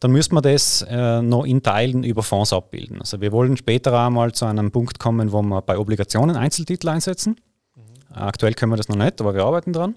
dann 0.00 0.12
müssen 0.12 0.34
wir 0.34 0.42
das 0.42 0.82
äh, 0.88 1.22
noch 1.22 1.44
in 1.44 1.62
Teilen 1.62 2.04
über 2.04 2.22
Fonds 2.22 2.52
abbilden. 2.52 3.00
Also 3.00 3.20
wir 3.20 3.32
wollen 3.32 3.56
später 3.56 3.98
einmal 3.98 4.32
zu 4.32 4.44
einem 4.44 4.70
Punkt 4.70 4.98
kommen, 4.98 5.32
wo 5.32 5.42
wir 5.42 5.62
bei 5.62 5.78
Obligationen 5.78 6.36
Einzeltitel 6.36 6.88
einsetzen. 6.88 7.36
Mhm. 7.76 7.82
Aktuell 8.14 8.54
können 8.54 8.72
wir 8.72 8.76
das 8.76 8.88
noch 8.88 8.96
nicht, 8.96 9.20
aber 9.20 9.34
wir 9.34 9.44
arbeiten 9.44 9.72
dran. 9.72 9.94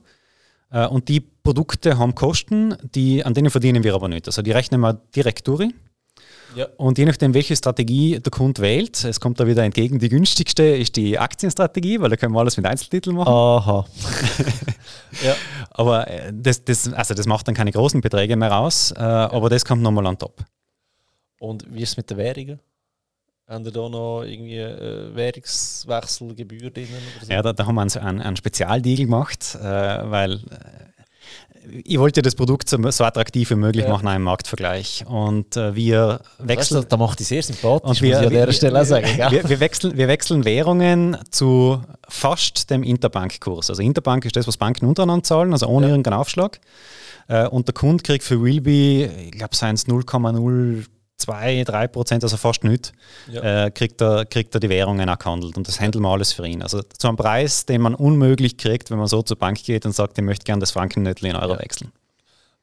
Äh, 0.72 0.88
und 0.88 1.10
die 1.10 1.20
Produkte 1.20 1.98
haben 1.98 2.16
Kosten, 2.16 2.76
die, 2.96 3.24
an 3.26 3.34
denen 3.34 3.50
verdienen 3.50 3.84
wir 3.84 3.96
aber 3.96 4.08
nicht. 4.08 4.28
Also 4.28 4.42
die 4.42 4.52
rechnen 4.52 4.82
wir 4.82 4.94
direkt 5.16 5.48
durch 5.48 5.70
ja. 6.58 6.68
Und 6.78 6.98
je 6.98 7.06
nachdem, 7.06 7.34
welche 7.34 7.56
Strategie 7.56 8.20
der 8.20 8.32
Kunde 8.32 8.62
wählt, 8.62 9.04
es 9.04 9.20
kommt 9.20 9.40
da 9.40 9.46
wieder 9.48 9.64
entgegen, 9.64 10.00
die 10.00 10.10
günstigste 10.10 10.64
ist 10.64 10.96
die 10.96 11.20
Aktienstrategie, 11.20 12.02
weil 12.02 12.10
da 12.10 12.18
können 12.18 12.34
wir 12.34 12.40
alles 12.40 12.58
mit 12.58 12.66
Einzeltiteln 12.66 13.16
machen. 13.16 13.32
Aha. 13.32 13.86
ja. 15.24 15.36
Aber 15.70 16.08
äh, 16.08 16.34
das, 16.34 16.64
das, 16.66 16.92
also 16.92 17.14
das 17.14 17.28
macht 17.28 17.48
dann 17.48 17.56
keine 17.56 17.72
großen 17.72 18.02
Beträge 18.02 18.36
mehr 18.36 18.58
aus, 18.58 18.92
äh, 18.92 19.00
ja. 19.00 19.32
aber 19.32 19.50
das 19.50 19.64
kommt 19.64 19.84
nochmal 19.84 20.08
an 20.08 20.18
top. 20.18 20.44
Und 21.40 21.66
wie 21.72 21.84
ist 21.84 21.92
es 21.92 21.98
mit 21.98 22.10
den 22.10 22.18
Währungen? 22.18 22.60
Haben 23.48 23.64
wir 23.64 23.72
da 23.72 23.88
noch 23.88 24.24
irgendwie 24.24 24.58
äh, 24.58 25.16
Währungswechselgebühr 25.16 26.72
drin? 26.72 26.88
So? 27.22 27.32
Ja, 27.32 27.42
da, 27.42 27.54
da, 27.54 27.66
haben 27.66 27.76
wir 27.76 27.82
einen, 27.82 27.98
einen, 27.98 28.22
einen 28.22 28.36
Spezialdeal 28.36 28.98
gemacht, 28.98 29.56
äh, 29.56 29.62
weil 29.64 30.34
äh, 30.34 30.97
ich 31.84 32.00
wollte 32.00 32.22
das 32.22 32.36
Produkt 32.36 32.70
so, 32.70 32.78
so 32.90 33.04
attraktiv 33.04 33.50
wie 33.50 33.56
möglich 33.56 33.86
ja. 33.86 33.92
machen 33.92 34.08
im 34.08 34.24
Marktvergleich. 34.24 35.06
Und 35.08 35.58
äh, 35.58 35.76
wir 35.76 36.22
wechseln. 36.40 36.78
Weißt 36.78 36.86
du, 36.86 36.90
da 36.90 36.98
macht 36.98 37.22
es 37.22 37.28
sehr 37.28 37.44
sympathisch, 37.44 37.90
und 37.90 38.02
wir, 38.02 38.16
muss 38.16 38.20
ich 38.20 38.28
an 38.28 38.34
dieser 38.34 38.54
Stelle 38.54 38.82
auch 38.82 38.86
sagen. 38.86 39.08
Wir, 39.30 39.50
wir, 39.50 39.60
wechseln, 39.60 39.98
wir 39.98 40.08
wechseln 40.08 40.46
Währungen 40.46 41.18
zu 41.32 41.82
fast 42.08 42.70
dem 42.70 42.84
Interbankkurs. 42.84 43.70
Also 43.70 43.82
Interbank 43.82 44.26
ist 44.26 44.36
das, 44.36 44.48
was 44.48 44.58
Banken 44.58 44.86
untereinander 44.86 45.24
zahlen, 45.24 45.54
also 45.54 45.68
ohne 45.68 45.88
ja. 45.88 45.92
irgendeinen 45.92 46.20
Aufschlag. 46.20 46.60
Äh, 47.28 47.48
und 47.48 47.68
der 47.68 47.74
Kunde 47.74 48.04
kriegt 48.04 48.24
für 48.24 48.42
Willby, 48.42 49.04
ich 49.06 49.32
glaube, 49.32 49.56
seien 49.56 49.76
es 49.76 49.88
0,0 49.88 50.86
2, 51.18 51.64
3 51.64 51.88
Prozent, 51.88 52.24
also 52.24 52.38
fast 52.38 52.64
nichts, 52.64 52.92
ja. 53.32 53.66
äh, 53.66 53.72
kriegt, 53.72 54.02
er, 54.02 54.26
kriegt 54.26 54.54
er 54.54 54.60
die 54.60 54.70
Währungen 54.70 55.10
auch 55.10 55.18
gehandelt. 55.18 55.58
Und 55.58 55.68
das 55.68 55.80
handeln 55.80 56.04
wir 56.04 56.10
alles 56.10 56.32
für 56.32 56.48
ihn. 56.48 56.62
Also 56.62 56.82
zu 56.82 57.08
einem 57.08 57.18
Preis, 57.18 57.66
den 57.66 57.82
man 57.82 57.96
unmöglich 57.96 58.58
kriegt, 58.58 58.92
wenn 58.92 59.00
man 59.00 59.08
so 59.08 59.22
zur 59.24 59.38
Bank 59.38 59.62
geht 59.64 59.86
und 59.86 59.94
sagt, 59.94 60.18
ich 60.18 60.24
möchte 60.24 60.46
gerne 60.46 60.60
das 60.60 60.72
Frankennötchen 60.72 61.30
in 61.30 61.36
Euro 61.36 61.54
ja. 61.54 61.60
wechseln. 61.60 61.92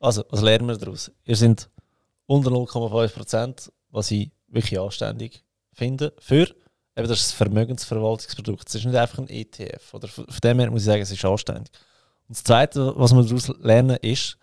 Also, 0.01 0.25
was 0.31 0.40
lernen 0.40 0.69
wir 0.69 0.77
daraus? 0.77 1.11
Ihr 1.25 1.37
sind 1.37 1.69
unter 2.27 2.51
0,5 2.51 3.09
Prozent, 3.14 3.73
was 3.90 4.11
ich 4.11 4.31
wirklich 4.49 4.79
anständig 4.79 5.45
finde, 5.73 6.12
für 6.19 6.47
eben 6.97 7.09
das 7.09 7.33
Vermögensverwaltungsprodukt. 7.33 8.69
Es 8.69 8.75
ist 8.77 8.85
nicht 8.85 8.97
einfach 8.97 9.19
ein 9.19 9.29
ETF. 9.29 9.95
Oder 9.95 10.09
von 10.09 10.27
dem 10.43 10.61
her 10.61 10.71
muss 10.71 10.83
ich 10.83 10.87
sagen, 10.87 11.03
es 11.03 11.11
ist 11.11 11.25
anständig. 11.25 11.73
Und 12.29 12.37
das 12.37 12.45
Zweite, 12.45 12.93
was 12.97 13.12
wir 13.12 13.23
daraus 13.23 13.53
lernen, 13.61 13.97
ist, 14.03 14.38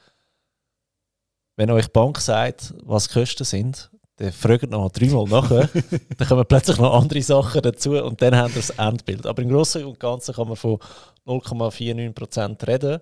wenn 1.56 1.72
euch 1.72 1.86
die 1.86 1.92
Bank 1.92 2.20
sagt, 2.20 2.74
was 2.84 3.08
die 3.08 3.14
Kosten 3.14 3.44
sind, 3.44 3.90
dann 4.18 4.32
fragt 4.32 4.70
noch 4.70 4.90
dreimal 4.92 5.26
nachher, 5.26 5.70
dann 6.18 6.28
kommen 6.28 6.46
plötzlich 6.48 6.78
noch 6.78 6.94
andere 6.94 7.22
Sachen 7.22 7.62
dazu 7.62 7.92
und 7.92 8.22
dann 8.22 8.36
haben 8.36 8.54
wir 8.54 8.62
das 8.62 8.72
Endbild. 8.72 9.26
Aber 9.26 9.42
im 9.42 9.50
Großen 9.50 9.84
und 9.86 10.00
Ganzen 10.00 10.36
kann 10.36 10.48
man 10.48 10.58
von 10.58 10.78
0,49% 11.26 12.68
reden, 12.68 13.02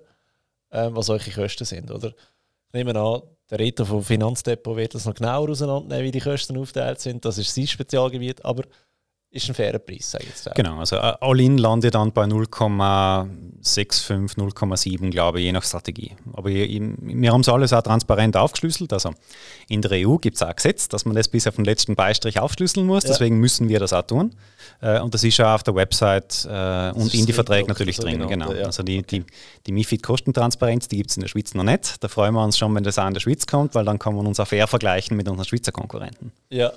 ähm, 0.71 0.95
was 0.95 1.09
eure 1.09 1.31
Kosten 1.31 1.65
sind. 1.65 1.91
Oder? 1.91 2.09
Ich 2.09 2.73
nehme 2.73 2.97
an, 2.99 3.21
der 3.49 3.59
Reto 3.59 3.83
vom 3.83 4.03
Finanzdepot 4.03 4.77
wird 4.77 4.93
das 4.93 5.05
noch 5.05 5.15
genauer 5.15 5.49
auseinandernehmen, 5.49 6.05
wie 6.05 6.11
die 6.11 6.19
Kosten 6.19 6.57
aufgeteilt 6.57 6.99
sind. 6.99 7.25
Das 7.25 7.37
ist 7.37 7.53
sein 7.53 7.67
Spezialgebiet, 7.67 8.45
aber 8.45 8.63
ist 9.31 9.47
ein 9.47 9.53
fairer 9.53 9.77
Preis, 9.77 10.09
sage 10.09 10.23
ich 10.23 10.31
jetzt. 10.31 10.49
Genau, 10.55 10.79
also 10.79 10.95
äh, 10.95 11.13
All-In 11.21 11.59
landet 11.59 11.93
dann 11.93 12.11
bei 12.11 12.23
0,65, 12.23 14.35
0,7, 14.35 15.11
glaube 15.11 15.39
ich, 15.39 15.45
je 15.45 15.51
nach 15.51 15.63
Strategie. 15.63 16.13
Aber 16.33 16.49
wir 16.49 17.31
haben 17.31 17.41
es 17.41 17.49
alles 17.49 17.71
auch 17.71 17.83
transparent 17.83 18.35
aufgeschlüsselt. 18.35 18.91
Also 18.91 19.13
in 19.67 19.83
der 19.83 20.07
EU 20.07 20.17
gibt 20.17 20.37
es 20.37 20.41
auch 20.41 20.47
ein 20.47 20.55
Gesetz, 20.55 20.87
dass 20.87 21.05
man 21.05 21.15
das 21.15 21.27
bis 21.27 21.45
auf 21.45 21.57
den 21.57 21.65
letzten 21.65 21.95
Beistrich 21.95 22.39
aufschlüsseln 22.39 22.87
muss. 22.87 23.03
Ja. 23.03 23.09
Deswegen 23.09 23.37
müssen 23.37 23.69
wir 23.69 23.79
das 23.79 23.93
auch 23.93 24.01
tun. 24.01 24.33
Äh, 24.81 24.99
und 24.99 25.13
das 25.13 25.23
ist 25.23 25.39
auch 25.41 25.53
auf 25.53 25.63
der 25.63 25.75
Website 25.75 26.47
äh, 26.49 26.91
und 26.91 27.13
in 27.13 27.27
die 27.27 27.33
Verträge 27.33 27.67
natürlich 27.67 27.97
so 27.97 28.03
drin. 28.03 28.27
Genau. 28.27 28.51
Ja. 28.51 28.65
Also 28.65 28.81
die, 28.81 28.97
okay. 28.97 29.19
die, 29.19 29.25
die 29.67 29.71
MIFID-Kostentransparenz, 29.73 30.87
die 30.87 30.97
gibt 30.97 31.11
es 31.11 31.17
in 31.17 31.21
der 31.21 31.27
Schweiz 31.27 31.53
noch 31.53 31.63
nicht. 31.63 32.03
Da 32.03 32.07
freuen 32.07 32.33
wir 32.33 32.43
uns 32.43 32.57
schon, 32.57 32.73
wenn 32.73 32.83
das 32.83 32.97
auch 32.97 33.07
in 33.07 33.13
der 33.13 33.21
Schweiz 33.21 33.45
kommt, 33.45 33.75
weil 33.75 33.85
dann 33.85 33.99
kann 33.99 34.15
man 34.15 34.25
uns 34.25 34.39
auch 34.39 34.47
fair 34.47 34.65
vergleichen 34.65 35.15
mit 35.15 35.29
unseren 35.29 35.45
Schweizer 35.45 35.71
Konkurrenten. 35.71 36.31
Ja, 36.49 36.71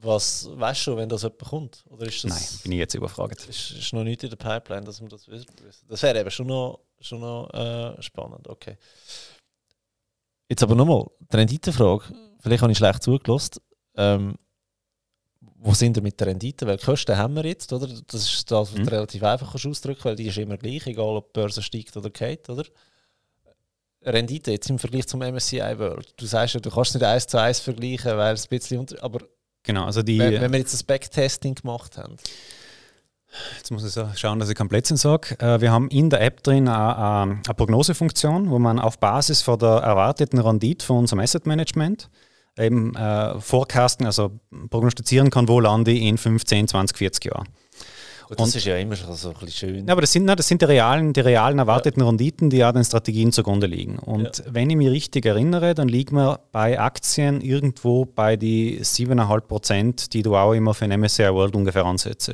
was 0.00 0.48
weißt 0.52 0.86
du, 0.86 0.96
wenn 0.96 1.08
das 1.08 1.22
jemand 1.22 1.44
kommt? 1.44 1.84
Oder 1.88 2.06
ist 2.06 2.24
das, 2.24 2.30
Nein, 2.30 2.60
bin 2.62 2.72
ich 2.72 2.78
jetzt 2.78 2.94
überfragt. 2.94 3.46
Ist, 3.48 3.70
ist 3.72 3.92
noch 3.92 4.04
nicht 4.04 4.22
in 4.22 4.30
der 4.30 4.36
Pipeline, 4.36 4.84
dass 4.84 5.00
man 5.00 5.10
das 5.10 5.26
wissen. 5.28 5.46
Das 5.88 6.02
wäre 6.02 6.20
eben 6.20 6.30
schon 6.30 6.46
noch, 6.46 6.80
schon 7.00 7.20
noch 7.20 7.48
äh, 7.52 8.00
spannend. 8.02 8.48
Okay. 8.48 8.76
Jetzt 10.48 10.62
aber 10.62 10.74
nochmal, 10.74 11.06
die 11.20 11.36
Renditefrage. 11.36 12.04
Vielleicht 12.40 12.62
habe 12.62 12.72
ich 12.72 12.78
schlecht 12.78 13.02
zugelassen. 13.02 13.60
Ähm, 13.96 14.34
wo 15.40 15.74
sind 15.74 15.96
wir 15.96 16.02
mit 16.02 16.18
der 16.20 16.28
Rendite? 16.28 16.66
Welche 16.66 16.86
Kosten 16.86 17.16
haben 17.16 17.34
wir 17.34 17.44
jetzt? 17.44 17.72
Oder? 17.72 17.88
Das 17.88 18.22
ist 18.22 18.50
das, 18.50 18.72
was 18.72 18.78
mhm. 18.78 18.88
relativ 18.88 19.22
einfach 19.22 19.50
kannst 19.50 19.66
ausdrücken 19.66 20.04
weil 20.04 20.16
die 20.16 20.28
ist 20.28 20.38
immer 20.38 20.56
gleich, 20.56 20.86
egal 20.86 21.16
ob 21.16 21.32
die 21.32 21.40
Börse 21.40 21.62
steigt 21.62 21.96
oder 21.96 22.10
geht. 22.10 22.48
Oder? 22.48 22.64
Rendite 24.02 24.52
jetzt 24.52 24.70
im 24.70 24.78
Vergleich 24.78 25.08
zum 25.08 25.20
MSCI 25.20 25.78
World. 25.78 26.14
Du 26.16 26.26
sagst 26.26 26.54
ja, 26.54 26.60
du 26.60 26.70
kannst 26.70 26.90
es 26.90 26.94
nicht 26.94 27.04
eins 27.04 27.26
zu 27.26 27.40
eins 27.40 27.58
vergleichen, 27.58 28.16
weil 28.16 28.34
es 28.34 28.46
ein 28.46 28.50
bisschen 28.50 28.78
unter. 28.78 29.02
Aber 29.02 29.20
Genau, 29.62 29.84
also 29.84 30.02
die. 30.02 30.18
Wenn, 30.18 30.40
wenn 30.40 30.52
wir 30.52 30.58
jetzt 30.58 30.72
das 30.72 30.82
Backtesting 30.82 31.54
gemacht 31.54 31.98
haben. 31.98 32.16
Jetzt 33.58 33.70
muss 33.70 33.84
ich 33.84 33.92
so 33.92 34.08
schauen, 34.16 34.38
dass 34.38 34.48
ich 34.48 34.54
kein 34.54 34.68
Blödsinn 34.68 34.96
sage. 34.96 35.38
Äh, 35.38 35.60
wir 35.60 35.70
haben 35.70 35.88
in 35.88 36.08
der 36.08 36.22
App 36.22 36.42
drin 36.42 36.66
eine, 36.66 37.42
eine 37.44 37.54
Prognosefunktion, 37.54 38.50
wo 38.50 38.58
man 38.58 38.78
auf 38.78 38.98
Basis 38.98 39.42
von 39.42 39.58
der 39.58 39.68
erwarteten 39.68 40.38
Rendite 40.38 40.84
von 40.84 40.98
unserem 40.98 41.20
Asset 41.20 41.46
Management 41.46 42.08
eben 42.58 42.94
äh, 42.96 43.40
forecasten, 43.40 44.06
also 44.06 44.32
prognostizieren 44.70 45.30
kann, 45.30 45.48
wo 45.48 45.60
lande 45.60 45.92
ich 45.92 46.02
in 46.02 46.18
15, 46.18 46.68
20, 46.68 46.98
40 46.98 47.24
Jahren. 47.26 47.48
Und 48.30 48.40
das 48.40 48.54
ist 48.54 48.66
ja 48.66 48.76
immer 48.76 48.94
schon 48.94 49.14
so 49.14 49.30
ein 49.30 49.34
bisschen 49.34 49.70
schön. 49.70 49.86
Ja, 49.86 49.92
aber 49.92 50.02
das 50.02 50.12
sind, 50.12 50.26
das 50.26 50.46
sind 50.46 50.60
die 50.60 50.66
realen, 50.66 51.14
die 51.14 51.20
realen 51.20 51.58
erwarteten 51.58 52.00
ja. 52.00 52.06
Renditen, 52.06 52.50
die 52.50 52.58
ja 52.58 52.70
den 52.72 52.84
Strategien 52.84 53.32
zugrunde 53.32 53.66
liegen. 53.66 53.98
Und 53.98 54.38
ja. 54.38 54.44
wenn 54.50 54.68
ich 54.68 54.76
mich 54.76 54.90
richtig 54.90 55.24
erinnere, 55.24 55.74
dann 55.74 55.88
liegen 55.88 56.16
wir 56.16 56.40
bei 56.52 56.78
Aktien 56.78 57.40
irgendwo 57.40 58.04
bei 58.04 58.36
die 58.36 58.80
7,5 58.82 59.40
Prozent, 59.40 60.12
die 60.12 60.22
du 60.22 60.36
auch 60.36 60.52
immer 60.52 60.74
für 60.74 60.86
den 60.86 61.00
MSCI 61.00 61.32
World 61.32 61.56
ungefähr 61.56 61.86
ansetzt. 61.86 62.30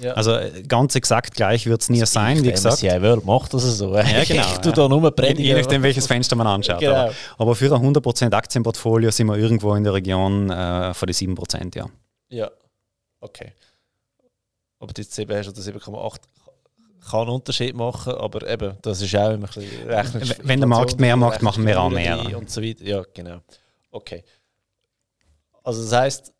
Ja. 0.00 0.14
Also 0.14 0.36
ganz 0.66 0.96
exakt 0.96 1.34
gleich 1.34 1.66
wird 1.66 1.80
es 1.82 1.90
nie 1.90 2.00
das 2.00 2.12
sein, 2.12 2.42
wie 2.42 2.50
gesagt. 2.50 2.82
MSCI 2.82 3.00
World 3.00 3.24
macht 3.24 3.54
das 3.54 3.62
so. 3.62 3.94
Ja, 3.94 4.02
genau. 4.26 4.42
Ich 4.42 4.58
tue 4.58 4.72
da 4.72 4.88
nur 4.88 5.10
predigen. 5.12 5.44
Je 5.44 5.54
nachdem, 5.54 5.82
welches 5.84 6.08
Fenster 6.08 6.34
man 6.34 6.48
anschaut. 6.48 6.80
Genau. 6.80 6.94
Aber, 6.94 7.14
aber, 7.38 7.54
für 7.54 7.72
ein 7.72 7.82
100% 7.82 8.32
Aktienportfolio 8.32 9.10
sind 9.12 9.28
wir 9.28 9.36
irgendwo 9.36 9.74
in 9.74 9.84
der 9.84 9.94
Region 9.94 10.50
äh, 10.50 10.92
von 10.92 11.06
die 11.06 11.14
7%, 11.14 11.76
ja. 11.76 11.86
Ja, 12.30 12.50
okay 13.20 13.52
ob 14.80 14.94
du 14.94 15.02
jetzt 15.02 15.14
7 15.14 15.32
hast 15.36 15.48
oder 15.48 15.60
7,8, 15.60 16.20
kann 17.08 17.20
einen 17.20 17.30
Unterschied 17.30 17.74
machen, 17.74 18.14
aber 18.14 18.46
eben, 18.48 18.76
das 18.82 19.00
ist 19.00 19.14
auch 19.16 19.30
immer 19.30 19.48
ein 19.48 19.52
bisschen 19.52 19.88
Rechnungs 19.88 20.36
Wenn 20.42 20.60
der 20.60 20.68
Markt 20.68 20.98
mehr 20.98 21.16
macht, 21.16 21.42
machen 21.42 21.66
wir 21.66 21.80
auch 21.80 21.90
mehr. 21.90 22.36
Und 22.36 22.50
so 22.50 22.62
weiter. 22.62 22.84
Ja, 22.84 23.02
genau. 23.14 23.40
Okay. 23.90 24.24
Also 25.62 25.82
das 25.82 25.92
heisst, 25.92 26.32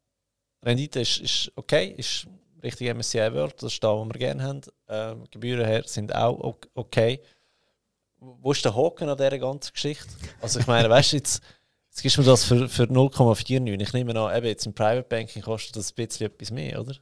Rendite 0.62 1.00
ist, 1.00 1.18
ist 1.18 1.52
okay, 1.56 1.94
ist 1.96 2.26
richtig 2.62 2.94
MSCI 2.94 3.32
World, 3.32 3.62
das 3.62 3.72
ist 3.72 3.84
da, 3.84 3.88
was 3.88 4.06
wir 4.06 4.18
gerne 4.18 4.42
haben. 4.42 4.60
Ähm, 4.88 5.24
Gebühren 5.30 5.64
her 5.64 5.82
sind 5.86 6.14
auch 6.14 6.58
okay. 6.74 7.20
Wo 8.18 8.52
ist 8.52 8.64
der 8.64 8.76
Haken 8.76 9.08
an 9.08 9.16
dieser 9.16 9.38
ganzen 9.38 9.72
Geschichte? 9.72 10.08
Also 10.40 10.60
ich 10.60 10.66
meine, 10.66 10.90
weißt 10.90 11.12
du, 11.12 11.16
jetzt, 11.16 11.42
jetzt 11.88 12.02
gibst 12.02 12.18
du 12.18 12.22
mir 12.22 12.26
das 12.26 12.44
für, 12.44 12.68
für 12.68 12.84
0,49. 12.84 13.80
Ich 13.80 13.92
nehme 13.92 14.18
an, 14.18 14.36
eben 14.36 14.46
jetzt 14.46 14.66
im 14.66 14.74
Private 14.74 15.08
Banking 15.08 15.42
kostet 15.42 15.76
das 15.76 15.92
ein 15.92 16.06
bisschen 16.06 16.26
etwas 16.26 16.50
mehr, 16.50 16.80
oder? 16.80 16.94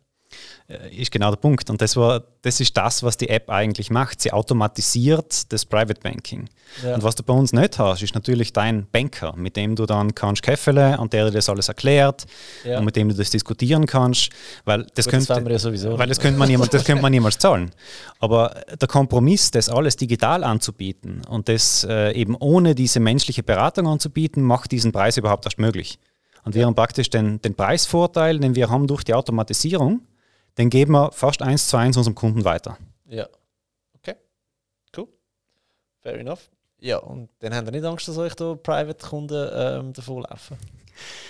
Äh, 0.68 0.94
ist 0.94 1.10
genau 1.10 1.30
der 1.30 1.38
Punkt. 1.38 1.70
Und 1.70 1.80
das, 1.80 1.96
war, 1.96 2.22
das 2.42 2.60
ist 2.60 2.76
das, 2.76 3.02
was 3.02 3.16
die 3.16 3.30
App 3.30 3.48
eigentlich 3.48 3.90
macht. 3.90 4.20
Sie 4.20 4.32
automatisiert 4.32 5.50
das 5.50 5.64
Private 5.64 6.00
Banking. 6.02 6.48
Ja. 6.84 6.94
Und 6.94 7.02
was 7.02 7.14
du 7.14 7.22
bei 7.22 7.32
uns 7.32 7.54
nicht 7.54 7.78
hast, 7.78 8.02
ist 8.02 8.14
natürlich 8.14 8.52
dein 8.52 8.86
Banker, 8.90 9.34
mit 9.36 9.56
dem 9.56 9.76
du 9.76 9.86
dann 9.86 10.14
kannst 10.14 10.42
käffeln 10.42 10.98
und 10.98 11.14
der 11.14 11.26
dir 11.26 11.32
das 11.32 11.48
alles 11.48 11.68
erklärt 11.68 12.26
ja. 12.64 12.78
und 12.78 12.84
mit 12.84 12.96
dem 12.96 13.08
du 13.08 13.14
das 13.14 13.30
diskutieren 13.30 13.86
kannst. 13.86 14.28
Weil 14.66 14.86
das, 14.94 15.06
Gut, 15.06 15.12
könnte, 15.12 15.26
das, 15.28 15.52
ja 15.52 15.58
sowieso 15.58 15.98
weil 15.98 16.08
das 16.08 16.20
könnte, 16.20 16.38
man 16.38 16.48
niemals, 16.48 16.70
das 16.70 16.84
könnte 16.84 17.00
man 17.00 17.12
niemals 17.12 17.38
zahlen. 17.38 17.70
Aber 18.18 18.54
der 18.78 18.88
Kompromiss, 18.88 19.50
das 19.50 19.70
alles 19.70 19.96
digital 19.96 20.44
anzubieten 20.44 21.22
und 21.28 21.48
das 21.48 21.84
äh, 21.88 22.12
eben 22.12 22.36
ohne 22.36 22.74
diese 22.74 23.00
menschliche 23.00 23.42
Beratung 23.42 23.86
anzubieten, 23.86 24.42
macht 24.42 24.70
diesen 24.72 24.92
Preis 24.92 25.16
überhaupt 25.16 25.46
erst 25.46 25.58
möglich. 25.58 25.98
Und 26.44 26.54
wir 26.54 26.66
haben 26.66 26.74
praktisch 26.74 27.08
den, 27.08 27.40
den 27.40 27.54
Preisvorteil, 27.54 28.38
den 28.38 28.54
wir 28.54 28.68
haben 28.68 28.86
durch 28.86 29.04
die 29.04 29.14
Automatisierung, 29.14 30.02
den 30.58 30.70
geben 30.70 30.92
wir 30.92 31.12
fast 31.12 31.40
eins 31.42 31.68
zu 31.68 31.76
eins 31.76 31.96
unserem 31.96 32.14
Kunden 32.14 32.44
weiter. 32.44 32.76
Ja. 33.06 33.28
Okay. 33.94 34.16
Cool. 34.96 35.08
Fair 36.00 36.18
enough. 36.18 36.50
Ja, 36.80 36.98
und 36.98 37.28
dann 37.40 37.54
haben 37.54 37.66
wir 37.66 37.72
nicht 37.72 37.84
Angst, 37.84 38.06
dass 38.08 38.18
euch 38.18 38.34
da 38.34 38.54
Private-Kunden 38.54 39.50
ähm, 39.52 39.92
davonlaufen. 39.92 40.56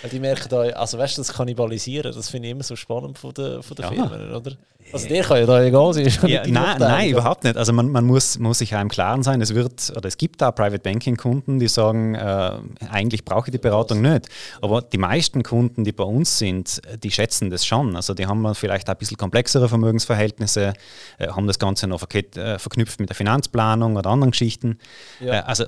Weil 0.03 0.11
die 0.11 0.21
merken 0.21 0.49
da, 0.49 0.61
also 0.61 0.99
weißt 0.99 1.19
du, 1.19 1.21
das 1.21 1.33
Kannibalisieren, 1.33 2.15
das 2.15 2.29
finde 2.29 2.49
ich 2.49 2.53
immer 2.53 2.63
so 2.63 2.77
spannend 2.77 3.19
von 3.19 3.35
den, 3.35 3.63
von 3.63 3.77
den 3.77 3.83
ja. 3.85 3.91
Firmen, 3.91 4.35
oder? 4.35 4.53
Also 4.93 5.07
dir 5.07 5.23
kann 5.23 5.39
ja 5.39 5.47
da 5.47 5.63
egal 5.63 5.93
sein. 5.93 6.09
Ja, 6.29 6.47
nein, 6.47 6.77
nein 6.79 7.11
überhaupt 7.11 7.45
nicht. 7.45 7.57
Also 7.57 7.73
man, 7.73 7.91
man 7.91 8.05
muss, 8.05 8.39
muss 8.39 8.59
sich 8.59 8.71
ja 8.71 8.81
im 8.81 8.89
Klaren 8.89 9.23
sein, 9.23 9.41
es 9.41 9.55
wird, 9.55 9.93
oder 9.95 10.07
es 10.07 10.17
gibt 10.17 10.41
da 10.41 10.51
Private 10.51 10.79
Banking 10.79 11.17
Kunden, 11.17 11.59
die 11.59 11.69
sagen, 11.69 12.15
äh, 12.15 12.53
eigentlich 12.91 13.25
brauche 13.25 13.49
ich 13.49 13.53
die 13.53 13.59
Beratung 13.59 14.01
nicht. 14.01 14.29
Aber 14.63 14.81
die 14.83 14.99
meisten 14.99 15.43
Kunden, 15.43 15.85
die 15.85 15.93
bei 15.93 16.05
uns 16.05 16.39
sind, 16.39 16.81
die 17.03 17.11
schätzen 17.11 17.51
das 17.51 17.67
schon. 17.67 17.97
Also 17.97 18.15
die 18.15 18.27
haben 18.27 18.55
vielleicht 18.55 18.89
ein 18.89 18.97
bisschen 18.97 19.17
komplexere 19.17 19.69
Vermögensverhältnisse, 19.69 20.73
äh, 21.19 21.29
haben 21.29 21.47
das 21.47 21.59
Ganze 21.59 21.87
noch 21.87 22.03
äh, 22.11 22.59
verknüpft 22.59 23.01
mit 23.01 23.11
der 23.11 23.17
Finanzplanung 23.17 23.97
oder 23.97 24.11
anderen 24.11 24.31
Geschichten. 24.31 24.79
Ja. 25.21 25.35
Äh, 25.35 25.39
also 25.41 25.67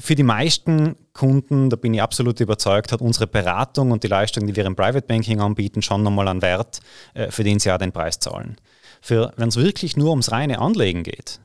für 0.00 0.14
die 0.14 0.22
meisten 0.22 0.96
Kunden, 1.12 1.70
da 1.70 1.76
bin 1.76 1.94
ich 1.94 2.02
absolut 2.02 2.40
überzeugt, 2.40 2.92
hat 2.92 3.00
unsere 3.00 3.26
Beratung 3.26 3.90
und 3.90 4.02
die 4.02 4.08
Leistung, 4.08 4.46
die 4.46 4.54
wir 4.54 4.64
im 4.64 4.76
Private 4.76 5.06
Banking 5.06 5.40
anbieten, 5.40 5.82
schon 5.82 6.02
nochmal 6.02 6.28
einen 6.28 6.42
Wert, 6.42 6.80
äh, 7.14 7.30
für 7.30 7.44
den 7.44 7.58
sie 7.58 7.72
auch 7.72 7.78
den 7.78 7.92
Preis 7.92 8.18
zahlen. 8.18 8.56
Wenn 9.08 9.48
es 9.48 9.56
wirklich 9.56 9.96
nur 9.96 10.10
ums 10.10 10.30
reine 10.30 10.60
Anlegen 10.60 11.02
geht, 11.02 11.40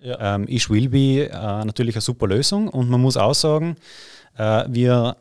ja. 0.00 0.36
ähm, 0.36 0.46
ist 0.46 0.70
Willby 0.70 1.22
äh, 1.22 1.30
natürlich 1.64 1.96
eine 1.96 2.02
super 2.02 2.28
Lösung 2.28 2.68
und 2.68 2.88
man 2.88 3.00
muss 3.00 3.16
auch 3.16 3.34
sagen, 3.34 3.76
äh, 4.36 4.64
wir 4.68 5.16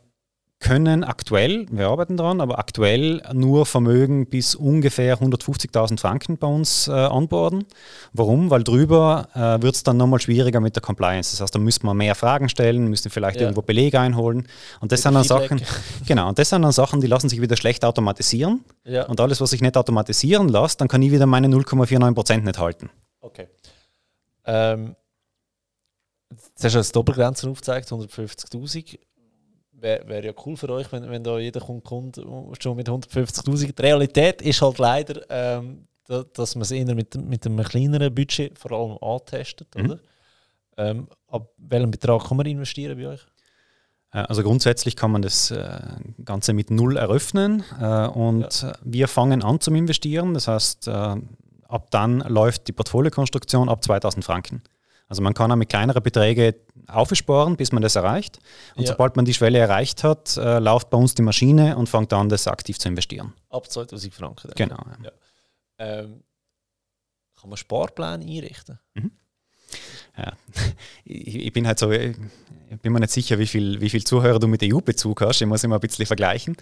können 0.60 1.06
aktuell, 1.06 1.66
wir 1.72 1.88
arbeiten 1.88 2.18
daran, 2.18 2.42
aber 2.42 2.60
aktuell 2.60 3.22
nur 3.34 3.66
Vermögen 3.66 4.28
bis 4.28 4.56
ungefähr 4.56 5.18
150.000 5.18 6.00
Franken 6.00 6.38
bei 6.38 6.48
uns 6.48 6.90
äh, 6.90 6.92
onboarden. 6.92 7.66
Warum? 8.12 8.50
Weil 8.50 8.64
drüber 8.64 9.30
äh, 9.34 9.62
wird 9.62 9.76
es 9.76 9.84
dann 9.84 9.96
nochmal 9.96 10.20
schwieriger 10.20 10.60
mit 10.60 10.76
der 10.76 10.82
Compliance. 10.82 11.32
Das 11.32 11.42
heißt, 11.42 11.56
da 11.56 11.60
müssen 11.60 11.86
wir 11.86 11.94
mehr 11.94 12.14
Fragen 12.14 12.50
stellen, 12.50 12.90
müssen 12.90 13.10
vielleicht 13.10 13.38
ja. 13.38 13.44
irgendwo 13.44 13.62
Belege 13.62 14.00
einholen. 14.00 14.48
Und 14.82 14.92
das 14.92 15.02
sind 15.02 15.14
dann 15.14 15.24
Sachen, 15.24 15.62
genau, 16.06 16.28
und 16.28 16.38
das 16.38 16.50
sind 16.50 16.62
dann 16.62 16.74
Sachen, 16.74 17.00
die 17.00 17.08
lassen 17.08 17.30
sich 17.30 17.40
wieder 17.40 17.56
schlecht 17.56 17.86
automatisieren. 17.86 18.66
Ja. 18.84 19.06
Und 19.06 19.22
alles, 19.22 19.40
was 19.40 19.52
sich 19.52 19.62
nicht 19.62 19.78
automatisieren 19.78 20.50
lässt, 20.50 20.82
dann 20.82 20.90
kann 20.90 21.02
ich 21.02 21.12
wieder 21.12 21.26
meine 21.26 21.48
0,49% 21.48 22.42
nicht 22.42 22.60
halten. 22.60 22.90
Okay. 23.22 23.48
Ähm, 24.46 24.96
jetzt 26.30 26.64
hast 26.66 26.74
du 26.74 26.80
als 26.80 26.92
Doppelgrenzen 26.92 27.50
aufgezeigt, 27.50 27.90
150.000 27.90 29.00
wäre 29.82 30.08
wär 30.08 30.24
ja 30.24 30.34
cool 30.46 30.58
für 30.58 30.70
euch, 30.70 30.92
wenn, 30.92 31.10
wenn 31.10 31.24
da 31.24 31.38
jeder 31.38 31.60
kommt, 31.60 31.84
kommt 31.84 32.16
schon 32.60 32.76
mit 32.76 32.88
150.000. 32.88 33.74
Die 33.74 33.82
Realität 33.82 34.42
ist 34.42 34.62
halt 34.62 34.78
leider, 34.78 35.22
ähm, 35.30 35.88
da, 36.06 36.24
dass 36.34 36.56
man 36.56 36.64
es 36.64 36.72
eher 36.72 36.96
mit, 36.96 37.16
mit 37.16 37.46
einem 37.46 37.64
kleineren 37.64 38.14
Budget 38.14 38.58
vor 38.58 38.72
allem 38.72 38.98
antestet, 39.02 39.74
mhm. 39.76 39.86
oder? 39.86 40.00
Ähm, 40.78 41.08
ab 41.28 41.50
welchem 41.58 41.92
Betrag 41.92 42.26
kann 42.26 42.38
man 42.38 42.46
investieren 42.46 42.98
bei 42.98 43.08
euch? 43.08 43.22
Äh, 44.12 44.20
also 44.20 44.44
grundsätzlich 44.44 44.96
kann 44.96 45.12
man 45.12 45.22
das 45.22 45.52
äh, 45.52 45.80
Ganze 46.24 46.54
mit 46.54 46.72
Null 46.72 46.98
eröffnen 46.98 47.64
äh, 47.80 48.08
und 48.08 48.62
ja. 48.62 48.74
wir 48.84 49.08
fangen 49.08 49.44
an 49.44 49.60
zum 49.60 49.76
Investieren. 49.76 50.34
Das 50.34 50.48
heißt, 50.48 50.88
ab 50.88 51.92
dann 51.92 52.20
läuft 52.22 52.68
die 52.68 52.72
Portfoliokonstruktion 52.72 53.70
ab 53.70 53.84
2000 53.84 54.26
Franken. 54.26 54.64
Also 55.10 55.24
man 55.24 55.34
kann 55.34 55.52
auch 55.52 55.56
mit 55.56 55.70
kleineren 55.70 56.04
Beträgen 56.04 56.54
aufsparen, 56.88 57.58
bis 57.58 57.72
man 57.72 57.82
das 57.82 57.96
erreicht. 57.96 58.40
Und 58.76 58.84
ja. 58.84 58.90
sobald 58.90 59.16
man 59.16 59.26
die 59.26 59.34
Schwelle 59.34 59.58
erreicht 59.58 60.04
hat, 60.04 60.38
äh, 60.38 60.60
läuft 60.60 60.92
bei 60.92 60.98
uns 60.98 61.16
die 61.16 61.24
Maschine 61.24 61.76
und 61.78 61.90
fängt 61.90 62.14
an, 62.14 62.30
das 62.30 62.48
aktiv 62.48 62.78
zu 62.78 62.88
investieren. 62.88 63.34
Ab 63.50 63.70
2000 63.70 64.14
Franken. 64.14 64.52
Genau. 64.56 64.78
Ja. 65.04 65.12
Ähm, 65.80 66.24
kann 67.40 67.50
man 67.50 67.58
Sparpläne 67.58 68.24
einrichten? 68.24 68.80
Mhm. 68.94 69.12
Ja. 70.18 70.34
Ich, 71.06 71.36
ich, 71.36 71.54
bin 71.54 71.66
halt 71.66 71.80
so, 71.80 71.90
ich 71.90 72.16
bin 72.84 72.94
mir 72.94 73.00
nicht 73.00 73.12
sicher, 73.12 73.40
wie 73.40 73.48
viel, 73.48 73.82
wie 73.82 73.90
viel 73.90 74.04
Zuhörer 74.04 74.38
du 74.38 74.48
mit 74.48 74.62
EU-Bezug 74.64 75.22
hast. 75.22 75.42
Ich 75.42 75.48
muss 75.48 75.64
immer 75.64 75.78
ein 75.78 75.82
bisschen 75.82 76.06
vergleichen. 76.06 76.56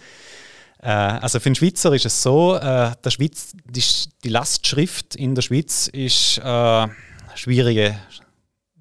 Äh, 0.80 0.88
also 0.88 1.38
für 1.38 1.50
den 1.50 1.54
Schweizer 1.54 1.92
ist 1.92 2.06
es 2.06 2.22
so, 2.22 2.54
äh, 2.56 2.92
der 3.04 3.10
Schweiz, 3.10 3.52
die, 3.66 3.84
die 4.24 4.28
Lastschrift 4.30 5.16
in 5.16 5.34
der 5.34 5.42
Schweiz 5.42 5.88
ist 5.88 6.38
äh, 6.38 6.88
schwierige 7.34 7.98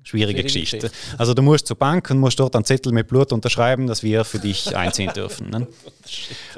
schwierige 0.08 0.44
Geschichte. 0.44 0.78
Geschichte. 0.78 0.98
Also 1.18 1.34
du 1.34 1.42
musst 1.42 1.68
zur 1.68 1.78
Bank 1.78 2.10
und 2.10 2.20
musst 2.20 2.40
dort 2.40 2.56
einen 2.56 2.66
Zettel 2.66 2.94
mit 2.94 3.08
Blut 3.08 3.34
unterschreiben, 3.34 3.88
dass 3.88 4.04
wir 4.04 4.24
für 4.24 4.40
dich 4.40 4.76
einziehen 4.76 5.12
dürfen. 5.14 5.50
Ne? 5.50 5.68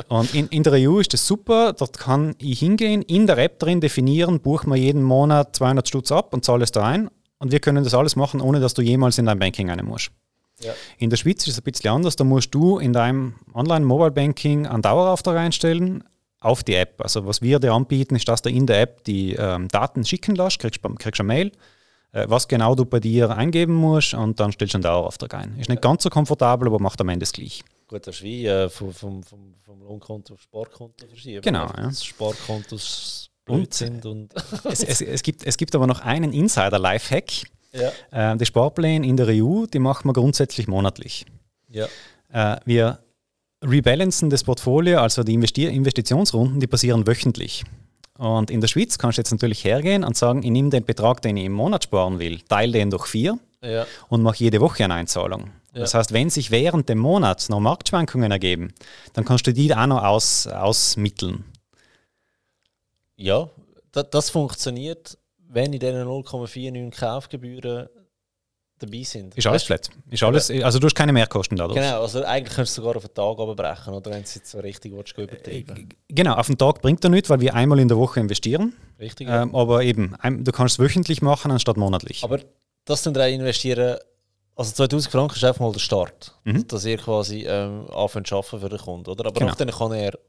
Und 0.08 0.34
in, 0.36 0.48
in 0.48 0.64
der 0.64 0.74
EU 0.74 1.00
ist 1.00 1.14
das 1.14 1.26
super, 1.26 1.74
dort 1.74 1.98
kann 1.98 2.36
ich 2.38 2.60
hingehen, 2.60 3.02
in 3.02 3.28
der 3.28 3.38
App 3.40 3.60
drin 3.60 3.82
definieren, 3.82 4.40
buch 4.40 4.66
mir 4.66 4.78
jeden 4.78 5.04
Monat 5.04 5.56
200 5.56 5.88
Stutz 5.88 6.12
ab 6.12 6.34
und 6.34 6.46
zahle 6.46 6.64
es 6.64 6.72
da 6.72 6.86
ein. 6.86 7.10
Und 7.40 7.52
wir 7.52 7.60
können 7.60 7.84
das 7.84 7.94
alles 7.94 8.16
machen, 8.16 8.42
ohne 8.42 8.60
dass 8.60 8.74
du 8.74 8.82
jemals 8.82 9.18
in 9.18 9.26
dein 9.26 9.40
Banking 9.40 9.70
rein 9.70 9.84
musst. 9.86 10.12
Ja. 10.60 10.74
In 10.98 11.10
der 11.10 11.18
Schweiz 11.18 11.48
ist 11.48 11.54
es 11.54 11.60
ein 11.60 11.64
bisschen 11.64 11.90
anders, 11.90 12.18
da 12.18 12.26
musst 12.26 12.54
du 12.54 12.80
in 12.80 12.92
deinem 12.92 13.36
Online-Mobile-Banking 13.54 14.68
einen 14.68 14.82
Dauerauftrag 14.82 15.38
einstellen, 15.38 16.04
auf 16.42 16.64
die 16.64 16.76
App. 16.76 17.02
Also 17.02 17.26
was 17.26 17.42
wir 17.42 17.60
dir 17.60 17.74
anbieten, 17.74 18.16
ist, 18.16 18.28
dass 18.28 18.42
du 18.42 18.50
in 18.50 18.66
der 18.66 18.82
App 18.82 19.04
die 19.04 19.34
ähm, 19.34 19.68
Daten 19.68 20.06
schicken 20.06 20.36
lässt, 20.36 20.60
kriegst, 20.60 20.82
kriegst 21.00 21.20
eine 21.20 21.28
Mail 21.28 21.52
was 22.12 22.48
genau 22.48 22.76
du 22.76 22.86
bei 22.86 23.00
dir 23.00 23.30
eingeben 23.30 23.76
musst 23.76 24.14
und 24.14 24.40
dann 24.40 24.52
stellst 24.52 24.74
du 24.74 24.78
einen 24.78 24.84
Dauerauftrag 24.84 25.34
ein. 25.36 25.58
Ist 25.60 25.70
nicht 25.70 25.82
ganz 25.82 26.04
so 26.04 26.10
komfortabel, 26.10 26.68
aber 26.68 26.80
macht 26.80 27.00
am 27.02 27.10
Ende 27.10 27.24
das 27.24 27.34
gleich. 27.34 27.64
Gut, 27.88 28.06
das 28.06 28.18
ist 28.18 28.24
wie 28.24 28.46
äh, 28.46 28.70
vom, 28.70 28.94
vom, 28.94 29.24
vom, 29.24 29.56
vom 29.64 29.82
Lohnkonto 29.82 30.36
auf 30.36 30.42
Sparkonto 30.42 31.08
verschieben. 31.08 31.42
Genau. 31.42 31.66
Ja. 31.66 31.88
Das 31.88 32.04
Sparkontos 32.04 33.30
blöd 33.46 33.74
sind. 33.74 34.06
Und 34.06 34.34
es, 34.66 34.84
es, 34.84 35.02
es, 35.02 35.24
gibt, 35.24 35.44
es 35.44 35.58
gibt 35.58 35.76
aber 35.76 35.88
noch 35.88 36.02
einen 36.02 36.32
Insider-Lifehack. 36.32 37.32
Ja. 37.74 38.34
Äh, 38.34 38.38
die 38.38 38.46
Sparpläne 38.46 39.06
in 39.06 39.18
der 39.18 39.28
EU, 39.28 39.66
die 39.66 39.80
machen 39.80 40.08
wir 40.08 40.14
grundsätzlich 40.14 40.68
monatlich. 40.68 41.26
Ja. 41.68 41.88
Äh, 42.32 42.60
wir 42.66 43.00
rebalancen 43.64 44.30
das 44.30 44.44
Portfolio, 44.44 45.00
also 45.00 45.24
die 45.24 45.34
Investi 45.34 45.66
Investitionsrunden, 45.66 46.60
die 46.60 46.68
passieren 46.68 47.06
wöchentlich. 47.06 47.64
Und 48.20 48.52
in 48.52 48.60
der 48.60 48.68
Schweiz 48.68 48.98
kannst 48.98 49.18
du 49.18 49.22
jetzt 49.22 49.32
natürlich 49.32 49.64
hergehen 49.64 50.04
und 50.04 50.18
sagen, 50.18 50.44
ich 50.44 50.52
nehme 50.52 50.70
den 50.70 50.84
Betrag, 50.84 51.22
den 51.22 51.38
ich 51.38 51.46
im 51.46 51.54
Monat 51.54 51.86
sparen 51.86 52.20
will, 52.20 52.42
teile 52.42 52.74
den 52.74 52.92
durch 52.92 53.06
vier 53.08 53.40
ja. 53.64 53.86
und 54.10 54.24
mache 54.24 54.44
jede 54.44 54.60
Woche 54.60 54.84
eine 54.84 54.96
Einzahlung. 54.96 55.52
Ja. 55.74 55.80
Das 55.80 55.94
heißt, 55.94 56.12
wenn 56.12 56.30
sich 56.30 56.52
während 56.52 56.90
dem 56.90 56.98
Monats 56.98 57.48
noch 57.48 57.62
Marktschwankungen 57.62 58.30
ergeben, 58.30 58.74
dann 59.14 59.24
kannst 59.24 59.48
du 59.48 59.54
die 59.54 59.74
auch 59.74 59.86
noch 59.86 60.04
aus, 60.04 60.48
ausmitteln. 60.48 61.46
Ja, 63.16 63.50
das, 63.94 64.10
das 64.12 64.30
funktioniert, 64.30 65.18
wenn 65.38 65.72
ich 65.72 65.80
diesen 65.80 66.04
0,49 66.04 67.00
Kaufgebühren 67.00 67.88
dabei 68.80 69.04
sind. 69.04 69.36
Ist 69.36 69.48
alles 69.48 69.64
flat. 69.64 69.90
Ist 70.10 70.24
alles, 70.24 70.50
also 70.50 70.80
du 70.80 70.86
hast 70.86 70.96
keine 70.96 71.14
Mehrkosten 71.14 71.58
dadurch. 71.58 71.80
Genau, 71.80 72.02
also 72.02 72.24
eigentlich 72.24 72.56
kannst 72.56 72.78
du 72.78 72.82
sogar 72.82 72.98
auf 72.98 73.06
den 73.06 73.14
Tag 73.14 73.40
abbrechen, 73.40 73.94
oder 73.94 74.12
wenn 74.12 74.20
du 74.20 74.24
es 74.24 74.36
jetzt 74.36 74.52
so 74.52 74.60
richtig 74.60 74.94
willst, 74.94 75.18
übertreiben 75.18 75.90
äh, 75.90 76.14
Genau, 76.14 76.34
auf 76.36 76.48
den 76.48 76.58
Tag 76.58 76.82
bringt 76.82 77.04
er 77.04 77.10
nichts, 77.10 77.30
weil 77.30 77.40
wir 77.40 77.54
einmal 77.54 77.80
in 77.80 77.88
der 77.88 77.98
Woche 77.98 78.20
investieren. 78.20 78.74
Richtig. 79.00 79.28
Ähm, 79.30 79.56
aber 79.56 79.84
eben, 79.84 80.16
du 80.24 80.52
kannst 80.52 80.80
es 80.80 80.80
wöchentlich 80.80 81.22
machen 81.22 81.52
anstatt 81.52 81.78
monatlich. 81.78 82.24
Aber 82.24 82.40
das 82.86 83.04
sind 83.04 83.16
drei 83.16 83.34
investieren, 83.34 83.98
also 84.60 84.74
2000 84.74 85.12
Franken 85.12 85.36
ist 85.36 85.44
einfach 85.46 85.62
mal 85.62 85.72
der 85.72 85.80
Start, 85.80 86.36
mhm. 86.44 86.68
dass 86.68 86.84
ihr 86.84 86.98
quasi 86.98 87.46
ähm, 87.48 87.86
anfängt 87.94 88.28
zu 88.28 88.36
arbeiten 88.36 88.60
für 88.60 88.68
den 88.68 88.78
Kunden, 88.78 89.10
oder? 89.10 89.28
Aber 89.28 89.40
genau. 89.40 89.56
dann 89.56 89.70
kann 89.70 89.94
er 89.94 90.20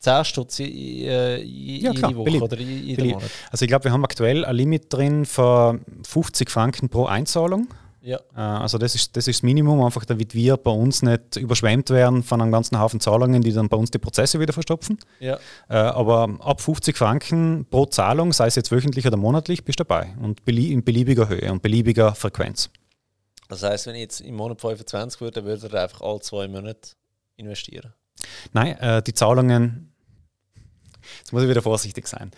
10 0.00 0.24
Stutz 0.24 0.60
äh, 0.60 1.42
ja, 1.42 1.92
klar, 1.92 2.14
Woche 2.16 2.24
Billig. 2.24 2.42
oder 2.42 2.58
jeden 2.58 3.10
Monat? 3.10 3.30
Also 3.50 3.64
ich 3.64 3.68
glaube, 3.68 3.84
wir 3.84 3.92
haben 3.92 4.04
aktuell 4.04 4.44
ein 4.46 4.56
Limit 4.56 4.92
drin 4.92 5.26
von 5.26 5.84
50 6.06 6.50
Franken 6.50 6.88
pro 6.88 7.04
Einzahlung. 7.04 7.68
Ja. 8.00 8.18
Äh, 8.34 8.40
also 8.40 8.78
das 8.78 8.94
ist, 8.94 9.14
das 9.16 9.28
ist 9.28 9.38
das 9.38 9.42
Minimum, 9.42 9.82
einfach 9.82 10.06
damit 10.06 10.34
wir 10.34 10.56
bei 10.56 10.70
uns 10.70 11.02
nicht 11.02 11.36
überschwemmt 11.36 11.90
werden 11.90 12.22
von 12.22 12.40
einem 12.40 12.50
ganzen 12.50 12.80
Haufen 12.80 12.98
Zahlungen, 13.00 13.42
die 13.42 13.52
dann 13.52 13.68
bei 13.68 13.76
uns 13.76 13.90
die 13.90 13.98
Prozesse 13.98 14.40
wieder 14.40 14.54
verstopfen. 14.54 14.98
Ja. 15.20 15.38
Äh, 15.68 15.74
aber 15.74 16.30
ab 16.40 16.62
50 16.62 16.96
Franken 16.96 17.66
pro 17.68 17.84
Zahlung, 17.84 18.32
sei 18.32 18.46
es 18.46 18.54
jetzt 18.54 18.72
wöchentlich 18.72 19.06
oder 19.06 19.18
monatlich, 19.18 19.64
bist 19.64 19.80
du 19.80 19.84
dabei 19.84 20.14
und 20.22 20.40
in 20.48 20.82
beliebiger 20.82 21.28
Höhe 21.28 21.52
und 21.52 21.60
beliebiger 21.62 22.14
Frequenz. 22.14 22.70
Das 23.48 23.62
heißt, 23.62 23.86
wenn 23.86 23.96
ich 23.96 24.02
jetzt 24.02 24.20
im 24.20 24.36
Monat 24.36 24.60
25 24.60 25.20
würde, 25.20 25.44
würde 25.44 25.68
er 25.70 25.82
einfach 25.82 26.00
alle 26.00 26.20
zwei 26.20 26.48
Monate 26.48 26.92
investieren? 27.36 27.92
Nein, 28.52 28.78
äh, 28.78 29.02
die 29.02 29.14
Zahlungen 29.14 29.89
Jetzt 31.18 31.32
muss 31.32 31.42
ich 31.42 31.48
wieder 31.48 31.62
vorsichtig 31.62 32.06
sein. 32.06 32.30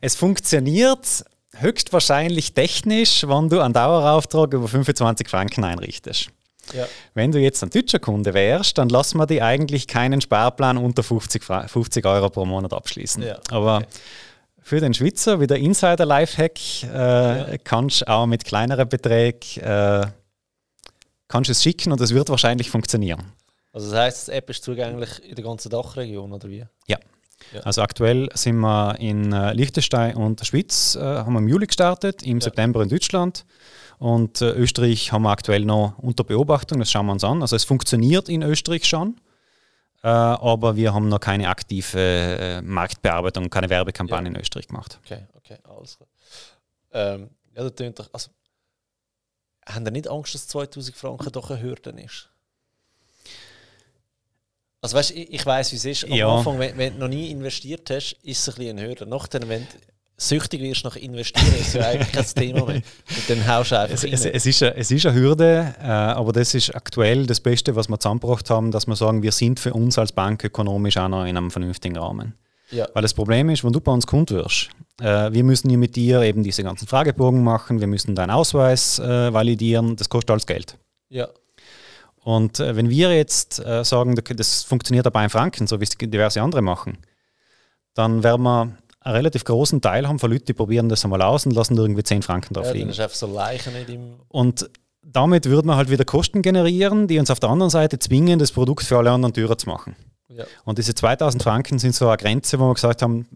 Es 0.00 0.14
funktioniert 0.14 1.24
höchstwahrscheinlich 1.56 2.52
technisch, 2.52 3.26
wenn 3.26 3.48
du 3.48 3.60
einen 3.60 3.74
Dauerauftrag 3.74 4.52
über 4.52 4.68
25 4.68 5.28
Franken 5.28 5.64
einrichtest. 5.64 6.28
Ja. 6.74 6.86
Wenn 7.14 7.32
du 7.32 7.38
jetzt 7.38 7.62
ein 7.62 7.70
deutscher 7.70 7.98
Kunde 7.98 8.34
wärst, 8.34 8.76
dann 8.76 8.90
lassen 8.90 9.18
wir 9.18 9.26
dir 9.26 9.44
eigentlich 9.44 9.86
keinen 9.86 10.20
Sparplan 10.20 10.76
unter 10.76 11.02
50, 11.02 11.42
50 11.42 12.04
Euro 12.04 12.28
pro 12.28 12.44
Monat 12.44 12.74
abschließen. 12.74 13.22
Ja. 13.22 13.38
Aber 13.50 13.78
okay. 13.78 13.86
für 14.60 14.80
den 14.80 14.92
Schweizer, 14.92 15.40
wie 15.40 15.46
der 15.46 15.56
Insider-Lifehack, 15.56 16.58
äh, 16.82 17.52
ja. 17.52 17.58
kannst 17.64 18.02
du 18.02 18.08
auch 18.08 18.26
mit 18.26 18.44
kleineren 18.44 18.88
Beträgen 18.88 19.62
äh, 19.62 20.06
kannst 21.28 21.50
es 21.50 21.62
schicken 21.62 21.92
und 21.92 22.00
es 22.00 22.12
wird 22.12 22.28
wahrscheinlich 22.30 22.70
funktionieren. 22.70 23.32
Also 23.72 23.90
das 23.90 23.98
heißt, 23.98 24.28
die 24.28 24.32
App 24.32 24.50
ist 24.50 24.64
zugänglich 24.64 25.22
in 25.22 25.34
der 25.34 25.44
ganzen 25.44 25.68
Dachregion, 25.68 26.32
oder 26.32 26.48
wie? 26.48 26.64
Ja. 26.86 26.98
Ja. 27.52 27.60
Also 27.60 27.82
aktuell 27.82 28.28
sind 28.34 28.56
wir 28.56 28.96
in 28.98 29.32
äh, 29.32 29.52
Liechtenstein 29.52 30.16
und 30.16 30.40
der 30.40 30.44
Schweiz, 30.44 30.96
äh, 30.96 31.00
haben 31.00 31.32
wir 31.32 31.38
im 31.38 31.48
Juli 31.48 31.66
gestartet, 31.66 32.22
im 32.22 32.38
ja. 32.38 32.44
September 32.44 32.82
in 32.82 32.88
Deutschland 32.88 33.44
und 33.98 34.40
äh, 34.40 34.50
Österreich 34.52 35.12
haben 35.12 35.22
wir 35.22 35.30
aktuell 35.30 35.64
noch 35.64 35.98
unter 35.98 36.24
Beobachtung, 36.24 36.78
das 36.78 36.90
schauen 36.90 37.06
wir 37.06 37.12
uns 37.12 37.24
an. 37.24 37.42
Also 37.42 37.56
es 37.56 37.64
funktioniert 37.64 38.28
in 38.28 38.42
Österreich 38.42 38.84
schon, 38.84 39.20
aber 40.00 40.76
wir 40.76 40.94
haben 40.94 41.08
noch 41.08 41.18
keine 41.18 41.48
aktive 41.48 42.62
Marktbearbeitung, 42.64 43.50
keine 43.50 43.68
Werbekampagne 43.68 44.30
ja. 44.30 44.34
in 44.34 44.40
Österreich 44.40 44.68
gemacht. 44.68 45.00
Okay, 45.04 45.26
okay, 45.34 45.58
alles 45.64 45.96
klar. 45.96 46.08
Ähm, 46.92 47.30
ja, 47.56 47.64
das 47.64 47.74
tönt 47.74 47.98
doch, 47.98 48.08
also, 48.12 48.30
haben 49.66 49.84
Sie 49.84 49.90
nicht 49.90 50.08
Angst, 50.08 50.34
dass 50.34 50.46
2000 50.48 50.96
Franken 50.96 51.32
doch 51.32 51.50
eine 51.50 51.60
Hürde 51.60 51.90
ist? 51.90 52.30
Also 54.80 54.96
weißt, 54.96 55.10
ich, 55.12 55.32
ich 55.32 55.44
weiß, 55.44 55.72
wie 55.72 55.76
es 55.76 55.84
ist. 55.84 56.04
Am 56.04 56.12
ja. 56.12 56.28
Anfang, 56.28 56.58
wenn, 56.58 56.76
wenn, 56.78 56.94
du 56.94 57.00
noch 57.00 57.08
nie 57.08 57.30
investiert 57.30 57.90
hast, 57.90 58.16
ist 58.22 58.40
es 58.40 58.48
ein 58.48 58.58
bisschen 58.58 58.78
ein 58.78 58.84
Hürde. 58.86 59.06
Nachdem, 59.06 59.48
wenn 59.48 59.62
du 59.62 59.78
süchtig 60.16 60.60
wirst 60.60 60.84
nach 60.84 60.96
investieren, 60.96 61.54
ist 61.60 61.74
ja 61.74 61.88
eigentlich 61.88 62.12
kein 62.12 62.24
Thema 62.24 62.66
mehr. 62.66 62.76
Und 62.76 63.28
dann 63.28 63.46
haust 63.46 63.72
du 63.72 63.78
einfach 63.78 63.94
es, 63.94 64.04
es, 64.04 64.24
es, 64.24 64.46
ist 64.46 64.62
eine, 64.62 64.76
es 64.76 64.90
ist 64.90 65.06
eine 65.06 65.18
Hürde, 65.18 65.74
äh, 65.80 65.86
aber 65.86 66.32
das 66.32 66.54
ist 66.54 66.74
aktuell 66.74 67.26
das 67.26 67.40
Beste, 67.40 67.76
was 67.76 67.88
wir 67.88 67.98
zusammengebracht 67.98 68.50
haben, 68.50 68.70
dass 68.70 68.86
wir 68.86 68.96
sagen, 68.96 69.22
wir 69.22 69.32
sind 69.32 69.60
für 69.60 69.72
uns 69.72 69.98
als 69.98 70.12
Bank 70.12 70.44
ökonomisch 70.44 70.96
auch 70.96 71.08
noch 71.08 71.24
in 71.24 71.36
einem 71.36 71.50
vernünftigen 71.50 71.96
Rahmen. 71.96 72.34
Ja. 72.70 72.86
Weil 72.92 73.02
das 73.02 73.14
Problem 73.14 73.48
ist, 73.48 73.64
wenn 73.64 73.72
du 73.72 73.80
bei 73.80 73.92
uns 73.92 74.06
Kunde 74.06 74.34
wirst, 74.34 74.68
äh, 75.00 75.32
wir 75.32 75.44
müssen 75.44 75.68
hier 75.70 75.78
mit 75.78 75.96
dir 75.96 76.20
eben 76.22 76.42
diese 76.42 76.62
ganzen 76.62 76.86
Fragebogen 76.86 77.42
machen, 77.42 77.80
wir 77.80 77.86
müssen 77.86 78.14
deinen 78.14 78.30
Ausweis 78.30 78.98
äh, 78.98 79.32
validieren, 79.32 79.96
das 79.96 80.08
kostet 80.08 80.30
alles 80.32 80.46
Geld. 80.46 80.76
Ja. 81.08 81.28
Und 82.22 82.60
äh, 82.60 82.76
wenn 82.76 82.90
wir 82.90 83.14
jetzt 83.16 83.58
äh, 83.64 83.84
sagen, 83.84 84.14
das 84.14 84.62
funktioniert 84.62 85.06
aber 85.06 85.22
in 85.22 85.30
Franken, 85.30 85.66
so 85.66 85.80
wie 85.80 85.84
es 85.84 85.90
diverse 85.90 86.42
andere 86.42 86.62
machen, 86.62 86.98
dann 87.94 88.22
werden 88.22 88.42
wir 88.42 88.76
einen 89.00 89.16
relativ 89.16 89.44
großen 89.44 89.80
Teil 89.80 90.06
haben 90.06 90.18
von 90.18 90.30
Leuten, 90.30 90.46
die 90.46 90.52
probieren 90.52 90.88
das 90.88 91.04
einmal 91.04 91.22
aus 91.22 91.46
und 91.46 91.52
lassen 91.52 91.76
irgendwie 91.76 92.02
10 92.02 92.22
Franken 92.22 92.54
drauf 92.54 92.66
ja, 92.66 92.72
liegen. 92.72 92.92
So. 94.18 94.24
Und 94.28 94.70
damit 95.02 95.46
würde 95.46 95.66
man 95.66 95.76
halt 95.76 95.90
wieder 95.90 96.04
Kosten 96.04 96.42
generieren, 96.42 97.08
die 97.08 97.18
uns 97.18 97.30
auf 97.30 97.40
der 97.40 97.48
anderen 97.48 97.70
Seite 97.70 97.98
zwingen, 97.98 98.38
das 98.38 98.52
Produkt 98.52 98.84
für 98.84 98.98
alle 98.98 99.10
anderen 99.10 99.32
teurer 99.32 99.56
zu 99.56 99.68
machen. 99.68 99.96
Ja. 100.28 100.44
Und 100.64 100.78
diese 100.78 100.94
2000 100.94 101.42
Franken 101.42 101.78
sind 101.78 101.94
so 101.94 102.08
eine 102.08 102.18
Grenze, 102.18 102.58
wo 102.58 102.66
wir 102.66 102.74
gesagt 102.74 103.02
haben, 103.02 103.26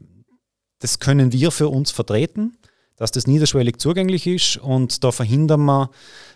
das 0.81 0.99
können 0.99 1.33
wir 1.33 1.51
für 1.51 1.69
uns 1.69 1.91
vertreten, 1.91 2.59
dass 2.97 3.11
das 3.11 3.27
niederschwellig 3.27 3.79
zugänglich 3.79 4.27
ist 4.27 4.59
und 4.59 5.03
da 5.03 5.13
verhindern 5.13 5.65
wir, 5.65 5.91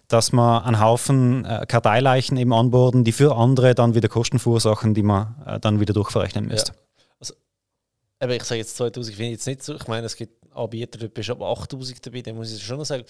dass 0.08 0.32
wir 0.32 0.64
einen 0.64 0.80
Haufen 0.80 1.44
äh, 1.44 1.66
Karteileichen 1.66 2.36
eben 2.36 2.52
anborden, 2.52 3.04
die 3.04 3.12
für 3.12 3.36
andere 3.36 3.74
dann 3.74 3.94
wieder 3.94 4.08
Kosten 4.08 4.38
verursachen, 4.38 4.94
die 4.94 5.02
man 5.02 5.34
äh, 5.46 5.60
dann 5.60 5.80
wieder 5.80 5.94
durchverrechnen 5.94 6.46
müsste. 6.46 6.72
Ja. 6.72 6.78
Also, 7.18 7.34
aber 8.20 8.36
ich 8.36 8.44
sage 8.44 8.60
jetzt 8.60 8.76
2000, 8.76 9.16
finde 9.16 9.32
ich 9.32 9.38
jetzt 9.38 9.46
nicht 9.46 9.62
so. 9.62 9.74
Ich 9.74 9.88
meine, 9.88 10.06
es 10.06 10.16
gibt 10.16 10.36
Anbieter, 10.54 10.98
da 10.98 11.06
bist 11.08 11.28
du 11.28 11.32
ab 11.32 11.42
8000 11.42 12.06
dabei, 12.06 12.22
dann 12.22 12.36
muss 12.36 12.54
ich 12.54 12.62
schon 12.62 12.78
noch 12.78 12.84
sagen, 12.84 13.04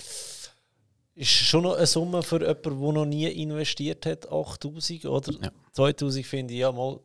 ist 1.15 1.31
schon 1.31 1.63
noch 1.63 1.77
eine 1.77 1.87
Summe 1.87 2.23
für 2.23 2.41
jemanden, 2.41 2.81
der 2.81 2.93
noch 2.93 3.07
nie 3.07 3.27
investiert 3.27 4.05
hat, 4.07 4.31
8000 4.31 5.05
oder 5.07 5.33
ja. 5.33 5.51
2000 5.73 6.27
finde 6.27 6.55
ich 6.55 6.61
ja 6.61 6.73
mal, 6.73 7.01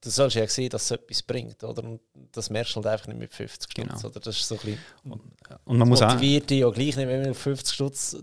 du 0.00 0.10
sollst 0.10 0.36
ja 0.36 0.46
sehen, 0.46 0.68
dass 0.68 0.84
es 0.84 0.90
etwas 0.90 1.22
bringt, 1.22 1.62
oder? 1.64 1.82
Und 1.82 2.00
das 2.32 2.50
merkst 2.50 2.76
du 2.76 2.76
halt 2.76 2.86
einfach 2.86 3.06
nicht 3.08 3.18
mit 3.18 3.32
50 3.32 3.70
Stutz, 3.70 3.74
genau. 3.74 3.98
oder? 3.98 4.20
Das 4.20 4.36
ist 4.36 4.46
so 4.46 4.56
ein 4.56 4.60
bisschen, 4.60 4.78
und, 5.04 5.22
und 5.64 5.78
man 5.78 5.88
muss 5.88 6.00
motiviert 6.00 6.50
dich 6.50 6.60
ja 6.60 6.68
gleich 6.70 6.96
nicht, 6.96 7.08
wenn 7.08 7.22
man 7.22 7.34
50 7.34 7.74
Stutz, 7.74 8.16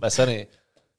weiß 0.00 0.20
auch 0.20 0.26
nicht, 0.26 0.48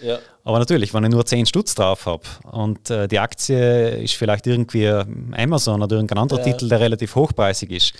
Ja. 0.01 0.19
Aber 0.43 0.59
natürlich, 0.59 0.93
wenn 0.93 1.03
ich 1.03 1.11
nur 1.11 1.25
10 1.25 1.45
Stutz 1.45 1.75
drauf 1.75 2.05
habe 2.05 2.23
und 2.51 2.89
äh, 2.89 3.07
die 3.07 3.19
Aktie 3.19 4.01
ist 4.01 4.15
vielleicht 4.15 4.47
irgendwie 4.47 4.88
Amazon 4.88 5.82
oder 5.82 5.95
irgendein 5.95 6.19
anderer 6.19 6.39
ja. 6.39 6.45
Titel, 6.45 6.69
der 6.69 6.80
relativ 6.80 7.15
hochpreisig 7.15 7.71
ist, 7.71 7.93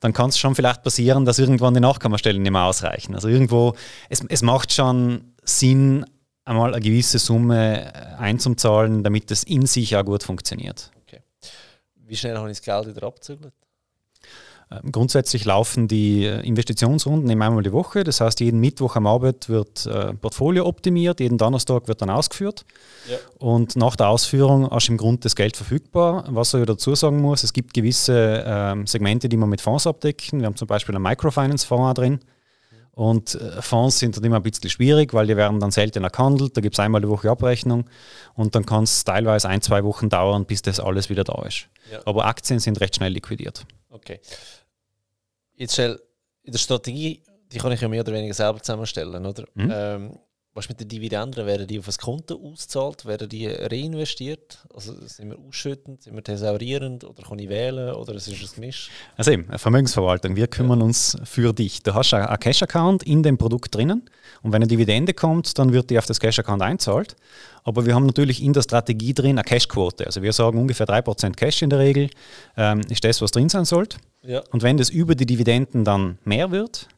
dann 0.00 0.12
kann 0.12 0.30
es 0.30 0.38
schon 0.38 0.54
vielleicht 0.54 0.82
passieren, 0.82 1.24
dass 1.24 1.38
irgendwann 1.38 1.74
die 1.74 1.80
Nachkommastellen 1.80 2.42
nicht 2.42 2.52
mehr 2.52 2.64
ausreichen. 2.64 3.14
Also 3.14 3.28
irgendwo, 3.28 3.74
es, 4.08 4.22
es 4.28 4.42
macht 4.42 4.72
schon 4.72 5.32
Sinn, 5.42 6.04
einmal 6.44 6.74
eine 6.74 6.82
gewisse 6.82 7.18
Summe 7.18 8.18
einzuzahlen, 8.18 9.02
damit 9.02 9.30
es 9.30 9.42
in 9.42 9.66
sich 9.66 9.96
auch 9.96 10.04
gut 10.04 10.22
funktioniert. 10.22 10.90
Wie 12.06 12.16
schnell 12.16 12.36
habe 12.36 12.50
ich 12.50 12.58
das 12.58 12.64
Geld 12.64 12.94
wieder 12.94 13.06
abzügelt? 13.06 13.52
Ähm, 14.68 14.90
grundsätzlich 14.90 15.44
laufen 15.44 15.86
die 15.86 16.24
äh, 16.24 16.40
Investitionsrunden 16.40 17.30
immer 17.30 17.46
einmal 17.46 17.62
die 17.62 17.72
Woche. 17.72 18.02
Das 18.02 18.20
heißt, 18.20 18.40
jeden 18.40 18.58
Mittwoch 18.58 18.96
am 18.96 19.06
Abend 19.06 19.48
wird 19.48 19.86
äh, 19.86 20.12
Portfolio 20.14 20.66
optimiert, 20.66 21.20
jeden 21.20 21.38
Donnerstag 21.38 21.86
wird 21.86 22.02
dann 22.02 22.10
ausgeführt. 22.10 22.64
Ja. 23.08 23.16
Und 23.38 23.76
nach 23.76 23.94
der 23.94 24.08
Ausführung 24.08 24.68
du 24.68 24.92
im 24.92 24.96
Grunde 24.96 25.20
das 25.20 25.36
Geld 25.36 25.56
verfügbar. 25.56 26.24
Was 26.28 26.52
ich 26.54 26.66
dazu 26.66 26.94
sagen 26.96 27.20
muss, 27.20 27.44
es 27.44 27.52
gibt 27.52 27.74
gewisse 27.74 28.44
ähm, 28.44 28.86
Segmente, 28.86 29.28
die 29.28 29.36
man 29.36 29.48
mit 29.48 29.60
Fonds 29.60 29.86
abdecken. 29.86 30.40
Wir 30.40 30.46
haben 30.46 30.56
zum 30.56 30.66
Beispiel 30.66 30.94
einen 30.94 31.04
Microfinance-Fonds 31.04 31.94
drin. 31.94 32.20
Und 32.96 33.34
äh, 33.34 33.60
Fonds 33.62 33.98
sind 33.98 34.16
dann 34.16 34.24
immer 34.24 34.36
ein 34.36 34.42
bisschen 34.42 34.70
schwierig, 34.70 35.12
weil 35.12 35.26
die 35.26 35.36
werden 35.36 35.60
dann 35.60 35.70
seltener 35.70 36.10
gehandelt. 36.10 36.56
Da 36.56 36.60
gibt 36.60 36.74
es 36.74 36.80
einmal 36.80 37.02
die 37.02 37.08
Woche 37.08 37.30
Abrechnung 37.30 37.84
und 38.34 38.54
dann 38.54 38.64
kann 38.64 38.84
es 38.84 39.04
teilweise 39.04 39.48
ein, 39.48 39.60
zwei 39.60 39.84
Wochen 39.84 40.08
dauern, 40.08 40.46
bis 40.46 40.62
das 40.62 40.80
alles 40.80 41.10
wieder 41.10 41.22
da 41.22 41.42
ist. 41.42 41.68
Ja. 41.92 42.00
Aber 42.06 42.24
Aktien 42.24 42.58
sind 42.58 42.80
recht 42.80 42.96
schnell 42.96 43.12
liquidiert. 43.12 43.66
Okay. 43.90 44.20
Jetzt 45.56 45.74
schnell, 45.74 46.00
in 46.42 46.52
der 46.52 46.58
Strategie, 46.58 47.22
die 47.52 47.58
kann 47.58 47.72
ich 47.72 47.80
ja 47.80 47.88
mehr 47.88 48.02
oder 48.02 48.12
weniger 48.12 48.34
selber 48.34 48.60
zusammenstellen, 48.60 49.24
oder? 49.24 49.44
Mhm. 49.54 49.72
Ähm, 49.74 50.18
was 50.56 50.68
mit 50.68 50.80
den 50.80 50.88
Dividenden? 50.88 51.46
Werden 51.46 51.66
die 51.66 51.78
auf 51.78 51.86
das 51.86 51.98
Konto 51.98 52.34
ausgezahlt? 52.34 53.04
Werden 53.04 53.28
die 53.28 53.46
reinvestiert? 53.46 54.66
Also 54.74 54.94
sind 55.06 55.30
wir 55.30 55.38
ausschüttend, 55.38 56.02
sind 56.02 56.14
wir 56.14 56.24
thesaurierend 56.24 57.04
oder 57.04 57.22
kann 57.22 57.38
ich 57.38 57.48
wählen 57.48 57.94
oder 57.94 58.14
ist 58.14 58.26
es 58.26 58.40
ein 58.40 58.54
Gemisch? 58.54 58.90
Also 59.16 59.32
eben, 59.32 59.46
Vermögensverwaltung. 59.58 60.34
Wir 60.34 60.46
kümmern 60.46 60.80
ja. 60.80 60.86
uns 60.86 61.16
für 61.24 61.52
dich. 61.52 61.82
Du 61.82 61.94
hast 61.94 62.14
einen 62.14 62.40
Cash-Account 62.40 63.02
in 63.02 63.22
dem 63.22 63.36
Produkt 63.36 63.74
drinnen 63.74 64.08
und 64.42 64.52
wenn 64.52 64.62
eine 64.62 64.66
Dividende 64.66 65.12
kommt, 65.12 65.58
dann 65.58 65.72
wird 65.72 65.90
die 65.90 65.98
auf 65.98 66.06
das 66.06 66.18
Cash-Account 66.18 66.62
einzahlt. 66.62 67.16
Aber 67.62 67.84
wir 67.84 67.94
haben 67.94 68.06
natürlich 68.06 68.42
in 68.42 68.52
der 68.52 68.62
Strategie 68.62 69.12
drin 69.12 69.32
eine 69.32 69.42
Cash-Quote. 69.42 70.06
Also 70.06 70.22
wir 70.22 70.32
sagen 70.32 70.58
ungefähr 70.58 70.86
3% 70.86 71.34
Cash 71.34 71.62
in 71.62 71.70
der 71.70 71.80
Regel 71.80 72.08
ähm, 72.56 72.80
ist 72.88 73.04
das, 73.04 73.20
was 73.20 73.30
drin 73.30 73.48
sein 73.48 73.66
sollte. 73.66 73.98
Ja. 74.22 74.42
Und 74.52 74.62
wenn 74.62 74.78
das 74.78 74.88
über 74.88 75.14
die 75.14 75.26
Dividenden 75.26 75.84
dann 75.84 76.18
mehr 76.24 76.50
wird, 76.50 76.88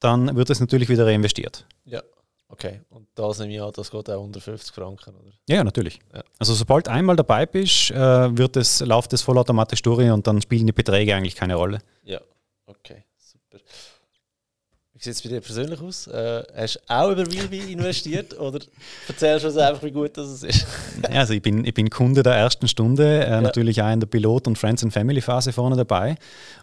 dann 0.00 0.34
wird 0.36 0.48
es 0.48 0.60
natürlich 0.60 0.88
wieder 0.88 1.06
reinvestiert. 1.06 1.66
Ja. 1.84 2.02
Okay, 2.48 2.80
und 2.90 3.08
das 3.16 3.40
nehme 3.40 3.54
ich 3.54 3.60
an, 3.60 3.72
das 3.74 3.90
geht 3.90 4.08
auch 4.08 4.22
unter 4.22 4.40
50 4.40 4.72
Franken, 4.72 5.16
oder? 5.16 5.32
Ja, 5.48 5.64
natürlich. 5.64 5.98
Ja. 6.14 6.22
Also 6.38 6.54
sobald 6.54 6.88
einmal 6.88 7.16
dabei 7.16 7.44
bist, 7.44 7.90
äh, 7.90 8.38
wird 8.38 8.56
es, 8.56 8.80
läuft 8.80 9.12
es 9.12 9.22
vollautomatisch 9.22 9.82
durch 9.82 10.08
und 10.10 10.26
dann 10.26 10.40
spielen 10.40 10.66
die 10.66 10.72
Beträge 10.72 11.14
eigentlich 11.14 11.34
keine 11.34 11.56
Rolle. 11.56 11.80
Ja, 12.04 12.20
okay, 12.66 13.04
sieht 15.06 15.14
es 15.14 15.22
bei 15.22 15.28
dir 15.28 15.40
persönlich 15.40 15.80
aus? 15.80 16.06
Äh, 16.08 16.42
hast 16.56 16.76
du 16.76 16.80
auch 16.88 17.10
über 17.10 17.30
Wilby 17.30 17.72
investiert 17.72 18.38
oder 18.38 18.58
erzählst 19.08 19.44
du 19.44 19.48
uns 19.48 19.56
einfach, 19.56 19.82
wie 19.82 19.90
gut 19.92 20.16
das 20.16 20.42
ist? 20.42 20.66
ja, 21.02 21.20
also 21.20 21.32
ich 21.32 21.42
bin, 21.42 21.64
ich 21.64 21.74
bin 21.74 21.88
Kunde 21.90 22.22
der 22.22 22.34
ersten 22.34 22.66
Stunde, 22.66 23.24
äh, 23.24 23.30
ja. 23.30 23.40
natürlich 23.40 23.80
auch 23.80 23.92
in 23.92 24.00
der 24.00 24.06
Pilot- 24.06 24.46
und 24.46 24.58
Friends 24.58 24.82
and 24.82 24.92
Family 24.92 25.20
Phase 25.20 25.52
vorne 25.52 25.76
dabei. 25.76 26.16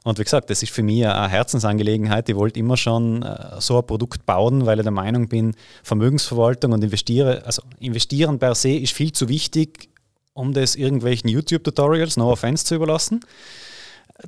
Und 0.04 0.20
wie 0.20 0.24
gesagt, 0.24 0.50
das 0.50 0.62
ist 0.62 0.72
für 0.72 0.84
mich 0.84 1.06
eine 1.08 1.30
Herzensangelegenheit. 1.30 2.28
Ich 2.28 2.36
wollte 2.36 2.60
immer 2.60 2.78
schon 2.78 3.24
äh, 3.24 3.60
so 3.60 3.80
ein 3.80 3.88
Produkt 3.88 4.26
bauen, 4.26 4.66
weil 4.66 4.80
ich 4.80 4.84
der 4.84 4.92
Meinung 4.92 5.30
bin, 5.30 5.56
Vermögensverwaltung 5.84 6.74
und 6.74 6.84
investiere, 6.84 7.46
also 7.46 7.62
investieren 7.80 8.40
per 8.40 8.56
se 8.56 8.72
ist 8.72 8.94
viel 8.94 9.14
zu 9.14 9.30
wichtig, 9.30 9.90
um 10.34 10.54
das 10.54 10.76
irgendwelchen 10.76 11.30
YouTube-Tutorials, 11.30 12.18
no 12.18 12.32
offense, 12.32 12.66
zu 12.66 12.76
überlassen. 12.76 13.22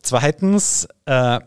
Zweitens, 0.02 0.88
äh, 1.06 1.40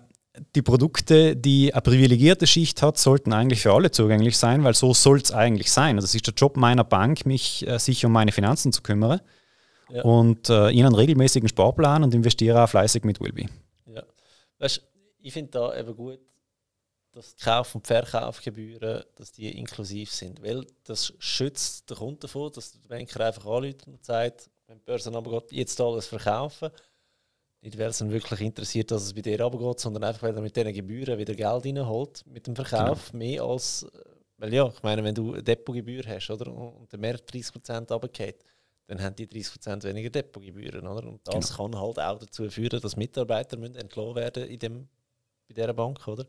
die 0.54 0.62
Produkte, 0.62 1.36
die 1.36 1.72
eine 1.72 1.82
privilegierte 1.82 2.46
Schicht 2.46 2.82
hat, 2.82 2.98
sollten 2.98 3.32
eigentlich 3.32 3.60
für 3.60 3.72
alle 3.72 3.90
zugänglich 3.90 4.36
sein, 4.36 4.64
weil 4.64 4.74
so 4.74 4.94
soll 4.94 5.18
es 5.18 5.32
eigentlich 5.32 5.70
sein. 5.70 5.96
Also 5.96 6.06
das 6.06 6.14
ist 6.14 6.26
der 6.26 6.34
Job 6.34 6.56
meiner 6.56 6.84
Bank, 6.84 7.26
mich 7.26 7.66
äh, 7.66 7.78
sich 7.78 8.04
um 8.04 8.12
meine 8.12 8.32
Finanzen 8.32 8.72
zu 8.72 8.82
kümmern 8.82 9.20
ja. 9.90 10.02
und 10.02 10.48
äh, 10.50 10.70
ihnen 10.70 10.86
einen 10.86 10.94
regelmäßigen 10.94 11.48
Sparplan 11.48 12.04
und 12.04 12.14
investiere 12.14 12.62
auch 12.62 12.68
fleißig 12.68 13.04
mit 13.04 13.20
Wilby. 13.20 13.48
Ja. 13.86 14.02
Weißt, 14.58 14.82
ich 15.20 15.32
finde 15.32 15.50
da 15.50 15.78
eben 15.78 15.94
gut, 15.94 16.20
dass 17.12 17.34
die 17.34 17.44
Kauf- 17.44 17.74
und 17.74 17.86
Verkaufgebühren 17.86 19.02
dass 19.16 19.32
die 19.32 19.50
inklusiv 19.58 20.12
sind, 20.12 20.42
weil 20.42 20.66
das 20.84 21.12
schützt 21.18 21.90
den 21.90 21.96
Kunden 21.96 22.20
davor, 22.20 22.50
dass 22.50 22.72
der 22.72 22.88
Banker 22.88 23.26
einfach 23.26 23.46
anruft 23.46 23.86
und 23.86 24.04
sagt, 24.04 24.50
wenn 24.66 24.78
die 24.78 24.84
Börse 24.84 25.10
jetzt 25.50 25.80
alles 25.80 26.06
verkaufen 26.06 26.70
nicht, 27.60 27.78
weil 27.78 27.88
es 27.88 28.00
ihn 28.00 28.10
wirklich 28.10 28.40
interessiert, 28.40 28.90
dass 28.90 29.02
es 29.02 29.14
bei 29.14 29.20
dir 29.20 29.40
runtergeht, 29.40 29.80
sondern 29.80 30.04
einfach, 30.04 30.22
weil 30.22 30.36
er 30.36 30.42
mit 30.42 30.54
diesen 30.54 30.72
Gebühren 30.72 31.18
wieder 31.18 31.34
Geld 31.34 31.64
reinholt 31.64 32.24
mit 32.26 32.46
dem 32.46 32.54
Verkauf. 32.54 33.10
Genau. 33.10 33.18
Mehr 33.18 33.42
als, 33.42 33.86
weil 34.36 34.54
ja, 34.54 34.68
ich 34.68 34.82
meine, 34.82 35.02
wenn 35.02 35.14
du 35.14 35.32
eine 35.32 35.42
Depotgebühr 35.42 36.04
hast 36.06 36.30
oder, 36.30 36.52
und 36.52 36.90
der 36.92 37.00
Markt 37.00 37.32
30% 37.32 37.92
runtergeht, 37.92 38.44
dann 38.86 39.02
haben 39.02 39.16
die 39.16 39.26
30% 39.26 39.82
weniger 39.82 40.08
Depotgebühren. 40.08 40.86
Oder? 40.86 41.06
Und 41.06 41.20
das 41.24 41.56
genau. 41.56 41.70
kann 41.70 41.80
halt 41.80 41.98
auch 41.98 42.18
dazu 42.18 42.48
führen, 42.48 42.80
dass 42.80 42.96
Mitarbeiter 42.96 43.56
müssen 43.56 43.76
entlassen 43.76 44.14
werden 44.14 44.44
in 44.44 44.58
dem, 44.58 44.88
bei 45.46 45.54
dieser 45.54 45.74
Bank. 45.74 46.06
Oder? 46.08 46.26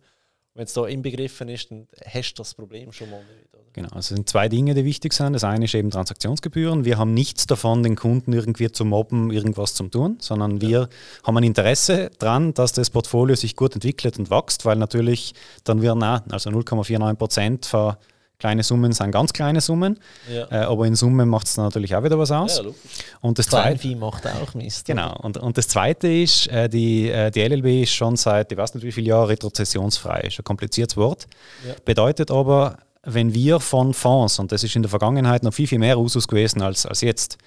Wenn 0.60 0.66
es 0.66 0.74
da 0.74 0.86
inbegriffen 0.86 1.47
ist, 1.47 1.72
dann 1.72 1.88
hast 2.05 2.34
du 2.34 2.41
das 2.41 2.53
Problem 2.53 2.91
schon 2.91 3.10
mal 3.10 3.22
nicht. 3.22 3.53
Oder? 3.53 3.64
Genau, 3.72 3.88
also 3.91 3.99
es 3.99 4.07
sind 4.10 4.28
zwei 4.28 4.49
Dinge, 4.49 4.74
die 4.74 4.84
wichtig 4.84 5.14
sind. 5.14 5.32
Das 5.32 5.45
eine 5.45 5.64
ist 5.64 5.74
eben 5.74 5.89
Transaktionsgebühren. 5.89 6.84
Wir 6.84 6.97
haben 6.97 7.14
nichts 7.14 7.47
davon, 7.47 7.82
den 7.82 7.95
Kunden 7.95 8.34
irgendwie 8.34 8.70
zu 8.70 8.84
mobben, 8.84 9.32
irgendwas 9.32 9.74
zu 9.74 9.88
tun, 9.88 10.18
sondern 10.20 10.60
wir 10.60 10.70
ja. 10.70 10.89
haben 11.24 11.38
ein 11.38 11.45
Interesse 11.45 12.12
daran, 12.20 12.53
dass 12.53 12.74
das 12.74 12.89
Portfolio 12.89 13.38
sich 13.38 13.55
gut 13.55 13.74
entwickelt 13.74 14.20
und 14.20 14.30
wächst, 14.30 14.66
weil 14.66 14.76
natürlich 14.76 15.34
dann 15.64 15.82
wir, 15.82 15.95
na, 15.95 16.26
also 16.30 16.49
0,49 16.49 17.14
Prozent 17.16 17.66
ver 17.66 17.97
Kleine 18.40 18.64
Summen 18.64 18.94
sind 18.94 19.12
ganz 19.12 19.34
kleine 19.34 19.60
Summen, 19.60 20.00
ja. 20.34 20.48
äh, 20.50 20.64
aber 20.64 20.88
in 20.88 20.96
Summe 20.96 21.26
macht 21.26 21.48
es 21.48 21.58
natürlich 21.58 21.94
auch 21.94 22.06
wieder 22.06 22.18
was 22.18 22.32
aus. 22.32 22.62
Ja, 22.64 22.72
und 23.20 23.38
das 23.38 23.48
zweite 23.48 23.94
macht 23.98 24.26
auch 24.28 24.54
Mist. 24.54 24.86
Genau. 24.86 25.14
Und, 25.18 25.38
und 25.38 25.58
das 25.58 25.68
zweite 25.68 26.08
ist, 26.08 26.48
äh, 26.48 26.70
die, 26.70 27.10
äh, 27.10 27.32
die 27.32 27.42
LLB 27.42 27.84
ist 27.84 27.92
schon 27.92 28.16
seit, 28.16 28.50
ich 28.50 28.58
weiß 28.58 28.76
nicht 28.76 28.86
wie 28.86 28.94
viele 28.94 29.08
Jahre, 29.08 29.28
retrozessionsfrei. 29.28 30.22
Ist 30.22 30.40
ein 30.40 30.46
kompliziertes 30.46 30.96
Wort. 30.96 31.28
Ja. 31.68 31.74
Bedeutet 31.84 32.32
aber, 32.32 32.78
wenn 33.04 33.34
wir 33.34 33.60
von 33.60 33.94
Fonds, 33.94 34.40
und 34.40 34.54
das 34.54 34.64
ist 34.64 34.74
in 34.74 34.84
der 34.84 34.90
Vergangenheit 34.90 35.44
noch 35.44 35.54
viel, 35.54 35.68
viel 35.68 35.80
mehr 35.80 36.00
Usus 36.00 36.26
gewesen 36.26 36.62
als, 36.62 36.86
als 36.86 37.02
jetzt, 37.02 37.38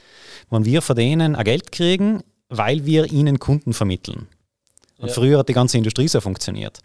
wenn 0.51 0.66
wir 0.66 0.82
von 0.82 0.95
denen 0.95 1.36
ein 1.36 1.45
Geld 1.45 1.72
kriegen, 1.72 2.22
weil 2.51 2.84
wir 2.84 3.11
ihnen 3.11 3.38
Kunden 3.38 3.72
vermitteln. 3.72 4.28
Und 4.99 5.11
früher 5.11 5.38
hat 5.38 5.49
die 5.49 5.55
ganze 5.55 5.78
Industrie 5.78 6.07
so 6.07 6.20
funktioniert 6.20 6.80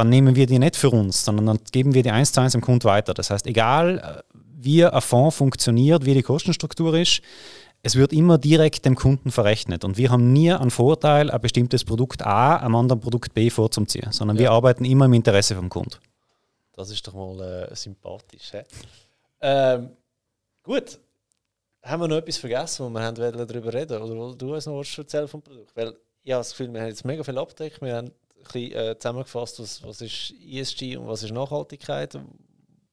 dann 0.00 0.08
nehmen 0.08 0.34
wir 0.34 0.46
die 0.46 0.58
nicht 0.58 0.76
für 0.76 0.88
uns, 0.88 1.26
sondern 1.26 1.44
dann 1.44 1.58
geben 1.72 1.92
wir 1.92 2.02
die 2.02 2.10
eins 2.10 2.32
zu 2.32 2.40
eins 2.40 2.52
dem 2.52 2.62
Kunden 2.62 2.84
weiter. 2.84 3.12
Das 3.12 3.28
heißt, 3.28 3.46
egal 3.46 3.98
äh, 3.98 4.38
wie 4.58 4.82
ein 4.82 5.00
Fonds 5.02 5.36
funktioniert, 5.36 6.06
wie 6.06 6.14
die 6.14 6.22
Kostenstruktur 6.22 6.94
ist, 6.94 7.20
es 7.82 7.96
wird 7.96 8.14
immer 8.14 8.38
direkt 8.38 8.86
dem 8.86 8.94
Kunden 8.94 9.30
verrechnet. 9.30 9.84
Und 9.84 9.98
wir 9.98 10.10
haben 10.10 10.32
nie 10.32 10.50
einen 10.52 10.70
Vorteil, 10.70 11.30
ein 11.30 11.40
bestimmtes 11.42 11.84
Produkt 11.84 12.24
A 12.24 12.56
einem 12.56 12.76
anderen 12.76 12.98
Produkt 12.98 13.34
B 13.34 13.50
vorzuziehen, 13.50 14.10
sondern 14.10 14.38
ja. 14.38 14.44
wir 14.44 14.52
arbeiten 14.52 14.86
immer 14.86 15.04
im 15.04 15.12
Interesse 15.12 15.54
vom 15.54 15.68
Kunden. 15.68 15.96
Das 16.72 16.90
ist 16.90 17.06
doch 17.06 17.12
mal 17.12 17.68
äh, 17.70 17.76
sympathisch. 17.76 18.52
Ähm, 19.42 19.90
gut. 20.62 20.98
Haben 21.82 22.02
wir 22.02 22.08
noch 22.08 22.16
etwas 22.16 22.38
vergessen, 22.38 22.86
wo 22.86 22.88
wir 22.88 23.02
haben 23.02 23.16
darüber 23.16 23.72
reden 23.72 24.00
Oder 24.00 24.34
du 24.34 24.54
hast 24.54 24.66
noch 24.66 24.78
was 24.78 24.96
erzählen 24.96 25.28
vom 25.28 25.42
Produkt? 25.42 25.76
Weil 25.76 25.94
ich 26.22 26.32
habe 26.32 26.40
das 26.40 26.50
Gefühl, 26.50 26.72
wir 26.72 26.80
haben 26.80 26.88
jetzt 26.88 27.04
mega 27.04 27.22
viel 27.22 27.36
abgedeckt. 27.36 27.82
Wir 27.82 27.96
haben 27.96 28.10
bisschen 28.42 28.72
äh, 28.72 28.98
zusammengefasst, 28.98 29.60
was, 29.60 29.82
was 29.82 30.00
ist 30.00 30.34
ESG 30.42 30.96
und 30.96 31.08
was 31.08 31.22
ist 31.22 31.32
Nachhaltigkeit. 31.32 32.18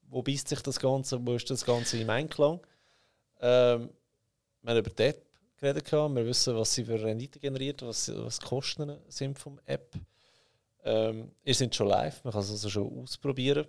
Wo 0.10 0.22
beißt 0.22 0.48
sich 0.48 0.62
das 0.62 0.80
Ganze? 0.80 1.26
Wo 1.26 1.34
ist 1.34 1.50
das 1.50 1.66
Ganze 1.66 1.98
im 2.00 2.10
Einklang? 2.10 2.60
Ähm, 3.40 3.90
wir 4.62 4.72
haben 4.72 4.80
über 4.80 4.90
die 4.90 5.04
App 5.04 5.26
geredet. 5.58 5.92
Wir 5.92 6.26
wissen, 6.26 6.56
was 6.56 6.74
sie 6.74 6.86
für 6.86 7.02
Rendite 7.02 7.40
generiert, 7.40 7.82
was, 7.82 8.12
was 8.16 8.40
die 8.40 8.46
Kosten 8.46 8.98
sind 9.08 9.38
vom 9.38 9.60
App. 9.66 9.94
Ähm, 10.84 11.32
ihr 11.44 11.54
seid 11.54 11.76
schon 11.76 11.88
live, 11.88 12.24
man 12.24 12.32
kann 12.32 12.42
es 12.42 12.52
also 12.52 12.70
schon 12.70 13.04
ausprobieren. 13.04 13.68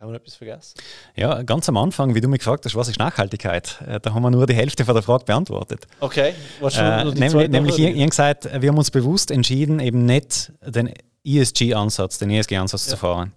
Haben 0.00 0.12
wir 0.12 0.16
etwas 0.16 0.36
vergessen? 0.36 0.80
Ja, 1.14 1.42
ganz 1.42 1.68
am 1.68 1.76
Anfang, 1.76 2.14
wie 2.14 2.22
du 2.22 2.28
mich 2.28 2.38
gefragt 2.38 2.64
hast, 2.64 2.74
was 2.74 2.88
ist 2.88 2.98
Nachhaltigkeit? 2.98 3.82
Äh, 3.86 4.00
da 4.00 4.14
haben 4.14 4.22
wir 4.22 4.30
nur 4.30 4.46
die 4.46 4.54
Hälfte 4.54 4.86
von 4.86 4.94
der 4.94 5.02
Frage 5.02 5.26
beantwortet. 5.26 5.86
Okay, 6.00 6.32
was 6.58 6.76
schon 6.76 6.86
äh, 6.86 7.04
nämlich, 7.04 7.48
nämlich 7.50 7.78
ich, 7.78 7.94
ich 7.94 8.08
gesagt, 8.08 8.48
wir 8.50 8.70
haben 8.70 8.78
uns 8.78 8.90
bewusst 8.90 9.30
entschieden, 9.30 9.78
eben 9.78 10.06
nicht 10.06 10.52
den 10.64 10.94
ESG-Ansatz, 11.22 12.16
den 12.16 12.30
ESG-Ansatz 12.30 12.86
ja. 12.86 12.92
zu 12.92 12.96
fahren. 12.96 13.32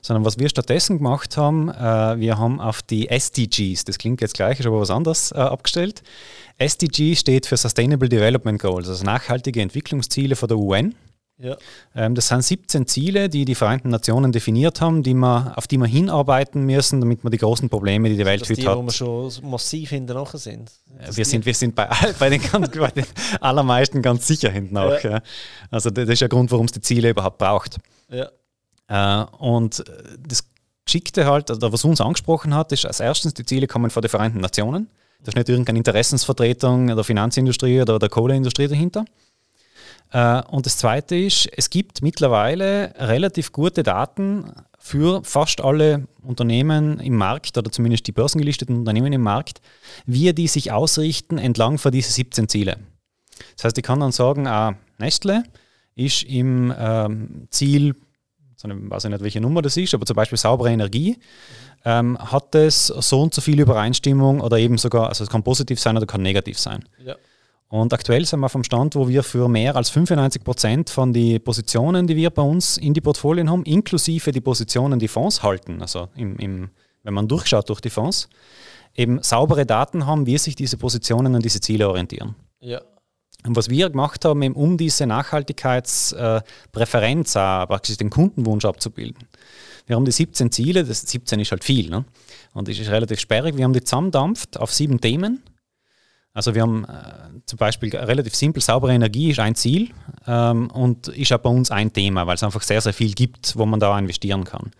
Sondern 0.00 0.24
was 0.24 0.38
wir 0.38 0.48
stattdessen 0.48 0.96
gemacht 0.96 1.36
haben, 1.36 1.68
äh, 1.68 2.18
wir 2.18 2.38
haben 2.38 2.62
auf 2.62 2.80
die 2.80 3.10
SDGs, 3.10 3.84
das 3.84 3.98
klingt 3.98 4.22
jetzt 4.22 4.36
gleich, 4.36 4.58
ist 4.58 4.64
aber 4.64 4.80
was 4.80 4.90
anderes, 4.90 5.32
äh, 5.32 5.34
abgestellt. 5.34 6.02
SDG 6.56 7.14
steht 7.14 7.44
für 7.44 7.58
Sustainable 7.58 8.08
Development 8.08 8.58
Goals, 8.58 8.88
also 8.88 9.04
nachhaltige 9.04 9.60
Entwicklungsziele 9.60 10.34
von 10.34 10.48
der 10.48 10.56
UN. 10.56 10.94
Ja. 11.38 11.56
Ähm, 11.94 12.14
das 12.14 12.28
sind 12.28 12.42
17 12.42 12.86
Ziele, 12.86 13.28
die 13.28 13.44
die 13.44 13.54
Vereinten 13.54 13.90
Nationen 13.90 14.32
definiert 14.32 14.80
haben, 14.80 15.02
die 15.02 15.12
wir, 15.12 15.52
auf 15.56 15.66
die 15.66 15.76
wir 15.76 15.86
hinarbeiten 15.86 16.64
müssen, 16.64 17.00
damit 17.00 17.22
wir 17.24 17.30
die 17.30 17.38
großen 17.38 17.68
Probleme, 17.68 18.08
die 18.08 18.16
die 18.16 18.24
Welt 18.24 18.42
heute 18.42 18.54
die, 18.54 18.66
hat. 18.66 18.76
Wo 18.76 18.82
wir 18.82 18.92
schon 18.92 19.30
massiv 19.42 19.90
hinten 19.90 20.14
nachher 20.14 20.38
sind. 20.38 20.72
wir 21.10 21.24
sind, 21.24 21.44
wir 21.44 21.54
sind 21.54 21.74
bei, 21.74 21.88
bei, 22.18 22.30
den, 22.30 22.40
bei 22.50 22.90
den 22.90 23.04
allermeisten 23.40 24.00
ganz 24.00 24.26
sicher 24.26 24.50
hinten. 24.50 24.76
Ja. 24.76 24.98
Ja. 24.98 25.22
Also 25.70 25.90
das 25.90 26.08
ist 26.08 26.22
der 26.22 26.28
Grund, 26.28 26.50
warum 26.50 26.66
es 26.66 26.72
die 26.72 26.80
Ziele 26.80 27.10
überhaupt 27.10 27.38
braucht. 27.38 27.78
Ja. 28.08 28.30
Äh, 28.88 29.26
und 29.38 29.84
das 30.26 30.44
Geschickte 30.86 31.26
halt, 31.26 31.50
also 31.50 31.72
was 31.72 31.84
uns 31.84 32.00
angesprochen 32.00 32.54
hat, 32.54 32.72
ist 32.72 32.86
als 32.86 33.00
erstens, 33.00 33.34
die 33.34 33.44
Ziele 33.44 33.66
kommen 33.66 33.90
von 33.90 34.00
den 34.00 34.08
Vereinten 34.08 34.40
Nationen. 34.40 34.88
Da 35.22 35.30
ist 35.30 35.36
nicht 35.36 35.48
irgendeine 35.48 35.78
Interessensvertretung 35.78 36.86
der 36.86 37.04
Finanzindustrie 37.04 37.82
oder 37.82 37.98
der 37.98 38.08
Kohleindustrie 38.08 38.68
dahinter. 38.68 39.04
Äh, 40.12 40.42
und 40.50 40.66
das 40.66 40.78
Zweite 40.78 41.16
ist, 41.16 41.48
es 41.56 41.70
gibt 41.70 42.02
mittlerweile 42.02 42.94
relativ 42.98 43.52
gute 43.52 43.82
Daten 43.82 44.52
für 44.78 45.24
fast 45.24 45.60
alle 45.60 46.06
Unternehmen 46.22 47.00
im 47.00 47.16
Markt 47.16 47.58
oder 47.58 47.72
zumindest 47.72 48.06
die 48.06 48.12
börsengelisteten 48.12 48.76
Unternehmen 48.76 49.12
im 49.12 49.22
Markt, 49.22 49.60
wie 50.06 50.32
die 50.32 50.46
sich 50.46 50.70
ausrichten 50.70 51.38
entlang 51.38 51.78
von 51.78 51.90
diesen 51.90 52.12
17 52.12 52.48
Ziele. 52.48 52.78
Das 53.56 53.64
heißt, 53.64 53.78
ich 53.78 53.84
kann 53.84 54.00
dann 54.00 54.12
sagen, 54.12 54.46
ah, 54.46 54.76
Nestle 54.98 55.42
ist 55.94 56.22
im 56.22 56.72
ähm, 56.78 57.48
Ziel, 57.50 57.96
ich 58.56 58.64
weiß 58.64 59.04
nicht, 59.04 59.20
welche 59.22 59.40
Nummer 59.40 59.62
das 59.62 59.76
ist, 59.76 59.92
aber 59.94 60.06
zum 60.06 60.16
Beispiel 60.16 60.38
saubere 60.38 60.70
Energie, 60.70 61.18
ähm, 61.84 62.18
hat 62.18 62.54
es 62.54 62.86
so 62.86 63.22
und 63.22 63.34
so 63.34 63.40
viel 63.40 63.60
Übereinstimmung 63.60 64.40
oder 64.40 64.58
eben 64.58 64.78
sogar, 64.78 65.08
also 65.08 65.24
es 65.24 65.30
kann 65.30 65.42
positiv 65.42 65.80
sein 65.80 65.96
oder 65.96 66.06
kann 66.06 66.22
negativ 66.22 66.58
sein. 66.58 66.84
Ja. 67.04 67.16
Und 67.68 67.92
aktuell 67.92 68.24
sind 68.24 68.38
wir 68.40 68.48
vom 68.48 68.62
Stand, 68.62 68.94
wo 68.94 69.08
wir 69.08 69.24
für 69.24 69.48
mehr 69.48 69.74
als 69.74 69.90
95 69.90 70.44
Prozent 70.44 70.88
von 70.88 71.12
den 71.12 71.42
Positionen, 71.42 72.06
die 72.06 72.14
wir 72.14 72.30
bei 72.30 72.42
uns 72.42 72.78
in 72.78 72.94
die 72.94 73.00
Portfolien 73.00 73.50
haben, 73.50 73.64
inklusive 73.64 74.30
die 74.30 74.40
Positionen, 74.40 75.00
die 75.00 75.08
Fonds 75.08 75.42
halten, 75.42 75.82
also 75.82 76.06
im, 76.14 76.36
im, 76.36 76.70
wenn 77.02 77.14
man 77.14 77.26
durchschaut 77.26 77.68
durch 77.68 77.80
die 77.80 77.90
Fonds, 77.90 78.28
eben 78.94 79.20
saubere 79.22 79.66
Daten 79.66 80.06
haben, 80.06 80.26
wie 80.26 80.38
sich 80.38 80.54
diese 80.54 80.76
Positionen 80.76 81.34
an 81.34 81.42
diese 81.42 81.60
Ziele 81.60 81.88
orientieren. 81.88 82.36
Ja. 82.60 82.80
Und 83.44 83.56
was 83.56 83.68
wir 83.68 83.90
gemacht 83.90 84.24
haben, 84.24 84.42
eben 84.42 84.54
um 84.54 84.76
diese 84.76 85.04
Nachhaltigkeitspräferenz, 85.06 87.34
äh, 87.34 87.66
praktisch 87.66 87.96
den 87.96 88.10
Kundenwunsch 88.10 88.64
abzubilden. 88.64 89.26
Wir 89.86 89.96
haben 89.96 90.04
die 90.04 90.12
17 90.12 90.52
Ziele, 90.52 90.84
das 90.84 91.00
17 91.02 91.40
ist 91.40 91.50
halt 91.50 91.64
viel, 91.64 91.90
ne? 91.90 92.04
und 92.54 92.68
das 92.68 92.78
ist 92.78 92.90
relativ 92.90 93.18
sperrig. 93.20 93.56
Wir 93.56 93.64
haben 93.64 93.72
die 93.72 93.82
zusammendampft 93.82 94.56
auf 94.58 94.72
sieben 94.72 95.00
Themen 95.00 95.42
also 96.36 96.54
wir 96.54 96.60
haben 96.60 96.84
äh, 96.84 97.40
zum 97.46 97.56
Beispiel 97.56 97.96
relativ 97.96 98.34
simpel, 98.34 98.62
saubere 98.62 98.92
Energie 98.92 99.30
ist 99.30 99.40
ein 99.40 99.54
Ziel 99.54 99.88
ähm, 100.26 100.70
und 100.70 101.08
ist 101.08 101.32
auch 101.32 101.38
bei 101.38 101.48
uns 101.48 101.70
ein 101.70 101.94
Thema, 101.94 102.26
weil 102.26 102.34
es 102.34 102.42
einfach 102.42 102.60
sehr, 102.60 102.82
sehr 102.82 102.92
viel 102.92 103.14
gibt, 103.14 103.56
wo 103.56 103.64
man 103.64 103.80
da 103.80 103.98
investieren 103.98 104.44
kann. 104.44 104.70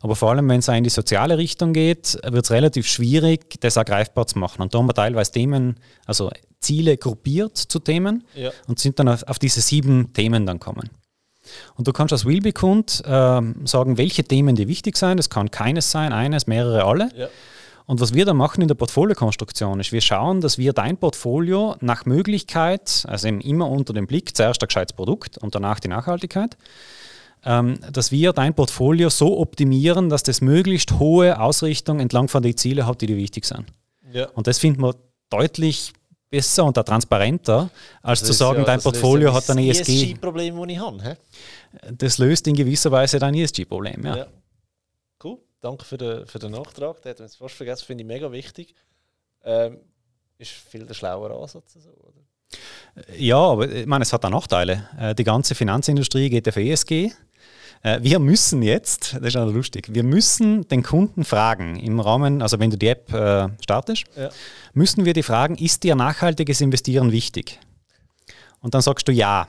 Aber 0.00 0.16
vor 0.16 0.30
allem, 0.30 0.48
wenn 0.48 0.60
es 0.60 0.68
in 0.68 0.82
die 0.82 0.88
soziale 0.88 1.36
Richtung 1.36 1.74
geht, 1.74 2.18
wird 2.24 2.46
es 2.46 2.50
relativ 2.50 2.86
schwierig, 2.88 3.60
das 3.60 3.76
auch 3.76 3.84
greifbar 3.84 4.26
zu 4.26 4.38
machen. 4.38 4.62
Und 4.62 4.72
da 4.72 4.78
haben 4.78 4.86
wir 4.86 4.94
teilweise 4.94 5.32
Themen, 5.32 5.76
also 6.06 6.30
Ziele 6.60 6.96
gruppiert 6.96 7.58
zu 7.58 7.80
Themen 7.80 8.24
ja. 8.34 8.50
und 8.66 8.78
sind 8.78 8.98
dann 8.98 9.08
auf, 9.08 9.24
auf, 9.24 9.38
diese 9.38 9.60
sieben 9.60 10.14
Themen 10.14 10.46
dann 10.46 10.58
kommen. 10.58 10.88
Und 11.74 11.86
du 11.86 11.92
kannst 11.92 12.14
als 12.14 12.24
Willbekund 12.24 13.02
äh, 13.04 13.42
sagen, 13.66 13.98
welche 13.98 14.24
Themen 14.24 14.56
dir 14.56 14.68
wichtig 14.68 14.96
sind. 14.96 15.18
Das 15.18 15.28
kann 15.28 15.50
keines 15.50 15.90
sein, 15.90 16.14
eines, 16.14 16.46
mehrere, 16.46 16.84
alle. 16.84 17.10
Ja. 17.14 17.28
Und 17.86 18.00
was 18.00 18.14
wir 18.14 18.24
da 18.24 18.32
machen 18.32 18.62
in 18.62 18.68
der 18.68 18.74
Portfoliokonstruktion 18.74 19.78
ist, 19.78 19.92
wir 19.92 20.00
schauen, 20.00 20.40
dass 20.40 20.56
wir 20.56 20.72
dein 20.72 20.96
Portfolio 20.96 21.76
nach 21.80 22.06
Möglichkeit, 22.06 23.04
also 23.06 23.28
immer 23.28 23.70
unter 23.70 23.92
dem 23.92 24.06
Blick, 24.06 24.34
zuerst 24.34 24.62
ein 24.62 24.68
gescheites 24.68 24.94
Produkt 24.94 25.36
und 25.38 25.54
danach 25.54 25.80
die 25.80 25.88
Nachhaltigkeit, 25.88 26.56
ähm, 27.44 27.78
dass 27.92 28.10
wir 28.10 28.32
dein 28.32 28.54
Portfolio 28.54 29.10
so 29.10 29.38
optimieren, 29.38 30.08
dass 30.08 30.22
das 30.22 30.40
möglichst 30.40 30.98
hohe 30.98 31.38
Ausrichtung 31.38 32.00
entlang 32.00 32.28
von 32.28 32.42
den 32.42 32.56
Zielen 32.56 32.86
hat, 32.86 33.02
die 33.02 33.06
dir 33.06 33.18
wichtig 33.18 33.44
sind. 33.44 33.66
Ja. 34.12 34.28
Und 34.30 34.46
das 34.46 34.58
finden 34.58 34.80
wir 34.80 34.94
deutlich 35.28 35.92
besser 36.30 36.64
und 36.64 36.74
transparenter, 36.74 37.68
als 38.02 38.20
das 38.20 38.28
zu 38.28 38.32
sagen, 38.32 38.60
ja, 38.60 38.64
dein 38.64 38.80
Portfolio 38.80 39.34
hat 39.34 39.48
ein 39.50 39.58
ESG. 39.58 39.78
Das 39.78 39.88
ESG-Problem, 39.88 40.56
das 40.56 40.68
ich 40.68 40.78
habe. 40.78 41.02
He? 41.02 41.92
Das 41.92 42.16
löst 42.16 42.46
in 42.46 42.54
gewisser 42.56 42.90
Weise 42.90 43.18
dein 43.18 43.34
ESG-Problem. 43.34 44.06
Ja. 44.06 44.16
ja. 44.16 44.26
Danke 45.64 45.86
für 45.86 45.96
den, 45.96 46.26
für 46.26 46.38
den 46.38 46.52
Nachtrag. 46.52 47.00
Den 47.00 47.10
hat 47.10 47.20
man 47.20 47.28
fast 47.30 47.54
vergessen, 47.54 47.86
finde 47.86 48.02
ich 48.02 48.06
mega 48.06 48.30
wichtig. 48.30 48.74
Ähm, 49.42 49.78
ist 50.36 50.50
viel 50.50 50.84
der 50.84 50.92
schlauere 50.92 51.34
Ansatz. 51.40 51.72
So, 51.72 51.88
oder? 51.88 53.08
Ja, 53.16 53.38
aber 53.38 53.70
ich 53.70 53.86
meine, 53.86 54.02
es 54.02 54.12
hat 54.12 54.26
auch 54.26 54.30
Nachteile. 54.30 54.90
Äh, 54.98 55.14
die 55.14 55.24
ganze 55.24 55.54
Finanzindustrie 55.54 56.28
geht 56.28 56.46
auf 56.46 56.56
ESG. 56.56 57.12
Äh, 57.82 57.98
wir 58.02 58.18
müssen 58.18 58.60
jetzt, 58.62 59.14
das 59.14 59.22
ist 59.22 59.36
auch 59.36 59.50
lustig, 59.50 59.88
wir 59.94 60.02
müssen 60.02 60.68
den 60.68 60.82
Kunden 60.82 61.24
fragen 61.24 61.76
im 61.80 61.98
Rahmen, 61.98 62.42
also 62.42 62.58
wenn 62.58 62.68
du 62.68 62.76
die 62.76 62.88
App 62.88 63.10
äh, 63.14 63.48
startest, 63.62 64.04
ja. 64.16 64.28
müssen 64.74 65.06
wir 65.06 65.14
die 65.14 65.22
fragen, 65.22 65.56
ist 65.56 65.82
dir 65.82 65.94
nachhaltiges 65.94 66.60
Investieren 66.60 67.10
wichtig? 67.10 67.58
Und 68.60 68.74
dann 68.74 68.82
sagst 68.82 69.08
du 69.08 69.12
ja. 69.12 69.48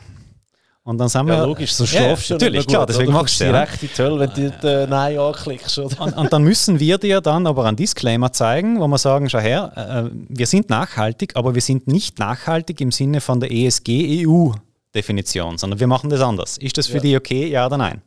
Und 0.86 0.98
dann 1.00 1.10
sind 1.10 1.28
ja, 1.28 1.40
wir, 1.40 1.48
logisch, 1.48 1.74
so 1.74 1.86
schlafst 1.88 2.30
ja, 2.30 2.36
Natürlich, 2.36 2.68
klar, 2.68 2.86
deswegen 2.86 3.12
machst 3.12 3.42
du 3.42 3.46
direkt 3.46 3.82
in 3.82 3.90
toll, 3.90 4.20
wenn 4.20 4.30
du 4.30 4.54
äh, 4.68 4.86
Nein 4.86 5.18
anklickst. 5.18 5.80
Oder? 5.80 6.00
Und, 6.00 6.16
und, 6.16 6.32
dann 6.32 6.44
müssen 6.44 6.80
wir 6.80 7.00
dir 7.00 7.22
dann 7.22 7.48
aber 7.48 7.66
einen 7.66 7.76
Disclaimer 7.76 8.32
zeigen, 8.32 8.80
wo 8.80 8.88
wir 8.88 9.00
sagen, 9.00 9.28
schau 9.28 9.40
her, 9.40 9.72
äh, 9.76 10.04
wir 10.30 10.46
sind 10.46 10.70
nachhaltig, 10.70 11.36
aber 11.36 11.56
wir 11.56 11.64
sind 11.64 11.88
nicht 11.88 12.20
nachhaltig 12.20 12.82
im 12.82 12.92
Sinne 12.92 13.20
von 13.20 13.40
der 13.40 13.52
ESG-EU-Definition, 13.52 15.58
sondern 15.58 15.80
wir 15.80 15.88
machen 15.88 16.12
das 16.12 16.22
anders. 16.22 16.60
Ist 16.60 16.78
das 16.78 16.86
für 16.86 16.98
ja. 16.98 17.02
die 17.02 17.18
okay, 17.18 17.48
ja 17.48 17.66
oder 17.66 17.78
nein? 17.78 18.04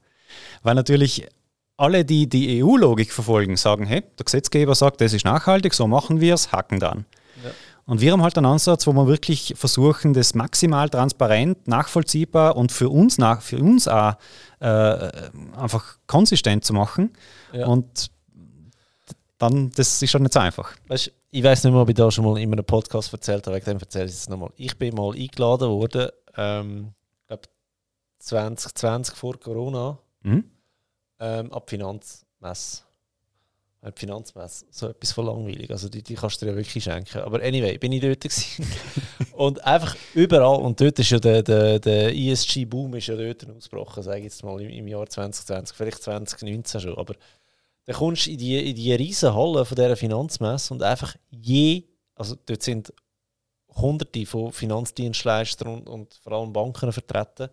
Weil 0.63 0.77
natürlich 0.77 1.27
alle, 1.77 2.05
die 2.05 2.29
die 2.29 2.63
EU-Logik 2.63 3.13
verfolgen, 3.13 3.57
sagen, 3.57 3.87
hey, 3.87 4.05
der 4.21 4.25
Gesetzgeber 4.25 4.77
sagt, 4.77 5.01
das 5.01 5.13
ist 5.13 5.25
nachhaltig, 5.25 5.75
so 5.75 5.89
machen 5.89 6.21
wir 6.21 6.35
es, 6.35 6.53
hacken 6.53 6.79
dann. 6.79 7.07
Und 7.89 8.03
wir 8.03 8.13
haben 8.13 8.23
halt 8.23 8.37
einen 8.37 8.45
Ansatz, 8.45 8.87
wo 8.87 8.93
wir 8.93 9.07
wirklich 9.07 9.55
versuchen, 9.57 10.13
das 10.13 10.35
maximal 10.35 10.91
transparent, 10.91 11.67
nachvollziehbar 11.67 12.55
und 12.55 12.71
für 12.71 12.91
uns, 12.91 13.17
nach, 13.17 13.41
für 13.41 13.57
uns 13.57 13.89
auch 13.89 14.13
äh, 14.61 15.11
einfach 15.57 15.97
konsistent 16.07 16.67
zu 16.67 16.75
machen. 16.75 17.15
Ja. 17.51 17.67
Und 17.67 18.11
dann, 19.39 19.71
das 19.71 20.03
ist 20.03 20.11
schon 20.11 20.23
nicht 20.23 20.35
so 20.35 20.41
einfach. 20.41 20.75
Weißt, 20.89 21.11
ich 21.31 21.43
weiß 21.43 21.65
nicht 21.65 21.73
mehr, 21.73 21.81
ob 21.81 21.89
ich 21.89 21.95
da 21.95 22.11
schon 22.11 22.27
mal 22.27 22.39
in 22.39 22.53
einem 22.53 22.63
Podcast 22.63 23.11
erzählt 23.11 23.47
habe, 23.47 23.57
wegen 23.57 23.65
dem 23.65 23.79
erzähle 23.79 24.05
ich 24.05 24.13
es 24.13 24.29
nochmal. 24.29 24.51
Ich 24.57 24.77
bin 24.77 24.95
mal 24.95 25.15
eingeladen 25.15 25.71
worden, 25.71 26.11
ähm, 26.37 26.93
glaube 27.27 27.45
2020 28.19 29.17
vor 29.17 29.41
Corona, 29.41 29.99
mhm. 30.25 30.45
ähm, 31.21 31.53
ab 31.55 31.71
Finanzmesse 31.71 32.83
die 33.85 33.93
Finanzmesse, 34.01 34.67
so 34.71 34.89
etwas 34.89 35.13
von 35.13 35.27
langweilig. 35.27 35.71
Also 35.71 35.89
die, 35.89 36.03
die 36.03 36.15
kannst 36.15 36.41
du 36.41 36.47
dir 36.47 36.53
ja 36.53 36.57
wirklich 36.57 36.83
schenken. 36.83 37.21
Aber 37.21 37.41
anyway, 37.43 37.79
bin 37.79 37.93
ich 37.93 38.01
dort 38.01 38.21
gewesen. 38.21 38.67
Und 39.33 39.65
einfach 39.65 39.97
überall, 40.15 40.61
und 40.61 40.81
dort 40.81 40.99
ist 40.99 41.11
ja 41.11 41.21
der, 41.21 41.45
der, 41.45 41.79
der 41.79 42.13
ESG-Boom 42.13 42.97
ist 42.97 43.07
ja 43.07 43.15
dort 43.15 43.49
ausgebrochen, 43.49 44.03
sage 44.03 44.19
ich 44.19 44.25
jetzt 44.25 44.43
mal 44.43 44.61
im, 44.61 44.69
im 44.69 44.89
Jahr 44.89 45.09
2020, 45.09 45.77
vielleicht 45.77 46.03
2019 46.03 46.81
schon, 46.81 46.99
aber 46.99 47.15
dann 47.85 47.95
kommst 47.95 48.27
du 48.27 48.33
in 48.33 48.39
die, 48.39 48.71
in 48.71 48.75
die 48.75 48.93
riesen 48.95 49.33
Halle 49.33 49.65
von 49.65 49.77
dieser 49.77 49.97
Finanzmesse 49.97 50.75
und 50.75 50.83
einfach 50.83 51.15
je, 51.31 51.85
also 52.17 52.35
dort 52.47 52.65
sind 52.65 52.93
hunderte 53.77 54.27
von 54.27 54.53
Finanzdienstleistern 54.53 55.69
und, 55.69 55.89
und 55.89 56.15
vor 56.15 56.33
allem 56.33 56.53
Banken 56.53 56.93
vertreten 56.93 57.49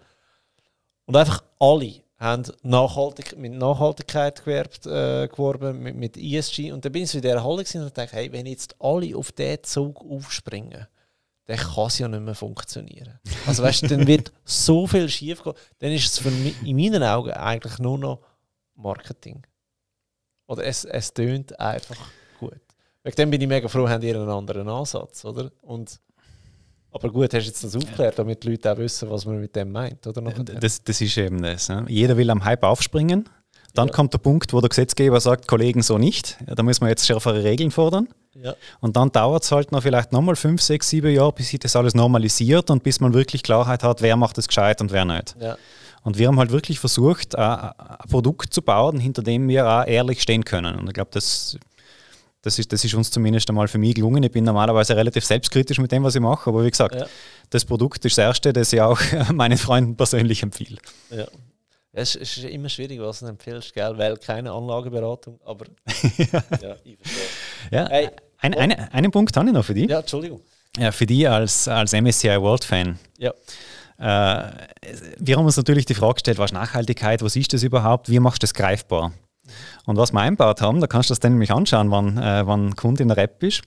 und 1.05 1.15
einfach 1.15 1.43
alle 1.59 2.01
haben 2.17 2.43
nachhaltig, 2.63 3.37
mit 3.37 3.53
Nachhaltigkeit 3.53 4.39
gewerbt, 4.39 4.85
äh, 4.85 5.27
geworben, 5.27 5.79
mit, 5.79 5.95
mit 5.95 6.17
ESG. 6.17 6.71
Und 6.71 6.85
dann 6.85 6.91
bin 6.91 7.03
ich 7.03 7.11
so 7.11 7.17
in 7.17 7.23
dieser 7.23 7.43
Halle 7.43 7.65
und 7.73 7.97
dachte, 7.97 8.15
hey, 8.15 8.31
wenn 8.31 8.45
jetzt 8.45 8.75
alle 8.79 9.15
auf 9.17 9.31
diesen 9.31 9.63
Zug 9.63 10.01
aufspringen, 10.01 10.87
dann 11.45 11.57
kann 11.57 11.87
es 11.87 11.99
ja 11.99 12.07
nicht 12.07 12.21
mehr 12.21 12.35
funktionieren. 12.35 13.19
Also 13.45 13.63
weißt 13.63 13.83
du, 13.83 13.87
dann 13.87 14.07
wird 14.07 14.31
so 14.43 14.87
viel 14.87 15.09
schief 15.09 15.43
gehen. 15.43 15.53
Dann 15.79 15.91
ist 15.91 16.05
es 16.05 16.19
für 16.19 16.31
mich, 16.31 16.55
in 16.63 16.75
meinen 16.75 17.03
Augen 17.03 17.31
eigentlich 17.31 17.77
nur 17.79 17.97
noch 17.97 18.21
Marketing. 18.75 19.45
Oder 20.47 20.65
es, 20.65 20.85
es 20.85 21.13
tönt 21.13 21.59
einfach 21.59 21.97
gut. 22.39 22.59
Wegen 23.03 23.15
dem 23.15 23.31
bin 23.31 23.41
ich 23.41 23.47
mega 23.47 23.67
froh, 23.67 23.87
haben 23.87 24.03
ihr 24.03 24.15
einen 24.15 24.29
anderen 24.29 24.67
Ansatz, 24.67 25.23
oder? 25.25 25.51
Und 25.61 25.99
aber 26.95 27.09
gut, 27.09 27.33
hast 27.33 27.43
du 27.43 27.47
jetzt 27.47 27.63
das 27.63 27.75
aufgeklärt, 27.75 28.17
damit 28.17 28.43
die 28.43 28.51
Leute 28.51 28.71
auch 28.71 28.77
wissen, 28.77 29.09
was 29.09 29.25
man 29.25 29.41
mit 29.41 29.55
dem 29.55 29.71
meint, 29.71 30.07
oder? 30.07 30.21
Das, 30.21 30.81
das 30.81 31.01
ist 31.01 31.17
eben 31.17 31.41
das. 31.41 31.67
Ne? 31.67 31.85
Jeder 31.89 32.15
will 32.15 32.29
am 32.29 32.43
Hype 32.43 32.63
aufspringen. 32.63 33.27
Dann 33.73 33.87
ja. 33.87 33.93
kommt 33.93 34.13
der 34.13 34.19
Punkt, 34.19 34.53
wo 34.53 34.61
der 34.61 34.69
Gesetzgeber 34.69 35.19
sagt, 35.19 35.47
Kollegen, 35.47 35.81
so 35.81 35.97
nicht. 35.97 36.37
Ja, 36.47 36.55
da 36.55 36.63
müssen 36.63 36.85
wir 36.85 36.89
jetzt 36.89 37.05
schärfere 37.05 37.43
Regeln 37.43 37.71
fordern. 37.71 38.07
Ja. 38.41 38.55
Und 38.79 38.95
dann 38.95 39.11
dauert 39.11 39.43
es 39.43 39.51
halt 39.51 39.73
noch 39.73 39.83
vielleicht 39.83 40.13
nochmal 40.13 40.37
fünf, 40.37 40.61
sechs, 40.61 40.89
sieben 40.89 41.13
Jahre, 41.13 41.33
bis 41.33 41.49
sich 41.49 41.59
das 41.59 41.75
alles 41.75 41.93
normalisiert 41.93 42.69
und 42.69 42.83
bis 42.83 43.01
man 43.01 43.13
wirklich 43.13 43.43
Klarheit 43.43 43.83
hat, 43.83 44.01
wer 44.01 44.15
macht 44.15 44.37
es 44.37 44.47
gescheit 44.47 44.79
und 44.79 44.91
wer 44.93 45.03
nicht. 45.03 45.35
Und 46.03 46.17
wir 46.17 46.27
haben 46.27 46.39
halt 46.39 46.51
wirklich 46.51 46.79
versucht, 46.79 47.35
ein 47.35 47.71
Produkt 48.09 48.53
zu 48.53 48.61
bauen, 48.61 48.99
hinter 48.99 49.23
dem 49.23 49.47
wir 49.49 49.67
auch 49.67 49.85
ehrlich 49.85 50.21
stehen 50.21 50.45
können. 50.45 50.75
Und 50.75 50.87
ich 50.87 50.93
glaube, 50.93 51.09
das 51.11 51.57
das 52.45 52.59
ist, 52.59 52.71
das 52.71 52.83
ist 52.85 52.93
uns 52.93 53.09
zumindest 53.09 53.49
einmal 53.49 53.67
für 53.67 53.79
mich 53.79 53.95
gelungen. 53.95 54.21
Ich 54.21 54.31
bin 54.31 54.43
normalerweise 54.43 54.95
relativ 54.95 55.25
selbstkritisch 55.25 55.79
mit 55.79 55.91
dem, 55.91 56.03
was 56.03 56.13
ich 56.13 56.21
mache, 56.21 56.49
aber 56.49 56.63
wie 56.63 56.69
gesagt, 56.69 56.95
ja. 56.95 57.07
das 57.49 57.65
Produkt 57.65 58.05
ist 58.05 58.17
das 58.17 58.23
erste, 58.23 58.53
das 58.53 58.71
ich 58.71 58.81
auch 58.81 58.99
meinen 59.33 59.57
Freunden 59.57 59.95
persönlich 59.95 60.43
empfehle. 60.43 60.77
Ja. 61.09 61.25
Es 61.91 62.15
ist 62.15 62.37
immer 62.39 62.69
schwierig, 62.69 62.99
was 62.99 63.21
du 63.21 63.25
empfiehlst, 63.25 63.73
gell? 63.73 63.97
weil 63.97 64.17
keine 64.17 64.51
Anlageberatung, 64.51 65.39
aber 65.43 65.65
ja. 66.17 66.25
ja, 66.61 66.75
ich 66.83 66.97
verstehe. 66.97 67.23
Ja, 67.71 67.87
hey, 67.89 68.09
ein, 68.39 68.53
eine, 68.53 68.93
einen 68.93 69.11
Punkt 69.11 69.35
habe 69.35 69.47
ich 69.47 69.53
noch 69.53 69.65
für 69.65 69.73
dich. 69.73 69.89
Ja, 69.89 70.01
Entschuldigung. 70.01 70.41
Ja, 70.77 70.91
für 70.91 71.05
dich 71.05 71.27
als, 71.27 71.67
als 71.67 71.93
MSCI 71.93 72.39
World 72.41 72.63
Fan. 72.63 72.99
Ja. 73.17 73.31
Äh, 73.97 74.51
wir 75.17 75.37
haben 75.37 75.45
uns 75.45 75.57
natürlich 75.57 75.85
die 75.85 75.95
Frage 75.95 76.15
gestellt, 76.15 76.37
was 76.37 76.51
ist 76.51 76.53
Nachhaltigkeit, 76.53 77.23
was 77.23 77.35
ist 77.37 77.53
das 77.53 77.63
überhaupt, 77.63 78.09
wie 78.09 78.19
machst 78.19 78.43
du 78.43 78.45
das 78.45 78.53
greifbar? 78.53 79.13
Und 79.85 79.97
was 79.97 80.11
wir 80.11 80.21
eingebaut 80.21 80.61
haben, 80.61 80.81
da 80.81 80.87
kannst 80.87 81.09
du 81.09 81.11
das 81.11 81.19
dann 81.19 81.33
nämlich 81.33 81.51
anschauen, 81.51 81.91
wann, 81.91 82.17
äh, 82.17 82.45
wann 82.45 82.75
Kunde 82.75 83.03
in 83.03 83.09
der 83.09 83.17
App 83.17 83.41
ist. 83.43 83.61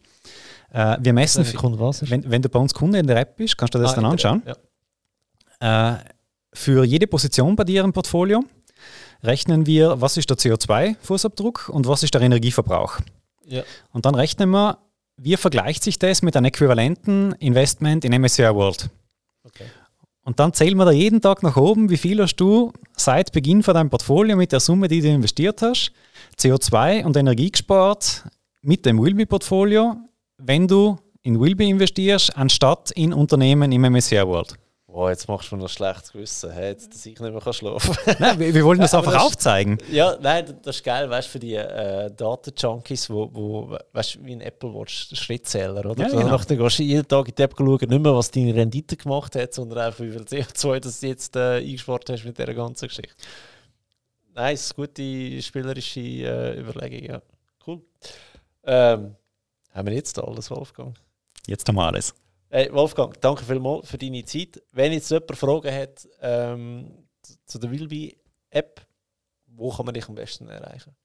Äh, 0.70 0.96
wir 1.00 1.12
messen, 1.12 1.44
wenn, 1.44 2.30
wenn, 2.30 2.42
du 2.42 2.48
bei 2.48 2.58
uns 2.58 2.74
Kunde 2.74 2.98
in 2.98 3.06
der 3.06 3.18
App 3.18 3.36
bist, 3.36 3.56
kannst 3.56 3.74
du 3.74 3.78
das 3.78 3.92
ah, 3.92 3.94
dann 3.96 4.04
anschauen. 4.04 4.42
App, 4.44 4.58
ja. 5.60 5.94
äh, 5.94 5.98
für 6.52 6.84
jede 6.84 7.06
Position 7.06 7.56
bei 7.56 7.64
dir 7.64 7.84
im 7.84 7.92
Portfolio 7.92 8.44
rechnen 9.22 9.66
wir, 9.66 10.00
was 10.00 10.16
ist 10.16 10.30
der 10.30 10.36
CO2-Fußabdruck 10.36 11.70
und 11.70 11.86
was 11.86 12.02
ist 12.02 12.14
der 12.14 12.20
Energieverbrauch. 12.20 12.98
Ja. 13.46 13.62
Und 13.92 14.06
dann 14.06 14.14
rechnen 14.14 14.50
wir, 14.50 14.78
wie 15.16 15.36
vergleicht 15.36 15.82
sich 15.82 15.98
das 15.98 16.22
mit 16.22 16.36
einem 16.36 16.46
äquivalenten 16.46 17.32
Investment 17.32 18.04
in 18.04 18.20
MSCI 18.20 18.54
World. 18.54 18.88
Okay. 19.42 19.64
Und 20.28 20.38
dann 20.40 20.52
zählen 20.52 20.76
wir 20.76 20.84
da 20.84 20.90
jeden 20.90 21.22
Tag 21.22 21.42
nach 21.42 21.56
oben, 21.56 21.88
wie 21.88 21.96
viel 21.96 22.20
hast 22.20 22.36
du 22.36 22.70
seit 22.94 23.32
Beginn 23.32 23.62
von 23.62 23.72
deinem 23.72 23.88
Portfolio 23.88 24.36
mit 24.36 24.52
der 24.52 24.60
Summe, 24.60 24.86
die 24.86 25.00
du 25.00 25.08
investiert 25.08 25.62
hast, 25.62 25.90
CO2 26.38 27.02
und 27.06 27.16
Energie 27.16 27.50
gespart 27.50 28.24
mit 28.60 28.84
dem 28.84 29.00
Wilby-Portfolio, 29.00 29.96
wenn 30.36 30.68
du 30.68 30.98
in 31.22 31.40
Wilby 31.40 31.70
investierst, 31.70 32.36
anstatt 32.36 32.90
in 32.90 33.14
Unternehmen 33.14 33.72
im 33.72 33.80
MSCI 33.80 34.26
World. 34.26 34.58
Wow, 34.91 35.11
jetzt 35.11 35.28
machst 35.28 35.53
du 35.53 35.57
mir 35.57 35.62
noch 35.62 35.68
schlechtes 35.68 36.12
Gewissen, 36.12 36.51
hey, 36.51 36.70
jetzt, 36.70 36.91
dass 36.95 37.05
ich 37.05 37.20
nicht 37.20 37.20
mehr 37.20 37.53
schlafen 37.53 37.95
kann. 37.95 38.16
nein, 38.20 38.39
wir, 38.39 38.55
wir 38.55 38.64
wollen 38.64 38.80
das 38.80 38.95
einfach 38.95 39.12
das 39.12 39.22
aufzeigen. 39.22 39.76
Ja, 39.91 40.16
nein, 40.18 40.59
das 40.62 40.76
ist 40.76 40.82
geil, 40.82 41.11
weißt 41.11 41.28
du, 41.28 41.32
für 41.32 41.39
die 41.39 41.57
äh, 41.57 42.11
Daten-Junkies, 42.11 43.11
wo, 43.11 43.28
wo, 43.30 43.78
weißt 43.93 44.14
du, 44.14 44.24
wie 44.24 44.32
ein 44.32 44.41
Apple 44.41 44.72
Watch, 44.72 45.11
Schrittzähler, 45.12 45.84
oder? 45.84 46.05
Ja, 46.05 46.09
genau. 46.09 46.39
Dann 46.39 46.59
gehst 46.59 46.78
du 46.78 46.82
jeden 46.82 47.07
Tag 47.07 47.28
in 47.28 47.34
die 47.34 47.43
App 47.43 47.55
schauen, 47.55 47.78
nicht 47.78 47.91
mehr, 47.91 48.14
was 48.14 48.30
deine 48.30 48.55
Rendite 48.55 48.97
gemacht 48.97 49.36
hat, 49.36 49.53
sondern 49.53 49.78
einfach, 49.78 50.01
wie 50.01 50.11
viel 50.11 50.22
CO2 50.22 50.80
du 50.80 51.07
jetzt 51.07 51.36
äh, 51.36 51.59
eingespart 51.59 52.09
hast 52.09 52.24
mit 52.24 52.39
dieser 52.39 52.55
ganzen 52.55 52.89
Geschichte. 52.89 53.14
Nice, 54.34 54.74
gute 54.74 55.43
spielerische 55.43 56.01
äh, 56.01 56.61
Überlegung, 56.61 57.11
ja. 57.11 57.22
Cool. 57.66 57.82
Ähm, 58.64 59.16
haben 59.74 59.86
wir 59.86 59.95
jetzt 59.95 60.16
da 60.16 60.22
alles, 60.22 60.51
Wolfgang? 60.51 60.97
Jetzt 61.47 61.68
haben 61.68 61.76
wir 61.76 61.86
alles. 61.86 62.14
Hey 62.51 62.72
Wolfgang, 62.72 63.20
danke 63.20 63.44
vielmals 63.44 63.90
für 63.90 63.99
deine 63.99 64.24
Zeit. 64.24 64.62
Wenn 64.72 64.92
jetzt 64.92 65.11
jemand 65.11 65.36
Fragen 65.36 65.70
hat 65.70 66.09
ähm, 66.22 67.05
zu 67.44 67.59
der 67.59 67.70
Wilby-App, 67.70 68.86
wo 69.49 69.70
kann 69.70 69.84
man 69.84 69.94
dich 69.94 70.09
am 70.09 70.14
besten 70.14 70.49
erreichen? 70.49 70.96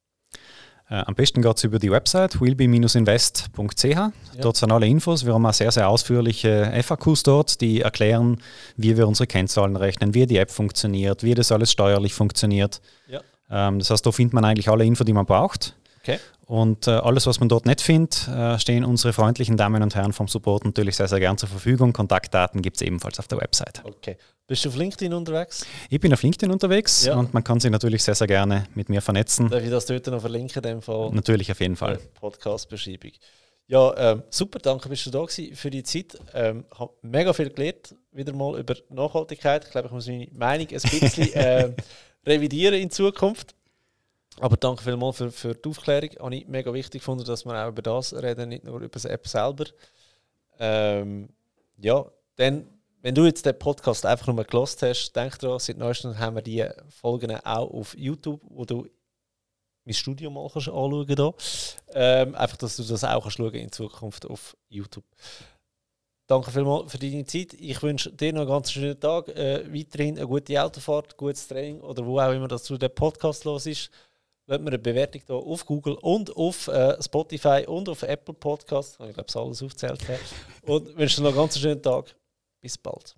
Äh, 0.90 1.04
am 1.06 1.16
besten 1.16 1.42
geht 1.42 1.58
es 1.58 1.66
über 1.66 1.80
die 1.80 1.92
Website 1.92 2.40
willby-invest.ch. 2.40 3.84
Ja. 3.84 4.12
Dort 4.40 4.56
sind 4.56 4.72
alle 4.72 4.88
Infos. 4.88 5.26
Wir 5.26 5.34
haben 5.34 5.46
auch 5.46 5.54
sehr, 5.54 5.72
sehr 5.72 5.90
ausführliche 5.90 6.72
FAQs 6.82 7.24
dort, 7.24 7.60
die 7.60 7.82
erklären, 7.82 8.42
wie 8.78 8.96
wir 8.96 9.06
unsere 9.06 9.28
Kennzahlen 9.28 9.76
rechnen, 9.76 10.14
wie 10.14 10.26
die 10.26 10.38
App 10.38 10.50
funktioniert, 10.50 11.24
wie 11.24 11.36
das 11.36 11.52
alles 11.52 11.74
steuerlich 11.74 12.14
funktioniert. 12.14 12.80
Ja. 13.08 13.20
Ähm, 13.52 13.80
das 13.80 13.90
heißt, 13.90 14.06
da 14.06 14.14
findet 14.14 14.34
man 14.34 14.46
eigentlich 14.46 14.70
alle 14.70 14.86
Infos, 14.86 15.06
die 15.06 15.14
man 15.14 15.26
braucht. 15.26 15.76
Okay. 16.04 16.20
Und 16.46 16.88
äh, 16.88 16.92
alles, 16.92 17.26
was 17.26 17.40
man 17.40 17.48
dort 17.48 17.66
nicht 17.66 17.80
findet, 17.80 18.28
äh, 18.28 18.60
stehen 18.60 18.84
unsere 18.84 19.14
freundlichen 19.14 19.56
Damen 19.56 19.82
und 19.82 19.96
Herren 19.96 20.12
vom 20.12 20.28
Support 20.28 20.66
natürlich 20.66 20.98
sehr, 20.98 21.08
sehr 21.08 21.20
gern 21.20 21.38
zur 21.38 21.48
Verfügung. 21.48 21.94
Kontaktdaten 21.94 22.62
gibt 22.62 22.76
es 22.76 22.82
ebenfalls 22.82 23.20
auf 23.20 23.30
der 23.30 23.40
Website. 23.40 23.82
Okay. 23.86 24.18
Bist 24.46 24.66
du 24.66 24.70
auf 24.70 24.76
LinkedIn 24.76 25.14
unterwegs? 25.14 25.66
Ich 25.90 26.02
bin 26.02 26.12
auf 26.14 26.22
LinkedIn 26.22 26.52
unterwegs 26.52 27.06
ja. 27.06 27.16
und 27.16 27.34
man 27.34 27.46
kann 27.46 27.62
sich 27.62 27.72
natürlich 27.72 28.04
sehr, 28.04 28.16
sehr 28.16 28.28
gerne 28.28 28.66
mit 28.76 28.90
mir 28.90 29.02
vernetzen. 29.02 29.50
Darf 29.50 29.64
ich 29.64 29.70
das 29.70 29.86
dort 29.86 30.06
noch 30.08 30.20
verlinken? 30.20 30.62
In 30.62 30.70
dem 30.70 30.82
Fall? 30.82 31.12
Natürlich, 31.12 31.50
auf 31.50 31.62
jeden 31.62 31.78
Fall. 31.78 31.98
Podcast-Beschreibung. 32.20 33.12
Ja, 33.68 34.12
ähm, 34.12 34.24
super, 34.30 34.60
danke, 34.60 34.90
bist 34.90 35.06
du 35.06 35.10
da 35.10 35.24
gewesen 35.24 35.56
für 35.56 35.70
die 35.70 35.84
Zeit. 35.84 36.20
Ähm, 36.34 36.66
habe 36.78 36.92
mega 37.02 37.32
viel 37.32 37.50
gelernt, 37.50 37.96
wieder 38.12 38.34
mal 38.34 38.60
über 38.60 38.76
Nachhaltigkeit. 38.90 39.64
Ich 39.64 39.72
glaube, 39.72 39.88
ich 39.88 39.94
muss 39.94 40.08
meine 40.08 40.28
Meinung 40.34 40.68
ein 40.68 41.00
bisschen 41.00 41.34
äh, 41.34 41.72
revidieren 42.28 42.76
in 42.76 42.90
Zukunft. 42.92 43.56
Aber 44.40 44.58
danke 44.58 44.84
vielmals 44.84 45.18
für, 45.18 45.32
für 45.32 45.56
die 45.56 45.70
Aufklärung. 45.70 46.10
Habe 46.20 46.36
ich 46.36 46.48
mega 46.48 46.74
wichtig 46.74 47.02
gefunden, 47.02 47.26
dass 47.26 47.46
wir 47.46 47.54
auch 47.54 47.70
über 47.70 47.82
das 47.82 48.14
reden, 48.14 48.50
nicht 48.50 48.64
nur 48.64 48.80
über 48.80 49.00
die 49.00 49.08
App 49.08 49.28
selber. 49.28 49.66
Ähm, 50.60 51.30
ja, 51.78 52.06
dann, 52.36 52.68
wenn 53.02 53.16
du 53.16 53.26
jetzt 53.26 53.46
den 53.46 53.58
Podcast 53.58 54.06
einfach 54.06 54.28
nur 54.28 54.44
gelost 54.44 54.82
hast, 54.82 55.14
denk 55.14 55.38
dran, 55.40 55.60
seit 55.60 55.78
neuestem 55.78 56.18
haben 56.18 56.36
wir 56.36 56.42
die 56.42 56.68
Folgen 56.90 57.36
auch 57.36 57.72
auf 57.72 57.96
YouTube, 57.98 58.42
wo 58.44 58.66
du 58.66 58.88
mein 59.86 59.94
Studio 59.94 60.30
mal 60.32 60.50
kannst 60.52 60.70
anschauen 60.70 61.08
kannst. 61.08 61.78
Ähm, 61.94 62.36
einfach, 62.36 62.58
dass 62.58 62.78
du 62.78 62.84
das 62.84 63.04
auch 63.04 63.24
kannst 63.24 63.40
in 63.40 63.72
Zukunft 63.72 64.26
auf 64.26 64.56
YouTube. 64.70 65.06
Danke 66.26 66.52
vielmals 66.52 66.92
für 66.92 66.98
deine 66.98 67.26
Zeit. 67.26 67.54
Ich 67.54 67.84
wünsche 67.84 68.12
dir 68.12 68.32
noch 68.32 68.42
einen 68.42 68.50
ganz 68.50 68.72
schönen 68.72 69.00
Tag. 69.00 69.28
Äh, 69.28 69.72
weiterhin 69.74 70.18
eine 70.18 70.26
gute 70.26 70.64
Autofahrt, 70.64 71.18
gutes 71.18 71.48
Training 71.48 71.82
oder 71.82 72.06
wo 72.06 72.20
auch 72.20 72.32
immer 72.32 72.48
das 72.48 72.64
zu 72.64 72.78
dem 72.78 72.96
Podcast 72.96 73.44
los 73.44 73.66
ist 73.66 73.92
wenn 74.46 74.62
wir 74.64 74.68
eine 74.70 74.80
Bewertung 74.80 75.22
hier 75.26 75.36
auf 75.36 75.66
Google 75.66 75.96
und 75.96 76.36
auf 76.36 76.68
äh, 76.68 77.02
Spotify 77.02 77.66
und 77.68 77.90
auf 77.90 78.04
Apple 78.04 78.34
Podcasts, 78.34 78.98
ich 79.00 79.14
glaube, 79.14 79.26
es 79.28 79.36
alles 79.36 79.64
aufzählt. 79.64 80.02
und 80.64 80.98
wünsche 80.98 81.22
noch 81.22 81.30
einen 81.30 81.38
ganz 81.38 81.58
schönen 81.58 81.82
Tag. 81.82 82.16
Bis 82.62 82.78
bald. 82.78 83.16